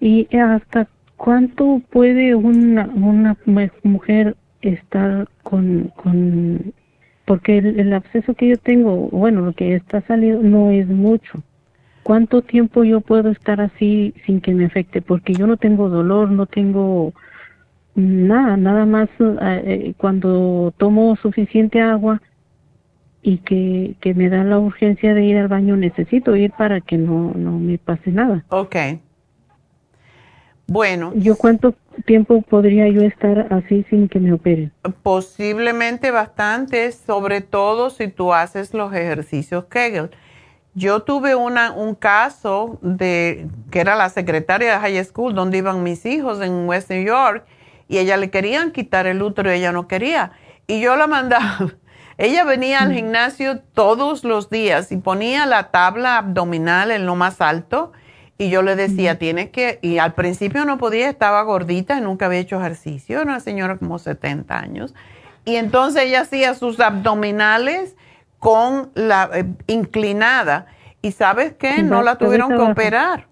[0.00, 3.36] ¿Y hasta cuánto puede una, una
[3.82, 6.72] mujer estar con, con
[7.30, 11.42] porque el, absceso que yo tengo, bueno, lo que está saliendo no es mucho.
[12.02, 15.00] ¿Cuánto tiempo yo puedo estar así sin que me afecte?
[15.00, 17.12] Porque yo no tengo dolor, no tengo
[17.94, 22.20] nada, nada más eh, eh, cuando tomo suficiente agua
[23.22, 26.96] y que, que me da la urgencia de ir al baño, necesito ir para que
[26.96, 28.44] no, no me pase nada.
[28.48, 28.76] Ok.
[30.66, 31.12] Bueno.
[31.16, 31.74] ¿Yo cuánto
[32.06, 34.72] tiempo podría yo estar así sin que me operen?
[35.02, 40.10] Posiblemente bastante, sobre todo si tú haces los ejercicios Kegel.
[40.74, 45.82] Yo tuve una, un caso de que era la secretaria de high school donde iban
[45.82, 47.44] mis hijos en West New York
[47.88, 50.30] y ella le querían quitar el útero y ella no quería.
[50.68, 51.74] Y yo la mandaba.
[52.20, 57.40] Ella venía al gimnasio todos los días y ponía la tabla abdominal en lo más
[57.40, 57.92] alto
[58.36, 62.26] y yo le decía, tiene que, y al principio no podía, estaba gordita y nunca
[62.26, 64.94] había hecho ejercicio, era una señora como 70 años.
[65.46, 67.96] Y entonces ella hacía sus abdominales
[68.38, 70.66] con la eh, inclinada.
[71.00, 71.82] ¿Y sabes qué?
[71.82, 73.28] No la tuvieron que operar.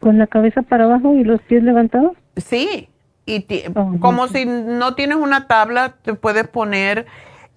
[0.00, 2.16] ¿Con la cabeza para abajo y los pies levantados?
[2.36, 2.88] Sí,
[3.24, 3.46] y
[3.76, 7.06] oh, como si no tienes una tabla, te puedes poner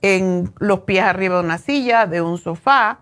[0.01, 2.99] en los pies arriba de una silla, de un sofá,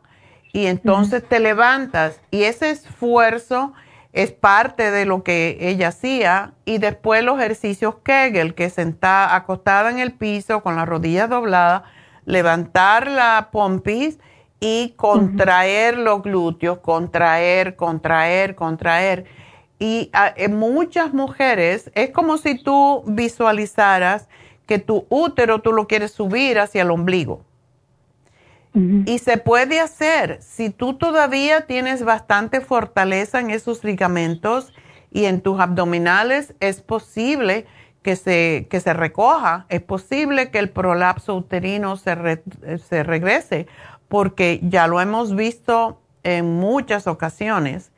[0.54, 2.20] y entonces te levantas.
[2.32, 3.74] Y ese esfuerzo
[4.14, 6.54] es parte de lo que ella hacía.
[6.66, 11.84] Y después los ejercicios Kegel, que sentada acostada en el piso con las rodillas dobladas,
[12.26, 14.20] levantar la pompis
[14.60, 19.26] y contraer los glúteos, contraer, contraer, contraer.
[19.80, 24.28] Y ah, en muchas mujeres es como si tú visualizaras
[24.68, 27.42] que tu útero tú lo quieres subir hacia el ombligo.
[29.06, 34.72] Y se puede hacer si tú todavía tienes bastante fortaleza en esos ligamentos
[35.12, 37.66] y en tus abdominales, es posible
[38.04, 42.44] que se, que se recoja, es posible que el prolapso uterino se,
[42.88, 43.66] se regrese,
[44.10, 47.92] porque ya lo hemos visto en muchas ocasiones.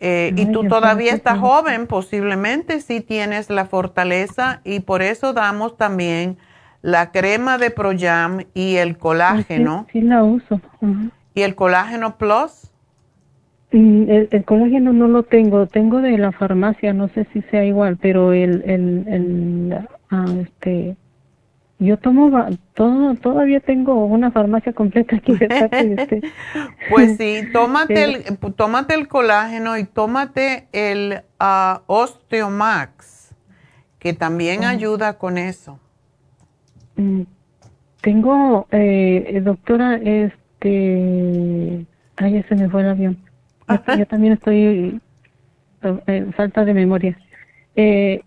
[0.00, 5.76] Eh, y tú todavía estás joven, posiblemente sí tienes la fortaleza y por eso damos
[5.76, 6.38] también
[6.80, 9.86] la crema de Proyam y el colágeno.
[9.92, 10.58] Sí, la uso.
[11.34, 12.70] ¿Y el colágeno plus?
[13.72, 17.98] Mm, el, colágeno no lo tengo, tengo de la farmacia, no sé si sea igual,
[18.00, 19.78] pero el, el, el
[20.10, 20.96] ah, este,
[21.80, 22.30] yo tomo
[22.74, 25.32] todo, todavía tengo una farmacia completa aquí.
[25.40, 26.20] Este.
[26.90, 33.34] pues sí, tómate el, tómate el colágeno y tómate el uh, Osteomax,
[33.98, 35.80] que también ayuda con eso.
[36.96, 37.22] Mm,
[38.02, 41.86] tengo, eh, doctora, este,
[42.16, 43.18] ay, ya se me fue el avión.
[43.96, 45.00] Yo, también estoy
[45.82, 47.18] eh, falta de memoria.
[47.74, 48.22] Eh,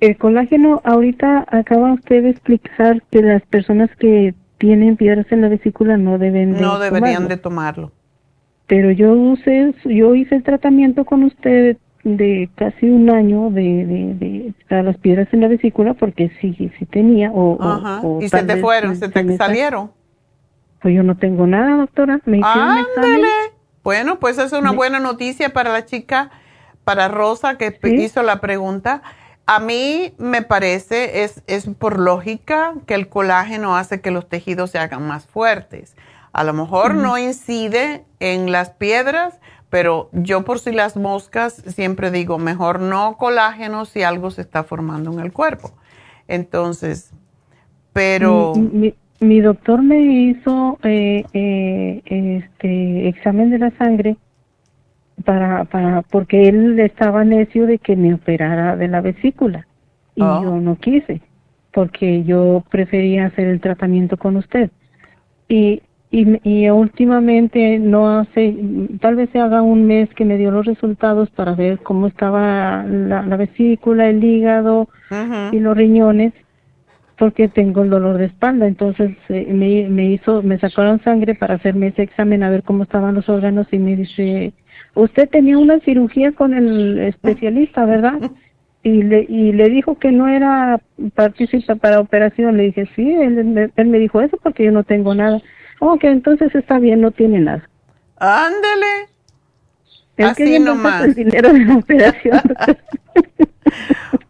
[0.00, 5.48] el colágeno, ahorita acaba usted de explicar que las personas que tienen piedras en la
[5.48, 7.92] vesícula no deben no deberían de tomarlo.
[8.66, 14.54] Pero yo usé, yo hice el tratamiento con usted de casi un año de, de,
[14.68, 17.30] de las piedras en la vesícula porque sí, sí tenía.
[17.32, 19.90] O, o, y se te fueron, se te salieron.
[20.80, 22.20] Pues yo no tengo nada, doctora.
[22.26, 23.28] Me Ándale.
[23.82, 26.30] Bueno, pues es una buena noticia para la chica,
[26.84, 29.02] para Rosa que hizo la pregunta.
[29.46, 34.70] A mí me parece, es, es por lógica, que el colágeno hace que los tejidos
[34.70, 35.94] se hagan más fuertes.
[36.32, 39.38] A lo mejor no incide en las piedras,
[39.68, 44.64] pero yo por si las moscas siempre digo, mejor no colágeno si algo se está
[44.64, 45.72] formando en el cuerpo.
[46.26, 47.12] Entonces,
[47.92, 48.54] pero...
[49.20, 54.16] Mi, doctor me hizo eh, eh, este examen de la sangre
[55.24, 59.66] para, para, porque él estaba necio de que me operara de la vesícula
[60.14, 60.42] y oh.
[60.42, 61.20] yo no quise
[61.72, 64.70] porque yo prefería hacer el tratamiento con usted.
[65.48, 65.82] Y
[66.14, 68.56] y, y últimamente no hace,
[69.00, 72.84] tal vez se haga un mes que me dio los resultados para ver cómo estaba
[72.84, 74.88] la, vesícula, el hígado
[75.50, 76.32] y los riñones
[77.18, 78.68] porque tengo el dolor de espalda.
[78.68, 82.84] Entonces eh, me, me hizo, me sacaron sangre para hacerme ese examen a ver cómo
[82.84, 84.52] estaban los órganos y me dice,
[84.94, 88.20] usted tenía una cirugía con el especialista, ¿verdad?
[88.86, 90.78] Y le, y le dijo que no era
[91.14, 92.58] participa para operación.
[92.58, 95.40] Le dije, sí, él, él me dijo eso porque yo no tengo nada.
[95.80, 97.66] Ok, entonces está bien, no tiene nada.
[98.18, 99.08] Ándele.
[100.18, 101.04] Así nomás.
[101.04, 102.42] El dinero de la operación.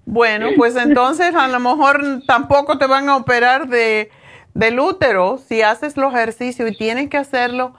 [0.07, 4.09] bueno, pues entonces a lo mejor tampoco te van a operar de
[4.55, 7.75] del útero si haces los ejercicios y tienes que hacerlo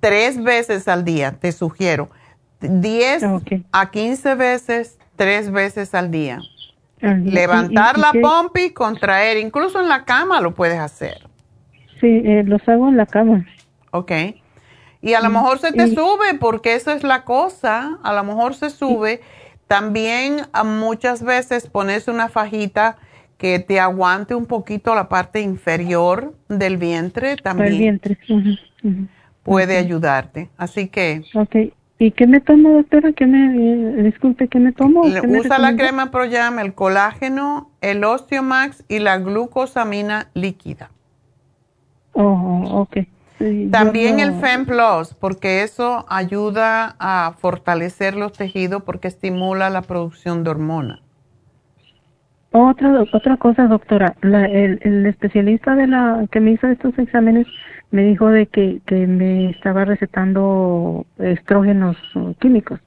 [0.00, 2.10] tres veces al día, te sugiero.
[2.60, 3.24] 10
[3.72, 6.40] a 15 veces, tres veces al día.
[7.00, 11.26] Levantar la pompi, contraer, incluso en la cama lo puedes hacer.
[12.00, 13.46] Sí, eh, los hago en la cama.
[13.90, 14.12] Ok.
[15.02, 18.54] Y a lo mejor se te sube, porque eso es la cosa, a lo mejor
[18.54, 19.22] se sube.
[19.66, 22.98] También muchas veces pones una fajita
[23.38, 27.72] que te aguante un poquito la parte inferior del vientre también.
[27.72, 28.18] El vientre.
[29.42, 30.50] Puede ayudarte.
[30.56, 31.22] Así que.
[31.34, 31.56] Ok.
[31.98, 33.12] ¿Y qué me tomo, doctora?
[33.12, 35.02] ¿Qué me, eh, disculpe, ¿qué me tomo?
[35.02, 40.90] usa la crema Proyam, el colágeno, el Osteomax y la glucosamina líquida.
[42.12, 42.98] Oh, ok.
[43.70, 50.44] También el el Plus, porque eso ayuda a fortalecer los tejidos porque estimula la producción
[50.44, 51.00] de hormonas.
[52.52, 57.46] Otra, otra cosa, doctora, el, especialista de la que me hizo estos exámenes
[57.90, 61.96] me dijo de que, que me estaba recetando estrógenos
[62.38, 62.80] químicos.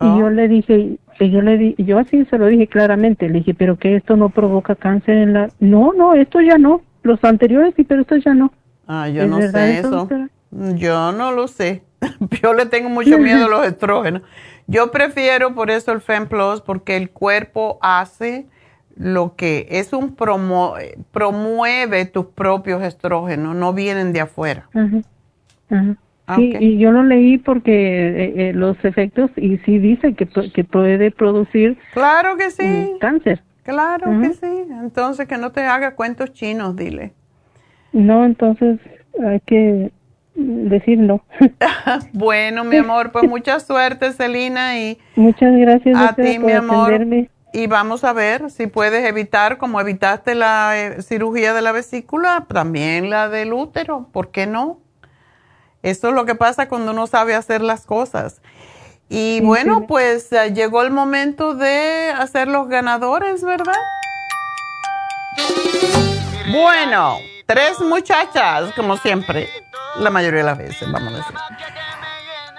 [0.00, 0.18] Y oh.
[0.20, 3.54] yo le dije, y yo le di, yo así se lo dije claramente, le dije,
[3.54, 5.48] pero que esto no provoca cáncer en la...
[5.60, 6.82] No, no, esto ya no.
[7.02, 8.52] Los anteriores sí, pero esto ya no.
[8.86, 10.08] Ah, yo no sé eso.
[10.50, 11.82] Yo no lo sé.
[12.42, 14.22] Yo le tengo mucho miedo a los estrógenos.
[14.66, 18.46] Yo prefiero por eso el FemPlus porque el cuerpo hace
[18.96, 20.74] lo que es un promo,
[21.10, 24.68] promueve tus propios estrógenos, no vienen de afuera.
[26.26, 30.26] Ah, sí, y yo lo leí porque eh, eh, los efectos y sí dice que,
[30.26, 32.62] que puede producir claro que sí
[32.94, 33.42] mm, cáncer.
[33.62, 34.64] Claro que sí.
[34.80, 37.12] Entonces que no te haga cuentos chinos, dile.
[37.92, 38.80] No, entonces
[39.24, 39.92] hay que
[40.34, 41.22] decir no.
[42.12, 47.06] bueno, mi amor, pues mucha suerte, Celina, y muchas gracias a ti, mi amor.
[47.52, 52.46] Y vamos a ver si puedes evitar, como evitaste la eh, cirugía de la vesícula,
[52.48, 54.80] también la del útero, ¿por qué no?
[55.82, 58.40] Eso es lo que pasa cuando uno sabe hacer las cosas.
[59.10, 63.76] Y bueno, pues eh, llegó el momento de hacer los ganadores, ¿verdad?
[66.50, 69.48] Bueno, tres muchachas, como siempre,
[69.98, 71.34] la mayoría de las veces, vamos a decir.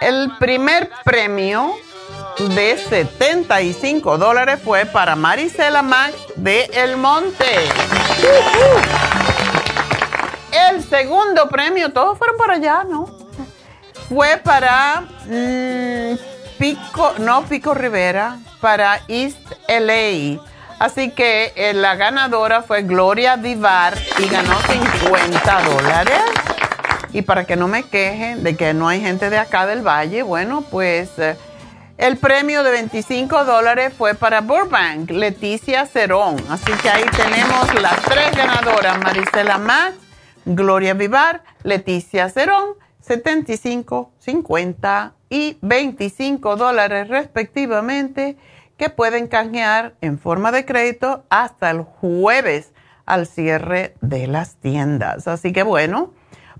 [0.02, 1.74] El primer premio
[2.40, 7.46] de 75 dólares fue para Marisela Max de El Monte.
[10.52, 13.06] El segundo premio, todos fueron para allá, ¿no?
[14.10, 16.18] Fue para mm,
[16.58, 20.42] Pico, no Pico Rivera, para East LA
[20.80, 26.22] Así que eh, la ganadora fue Gloria Vivar y ganó 50 dólares.
[27.14, 30.24] Y para que no me quejen de que no hay gente de acá del valle,
[30.24, 31.38] bueno, pues eh,
[31.98, 36.38] el premio de 25 dólares fue para Burbank, Leticia Cerón.
[36.50, 39.96] Así que ahí tenemos las tres ganadoras, Marisela Max,
[40.46, 48.38] Gloria Vivar, Leticia Cerón, 75, 50 y 25 dólares respectivamente
[48.78, 52.72] que pueden canjear en forma de crédito hasta el jueves
[53.06, 55.28] al cierre de las tiendas.
[55.28, 56.12] Así que bueno,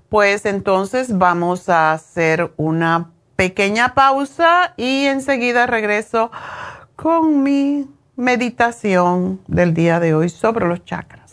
[0.08, 6.30] pues entonces vamos a hacer una pequeña pausa y enseguida regreso
[6.96, 7.86] con mi
[8.16, 11.32] meditación del día de hoy sobre los chakras.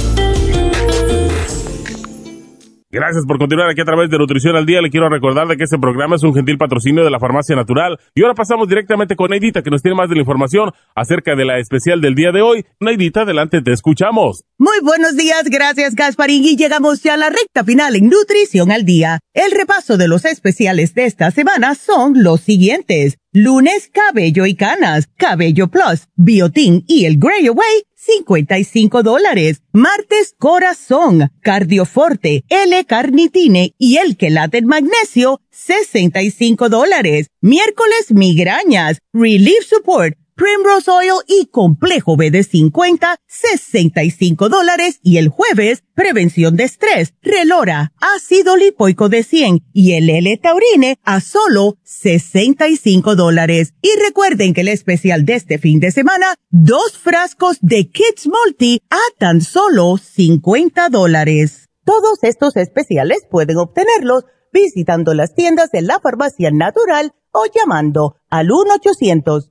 [2.93, 4.81] Gracias por continuar aquí a través de Nutrición al Día.
[4.81, 7.97] Le quiero recordar de que este programa es un gentil patrocinio de la Farmacia Natural.
[8.13, 11.45] Y ahora pasamos directamente con Neidita, que nos tiene más de la información acerca de
[11.45, 12.65] la especial del día de hoy.
[12.81, 14.43] Neidita, adelante, te escuchamos.
[14.57, 16.43] Muy buenos días, gracias Gasparín.
[16.43, 19.19] Y llegamos ya a la recta final en Nutrición al Día.
[19.33, 23.17] El repaso de los especiales de esta semana son los siguientes.
[23.31, 29.61] Lunes, cabello y canas, cabello plus, biotin y el Grey Away 55 dólares.
[29.73, 37.27] Martes, corazón, cardioforte, L-carnitine y el quelate magnesio, 65 dólares.
[37.41, 44.99] Miércoles, migrañas, relief support, Primrose Oil y Complejo B de 50, 65 dólares.
[45.03, 51.21] Y el jueves, prevención de estrés, Relora, ácido lipoico de 100 y el L-Taurine a
[51.21, 53.75] solo 65 dólares.
[53.83, 58.81] Y recuerden que el especial de este fin de semana, dos frascos de Kids Multi
[58.89, 61.69] a tan solo 50 dólares.
[61.85, 68.51] Todos estos especiales pueden obtenerlos visitando las tiendas de la farmacia natural o llamando al
[68.51, 69.50] 1 800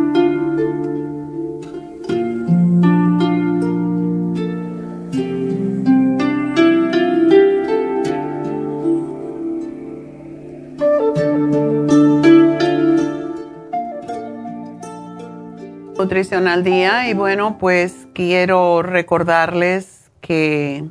[16.01, 20.89] Nutrición al Día y bueno, pues quiero recordarles que,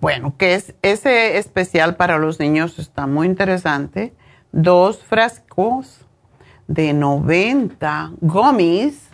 [0.00, 4.16] bueno, que es ese especial para los niños está muy interesante.
[4.50, 6.00] Dos frascos
[6.66, 9.10] de 90 gummies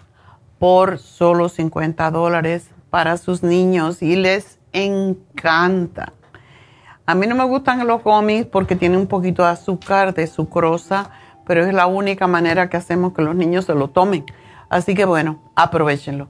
[0.59, 6.15] por solo 50 dólares para sus niños y les encanta.
[7.05, 11.11] A mí no me gustan los gummies porque tienen un poquito de azúcar, de sucrosa
[11.49, 14.25] pero es la única manera que hacemos que los niños se lo tomen.
[14.69, 16.29] Así que bueno, aprovechenlo.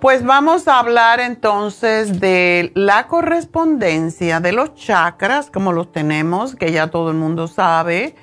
[0.00, 6.72] Pues vamos a hablar entonces de la correspondencia de los chakras, como los tenemos, que
[6.72, 8.14] ya todo el mundo sabe,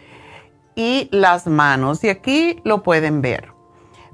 [0.75, 2.03] y las manos.
[2.03, 3.53] Y aquí lo pueden ver.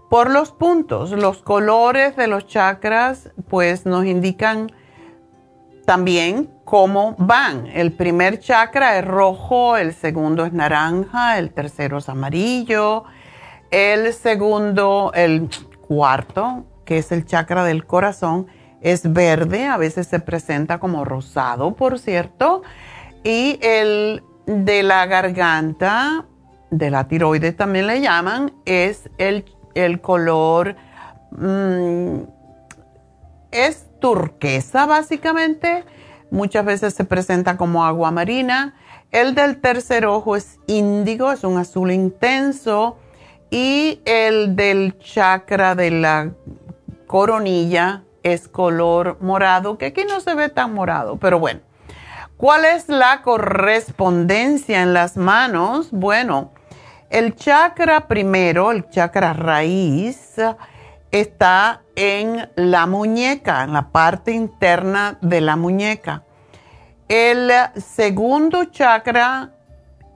[0.10, 4.72] Por los puntos, los colores de los chakras, pues nos indican
[5.86, 7.68] también cómo van.
[7.68, 13.04] El primer chakra es rojo, el segundo es naranja, el tercero es amarillo,
[13.72, 15.50] el segundo, el
[15.88, 18.48] cuarto, que es el chakra del corazón,
[18.82, 22.64] es verde, a veces se presenta como rosado, por cierto,
[23.24, 26.26] y el de la garganta,
[26.72, 29.46] de la tiroides también le llaman, es el,
[30.02, 30.76] color,
[31.32, 32.22] mm,
[33.52, 35.86] es turquesa básicamente,
[36.30, 38.76] muchas veces se presenta como agua marina.
[39.12, 42.98] El del tercer ojo es índigo, es un azul intenso.
[43.50, 46.32] Y el del chakra de la
[47.08, 51.62] coronilla es color morado, que aquí no se ve tan morado, pero bueno.
[52.38, 55.90] ¿Cuál es la correspondencia en las manos?
[55.92, 56.54] Bueno,
[57.12, 60.38] el chakra primero, el chakra raíz,
[61.12, 66.24] está en la muñeca, en la parte interna de la muñeca.
[67.08, 69.52] El segundo chakra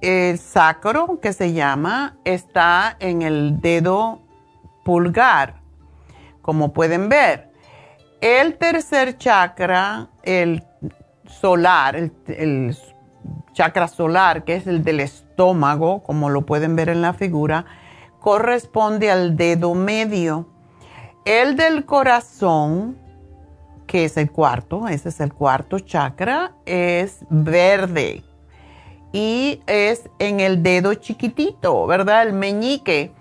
[0.02, 4.22] el sacro, que se llama, está en el dedo
[4.84, 5.62] pulgar,
[6.42, 7.50] como pueden ver.
[8.22, 10.64] El tercer chakra, el
[11.26, 12.78] solar, el, el
[13.54, 17.66] chakra solar, que es el del estómago, como lo pueden ver en la figura,
[18.20, 20.48] corresponde al dedo medio.
[21.26, 22.96] El del corazón,
[23.88, 28.24] que es el cuarto, ese es el cuarto chakra, es verde
[29.12, 32.28] y es en el dedo chiquitito, ¿verdad?
[32.28, 33.12] El meñique.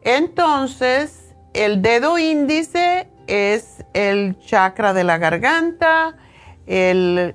[0.00, 6.16] Entonces, el dedo índice es el chakra de la garganta,
[6.66, 7.34] el,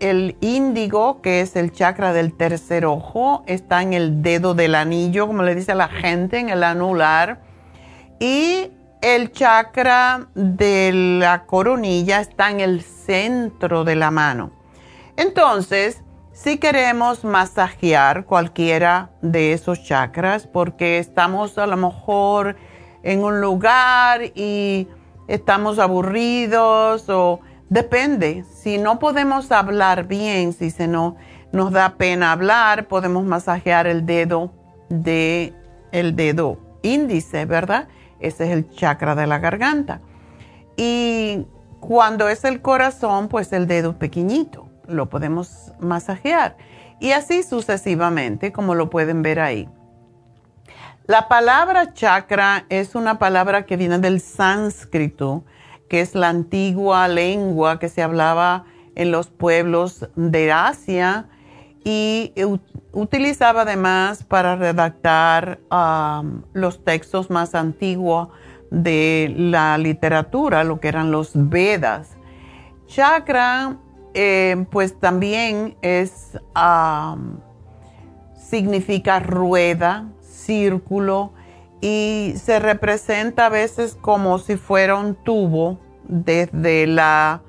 [0.00, 5.26] el índigo, que es el chakra del tercer ojo, está en el dedo del anillo,
[5.26, 7.40] como le dice la gente, en el anular.
[8.20, 8.70] Y
[9.02, 14.52] el chakra de la coronilla está en el centro de la mano.
[15.16, 16.02] Entonces,
[16.32, 22.56] Si queremos masajear cualquiera de esos chakras, porque estamos a lo mejor
[23.02, 24.88] en un lugar y
[25.28, 28.44] estamos aburridos o depende.
[28.50, 31.16] Si no podemos hablar bien, si se no,
[31.52, 34.52] nos da pena hablar, podemos masajear el dedo
[34.88, 35.52] de
[35.92, 37.88] el dedo índice, ¿verdad?
[38.22, 40.00] Ese es el chakra de la garganta.
[40.76, 41.46] Y
[41.80, 46.56] cuando es el corazón, pues el dedo pequeñito, lo podemos masajear.
[47.00, 49.68] Y así sucesivamente, como lo pueden ver ahí.
[51.06, 55.44] La palabra chakra es una palabra que viene del sánscrito,
[55.90, 61.28] que es la antigua lengua que se hablaba en los pueblos de Asia
[61.84, 62.32] y
[62.92, 65.60] utilizaba además para redactar
[66.52, 68.28] los textos más antiguos
[68.70, 72.16] de la literatura, lo que eran los Vedas.
[72.86, 73.78] Chakra,
[74.14, 76.38] eh, pues también es,
[78.36, 81.32] significa rueda, círculo,
[81.80, 87.42] y se representa a veces como si fuera un tubo desde la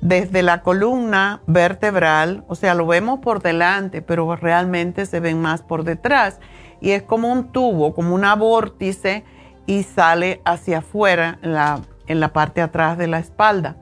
[0.00, 5.62] desde la columna vertebral, o sea, lo vemos por delante, pero realmente se ven más
[5.62, 6.38] por detrás.
[6.80, 9.24] Y es como un tubo, como una vórtice
[9.66, 13.76] y sale hacia afuera en la, en la parte atrás de la espalda.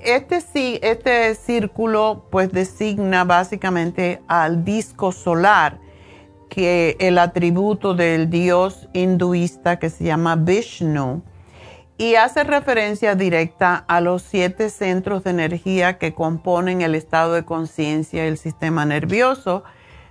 [0.00, 5.78] este, sí, este círculo pues designa básicamente al disco solar,
[6.50, 11.22] que el atributo del dios hinduista que se llama Vishnu
[12.00, 17.44] y hace referencia directa a los siete centros de energía que componen el estado de
[17.44, 19.64] conciencia y el sistema nervioso.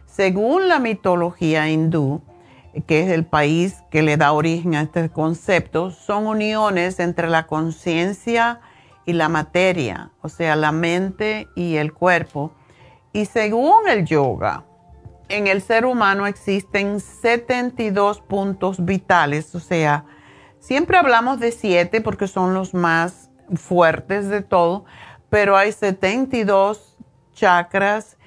[0.06, 2.22] Según la mitología hindú,
[2.86, 7.48] que es el país que le da origen a este concepto, son uniones entre la
[7.48, 8.62] conciencia
[9.08, 12.52] y la materia, o sea, la mente y el cuerpo.
[13.14, 14.64] Y según el yoga,
[15.28, 20.06] en el ser humano existen 72 puntos vitales, o sea,
[20.60, 24.86] Siempre hablamos de siete porque son los más fuertes de todo,
[25.30, 26.98] pero hay 72
[27.34, 28.18] chakras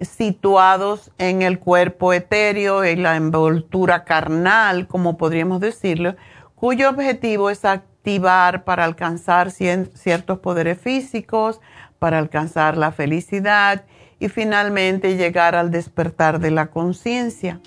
[0.00, 6.16] situados en el cuerpo etéreo, en la envoltura carnal, como podríamos decirlo,
[6.54, 11.60] cuyo objetivo es activar para alcanzar ciertos poderes físicos,
[11.98, 13.84] para alcanzar la felicidad
[14.18, 17.60] y finalmente llegar al despertar de la conciencia.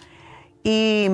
[0.64, 1.10] Y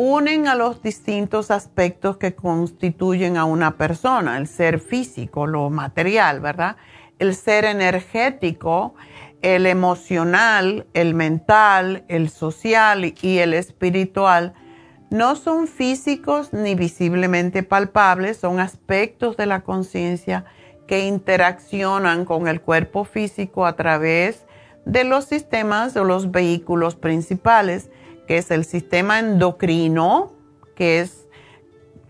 [0.00, 6.38] unen a los distintos aspectos que constituyen a una persona, el ser físico, lo material,
[6.38, 6.76] ¿verdad?
[7.18, 8.94] El ser energético,
[9.42, 14.54] el emocional, el mental, el social y el espiritual
[15.10, 20.44] no son físicos ni visiblemente palpables, son aspectos de la conciencia
[20.86, 24.46] que interaccionan con el cuerpo físico a través
[24.84, 27.90] de los sistemas o los vehículos principales
[28.28, 30.32] que es el sistema endocrino,
[30.76, 31.26] que es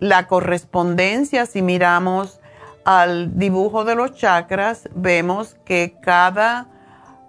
[0.01, 2.40] la correspondencia, si miramos
[2.85, 6.66] al dibujo de los chakras, vemos que cada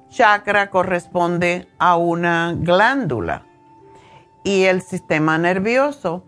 [0.10, 3.46] chakra corresponde a una glándula
[4.44, 6.24] y el sistema nervioso.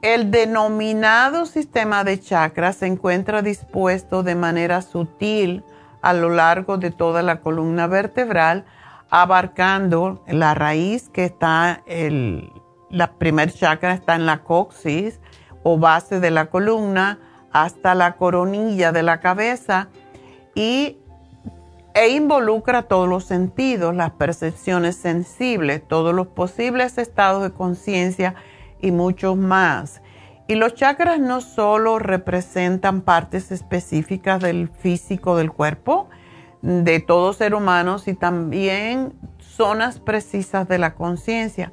[0.00, 5.64] El denominado sistema de chakras se encuentra dispuesto de manera sutil
[6.00, 8.66] a lo largo de toda la columna vertebral,
[9.10, 12.52] abarcando la raíz que está, el,
[12.90, 15.20] la primer chakra está en la coxis
[15.62, 17.18] o base de la columna
[17.50, 19.88] hasta la coronilla de la cabeza
[20.54, 20.98] y,
[21.94, 28.34] e involucra todos los sentidos, las percepciones sensibles, todos los posibles estados de conciencia
[28.80, 30.02] y muchos más.
[30.46, 36.08] Y los chakras no solo representan partes específicas del físico del cuerpo,
[36.62, 41.72] de todo ser humano y también zonas precisas de la conciencia.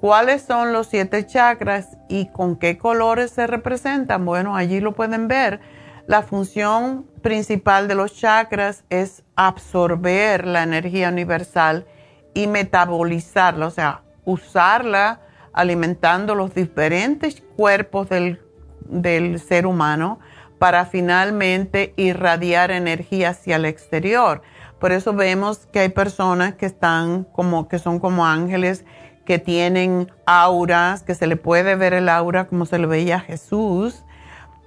[0.00, 4.24] ¿Cuáles son los siete chakras y con qué colores se representan?
[4.24, 5.60] Bueno, allí lo pueden ver.
[6.06, 11.86] La función principal de los chakras es absorber la energía universal
[12.32, 15.20] y metabolizarla, o sea, usarla
[15.52, 18.40] alimentando los diferentes cuerpos del,
[18.86, 20.18] del ser humano
[20.60, 24.42] para finalmente irradiar energía hacia el exterior.
[24.78, 28.84] Por eso vemos que hay personas que están como que son como ángeles
[29.24, 33.20] que tienen auras, que se le puede ver el aura como se le veía a
[33.20, 34.04] Jesús.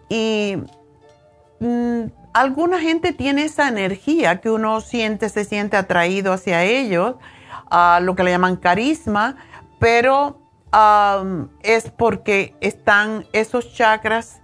[0.10, 0.58] Y
[1.60, 7.18] mm, alguna gente tiene esa energía que uno siente, se siente atraído hacia ellos,
[7.70, 9.36] a lo que le llaman carisma,
[9.78, 10.40] pero
[11.62, 14.43] es porque están esos chakras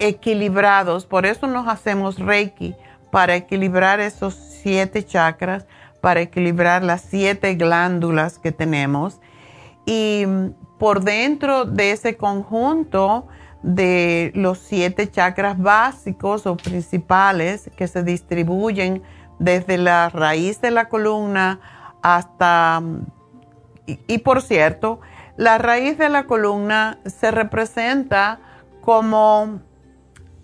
[0.00, 2.74] equilibrados, por eso nos hacemos Reiki,
[3.10, 5.66] para equilibrar esos siete chakras,
[6.00, 9.20] para equilibrar las siete glándulas que tenemos.
[9.86, 10.24] Y
[10.78, 13.28] por dentro de ese conjunto
[13.62, 19.02] de los siete chakras básicos o principales que se distribuyen
[19.38, 21.60] desde la raíz de la columna
[22.02, 22.82] hasta...
[23.86, 25.00] Y, por cierto,
[25.36, 28.38] la raíz de la columna se representa
[28.82, 29.60] como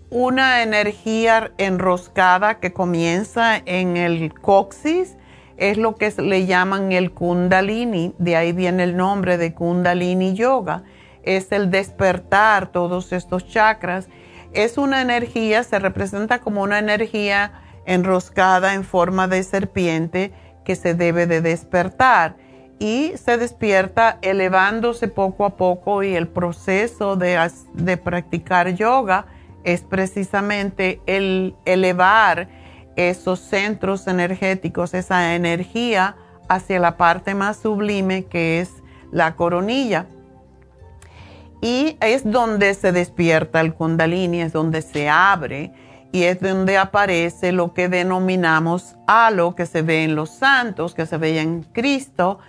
[0.09, 5.17] una energía enroscada que comienza en el coxis,
[5.57, 10.83] es lo que le llaman el kundalini, de ahí viene el nombre de kundalini yoga,
[11.23, 14.07] es el despertar todos estos chakras.
[14.53, 17.51] Es una energía, se representa como una energía
[17.85, 20.31] enroscada en forma de serpiente
[20.63, 22.37] que se debe de despertar
[22.79, 29.25] y se despierta elevándose poco a poco y el proceso de, de practicar yoga
[29.67, 32.47] es precisamente el elevar
[32.95, 36.15] esos centros energéticos, esa energía
[36.47, 38.71] hacia la parte más sublime que es
[39.11, 40.05] la coronilla.
[41.61, 45.73] Y es donde se despierta el kundalini, es donde se abre
[46.13, 51.05] y es donde aparece lo que denominamos halo que se ve en los santos, que
[51.05, 52.39] se ve en Cristo,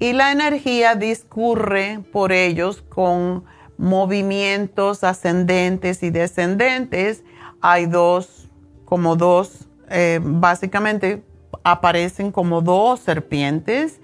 [0.00, 3.44] y la energía discurre por ellos con
[3.78, 7.22] movimientos ascendentes y descendentes.
[7.60, 8.48] Hay dos,
[8.84, 11.22] como dos, eh, básicamente
[11.64, 14.00] aparecen como dos serpientes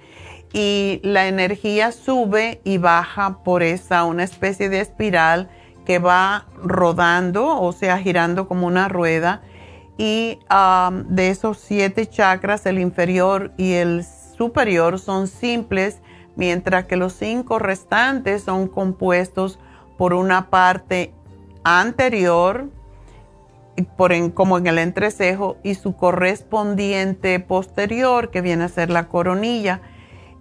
[0.53, 5.49] y la energía sube y baja por esa, una especie de espiral
[5.87, 9.43] que va rodando, o sea, girando como una rueda.
[9.99, 10.39] Y
[11.07, 14.05] de esos siete chakras, el inferior y el
[14.37, 15.99] superior son simples
[16.37, 19.59] mientras que los cinco restantes son compuestos
[19.99, 21.13] por una parte
[21.65, 22.69] anterior,
[24.35, 29.81] como en el entrecejo, y su correspondiente posterior, que viene a ser la coronilla.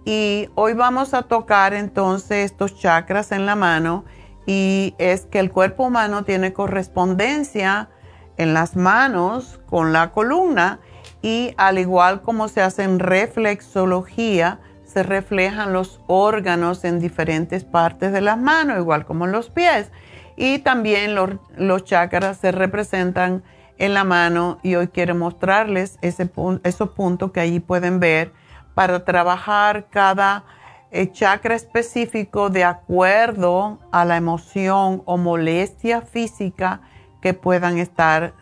[0.04, 4.04] Y hoy vamos a tocar entonces estos chakras en la mano
[4.46, 7.88] y es que el cuerpo humano tiene correspondencia
[8.36, 10.80] en las manos con la columna
[11.22, 14.58] y al igual como se hace en reflexología,
[14.92, 19.90] se reflejan los órganos en diferentes partes de las manos, igual como en los pies.
[20.36, 23.42] Y también los, chakras se representan
[23.78, 26.30] en la mano y hoy quiero mostrarles ese,
[26.64, 28.32] esos puntos que allí pueden ver
[28.74, 30.44] para trabajar cada
[30.90, 36.82] eh, chakra específico de acuerdo a la emoción o molestia física
[37.20, 38.34] que puedan estar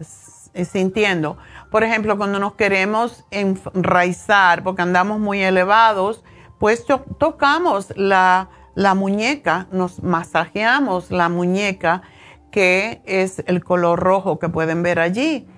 [0.55, 1.39] eh, sintiendo.
[1.71, 6.25] Por ejemplo, cuando nos queremos enraizar porque andamos muy elevados,
[6.61, 8.51] pues tocamos la,
[8.95, 12.03] muñeca, nos masajeamos la muñeca,
[12.53, 15.49] que es el color rojo que pueden ver allí.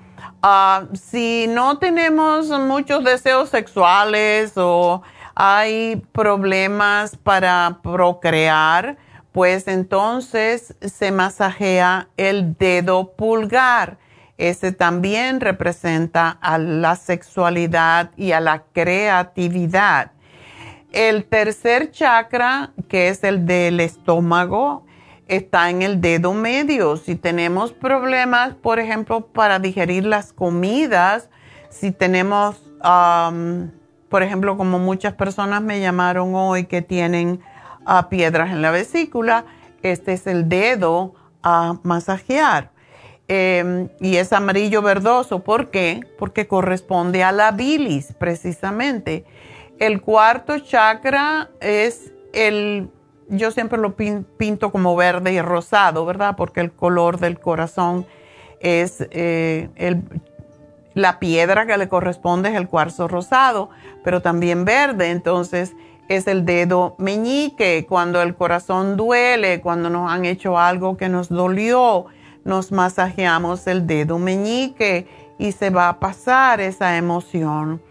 [0.42, 5.02] Ah, si no tenemos muchos deseos sexuales o
[5.34, 8.96] hay problemas para procrear,
[9.32, 13.98] pues entonces se masajea el dedo pulgar.
[14.38, 20.12] Ese también representa a la sexualidad y a la creatividad.
[20.92, 24.84] El tercer chakra, que es el del estómago,
[25.26, 26.98] está en el dedo medio.
[26.98, 31.30] Si tenemos problemas, por ejemplo, para digerir las comidas,
[31.70, 32.62] si tenemos,
[34.10, 37.40] por ejemplo, como muchas personas me llamaron hoy que tienen
[37.86, 39.46] ah, piedras en la vesícula,
[39.82, 42.70] este es el dedo a masajear.
[43.28, 45.38] Em, y es amarillo verdoso.
[45.38, 46.00] ¿Por qué?
[46.18, 49.24] Porque corresponde a la bilis, precisamente.
[49.82, 52.88] El cuarto chakra es el,
[53.26, 56.36] yo siempre lo pinto como verde y rosado, ¿verdad?
[56.36, 58.06] Porque el color del corazón
[58.60, 59.70] es eh,
[60.94, 63.70] la piedra que le corresponde es el cuarzo rosado,
[64.04, 65.72] pero también verde, entonces
[66.08, 71.28] es el dedo meñique, cuando el corazón duele, cuando nos han hecho algo que nos
[71.28, 72.06] dolió,
[72.44, 75.08] nos masajeamos el dedo meñique
[75.40, 77.82] y se va a pasar esa emoción.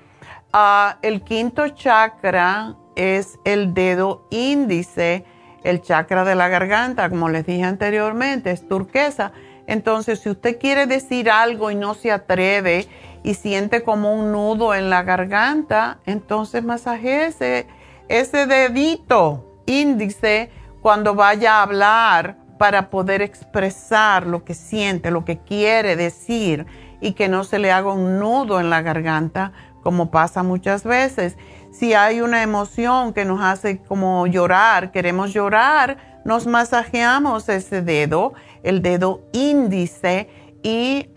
[0.54, 5.24] Ah, el quinto chakra es el dedo índice,
[5.64, 9.32] el chakra de la garganta, como les dije anteriormente, es turquesa.
[9.66, 12.86] Entonces, si usted quiere decir algo y no se atreve
[13.24, 17.68] y siente como un nudo en la garganta, entonces masaje ese,
[18.10, 20.52] ese dedito índice
[20.82, 26.66] cuando vaya a hablar para poder expresar lo que siente, lo que quiere decir
[27.00, 31.38] y que no se le haga un nudo en la garganta como pasa muchas veces.
[31.72, 38.34] Si hay una emoción que nos hace como llorar, queremos llorar, nos masajeamos ese dedo,
[38.64, 40.30] el dedo índice
[40.64, 41.10] y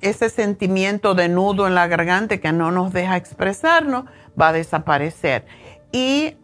[0.00, 4.04] ese sentimiento de nudo en la garganta que no nos deja expresarnos
[4.40, 5.44] va a desaparecer.
[5.92, 6.36] Y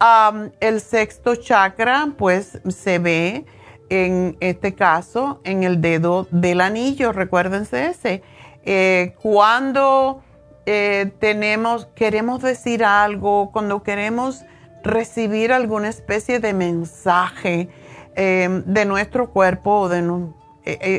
[0.60, 3.44] el sexto chakra, pues se ve
[3.90, 8.22] en este caso en el dedo del anillo, recuérdense ese.
[8.64, 10.23] Eh, cuando
[10.66, 14.44] eh, tenemos, queremos decir algo, cuando queremos
[14.82, 17.68] recibir alguna especie de mensaje
[18.16, 20.32] eh, de nuestro cuerpo, de,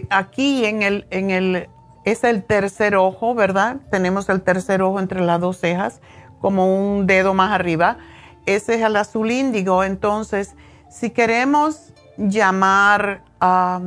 [0.09, 1.69] aquí en el, en el,
[2.03, 3.77] es el tercer ojo, ¿verdad?
[3.89, 6.01] Tenemos el tercer ojo entre las dos cejas,
[6.39, 7.97] como un dedo más arriba.
[8.45, 9.83] Ese es el azul índigo.
[9.83, 10.55] Entonces,
[10.89, 13.81] si queremos llamar a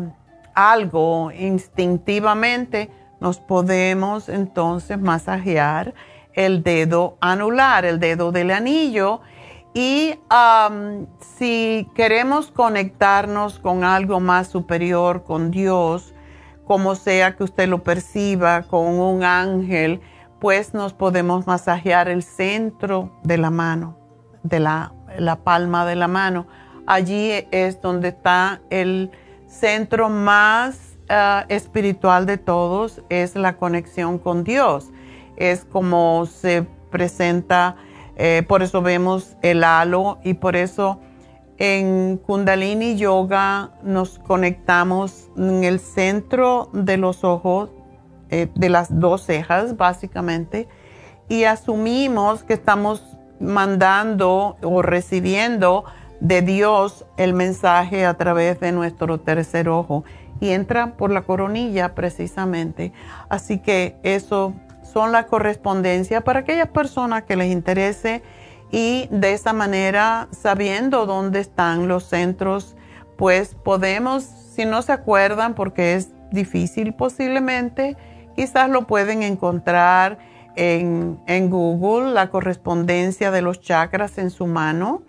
[0.55, 2.91] algo instintivamente,
[3.21, 5.95] nos podemos entonces masajear
[6.35, 9.21] el dedo anular, el dedo del anillo.
[9.75, 10.15] Y
[11.37, 16.15] si queremos conectarnos con algo más superior, con Dios,
[16.65, 20.01] como sea que usted lo perciba, con un ángel,
[20.39, 23.99] pues nos podemos masajear el centro de la mano,
[24.43, 24.93] de la,
[25.45, 26.47] palma de la mano.
[26.87, 29.11] Allí es donde está el
[29.47, 34.91] centro más ah, espiritual de todos, es la conexión con Dios.
[35.37, 37.77] Es como se presenta,
[38.17, 41.01] eh, por eso vemos el halo y por eso
[41.59, 47.71] en Kundalini Yoga nos conectamos en el centro de los ojos,
[48.31, 50.69] eh, de las dos cejas básicamente,
[51.29, 53.03] y asumimos que estamos
[53.41, 55.85] mandando o recibiendo
[56.21, 60.05] de Dios el mensaje a través de nuestro tercer ojo
[60.41, 62.93] y entra por la coronilla precisamente.
[63.29, 68.23] Así que eso son la correspondencia para aquellas personas que les interese
[68.71, 72.77] y de esa manera, sabiendo dónde están los centros,
[73.17, 77.97] pues podemos, si no se acuerdan, porque es difícil posiblemente,
[78.37, 80.19] quizás lo pueden encontrar
[80.57, 85.03] en, en Google, la correspondencia de los chakras en su mano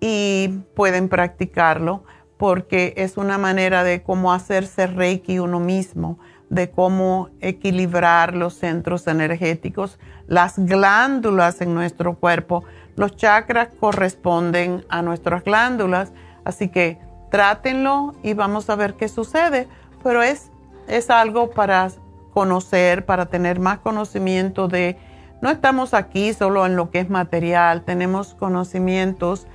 [0.00, 2.04] y pueden practicarlo
[2.44, 6.18] porque es una manera de cómo hacerse reiki uno mismo,
[6.50, 12.62] de cómo equilibrar los centros energéticos, las glándulas en nuestro cuerpo
[12.96, 16.12] los chakras corresponden a nuestras glándulas,
[16.44, 16.98] así que
[17.30, 19.66] trátenlo y vamos a ver qué sucede.
[20.02, 20.50] Pero es,
[20.86, 21.88] es algo para
[22.34, 24.98] conocer, para tener más conocimiento de,
[25.40, 29.46] no estamos aquí solo en lo que es material, tenemos conocimientos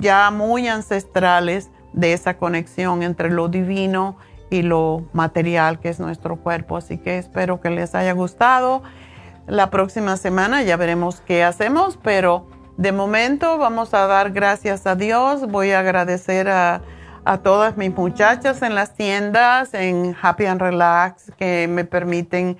[0.00, 4.16] ya muy ancestrales de esa conexión entre lo divino
[4.50, 6.76] y lo material que es nuestro cuerpo.
[6.76, 8.82] Así que espero que les haya gustado.
[9.46, 12.46] La próxima semana ya veremos qué hacemos, pero
[12.76, 15.48] de momento vamos a dar gracias a Dios.
[15.48, 16.82] Voy a agradecer a,
[17.42, 22.58] todas mis muchachas en las tiendas, en Happy and Relax, que me permiten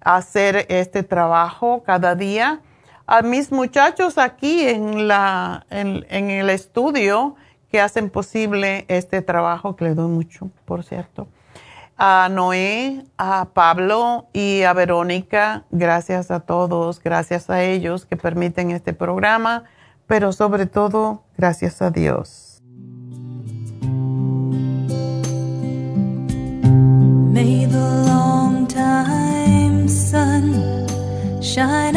[0.00, 2.60] hacer este trabajo cada día.
[3.06, 7.36] A mis muchachos aquí en, la, en el estudio
[7.70, 11.28] que hacen posible este trabajo, que le doy mucho, por cierto
[11.96, 15.64] a Noé, a Pablo y a Verónica.
[15.70, 19.64] Gracias a todos, gracias a ellos que permiten este programa,
[20.06, 22.62] pero sobre todo gracias a Dios.
[27.32, 30.86] May the long time sun
[31.40, 31.96] shine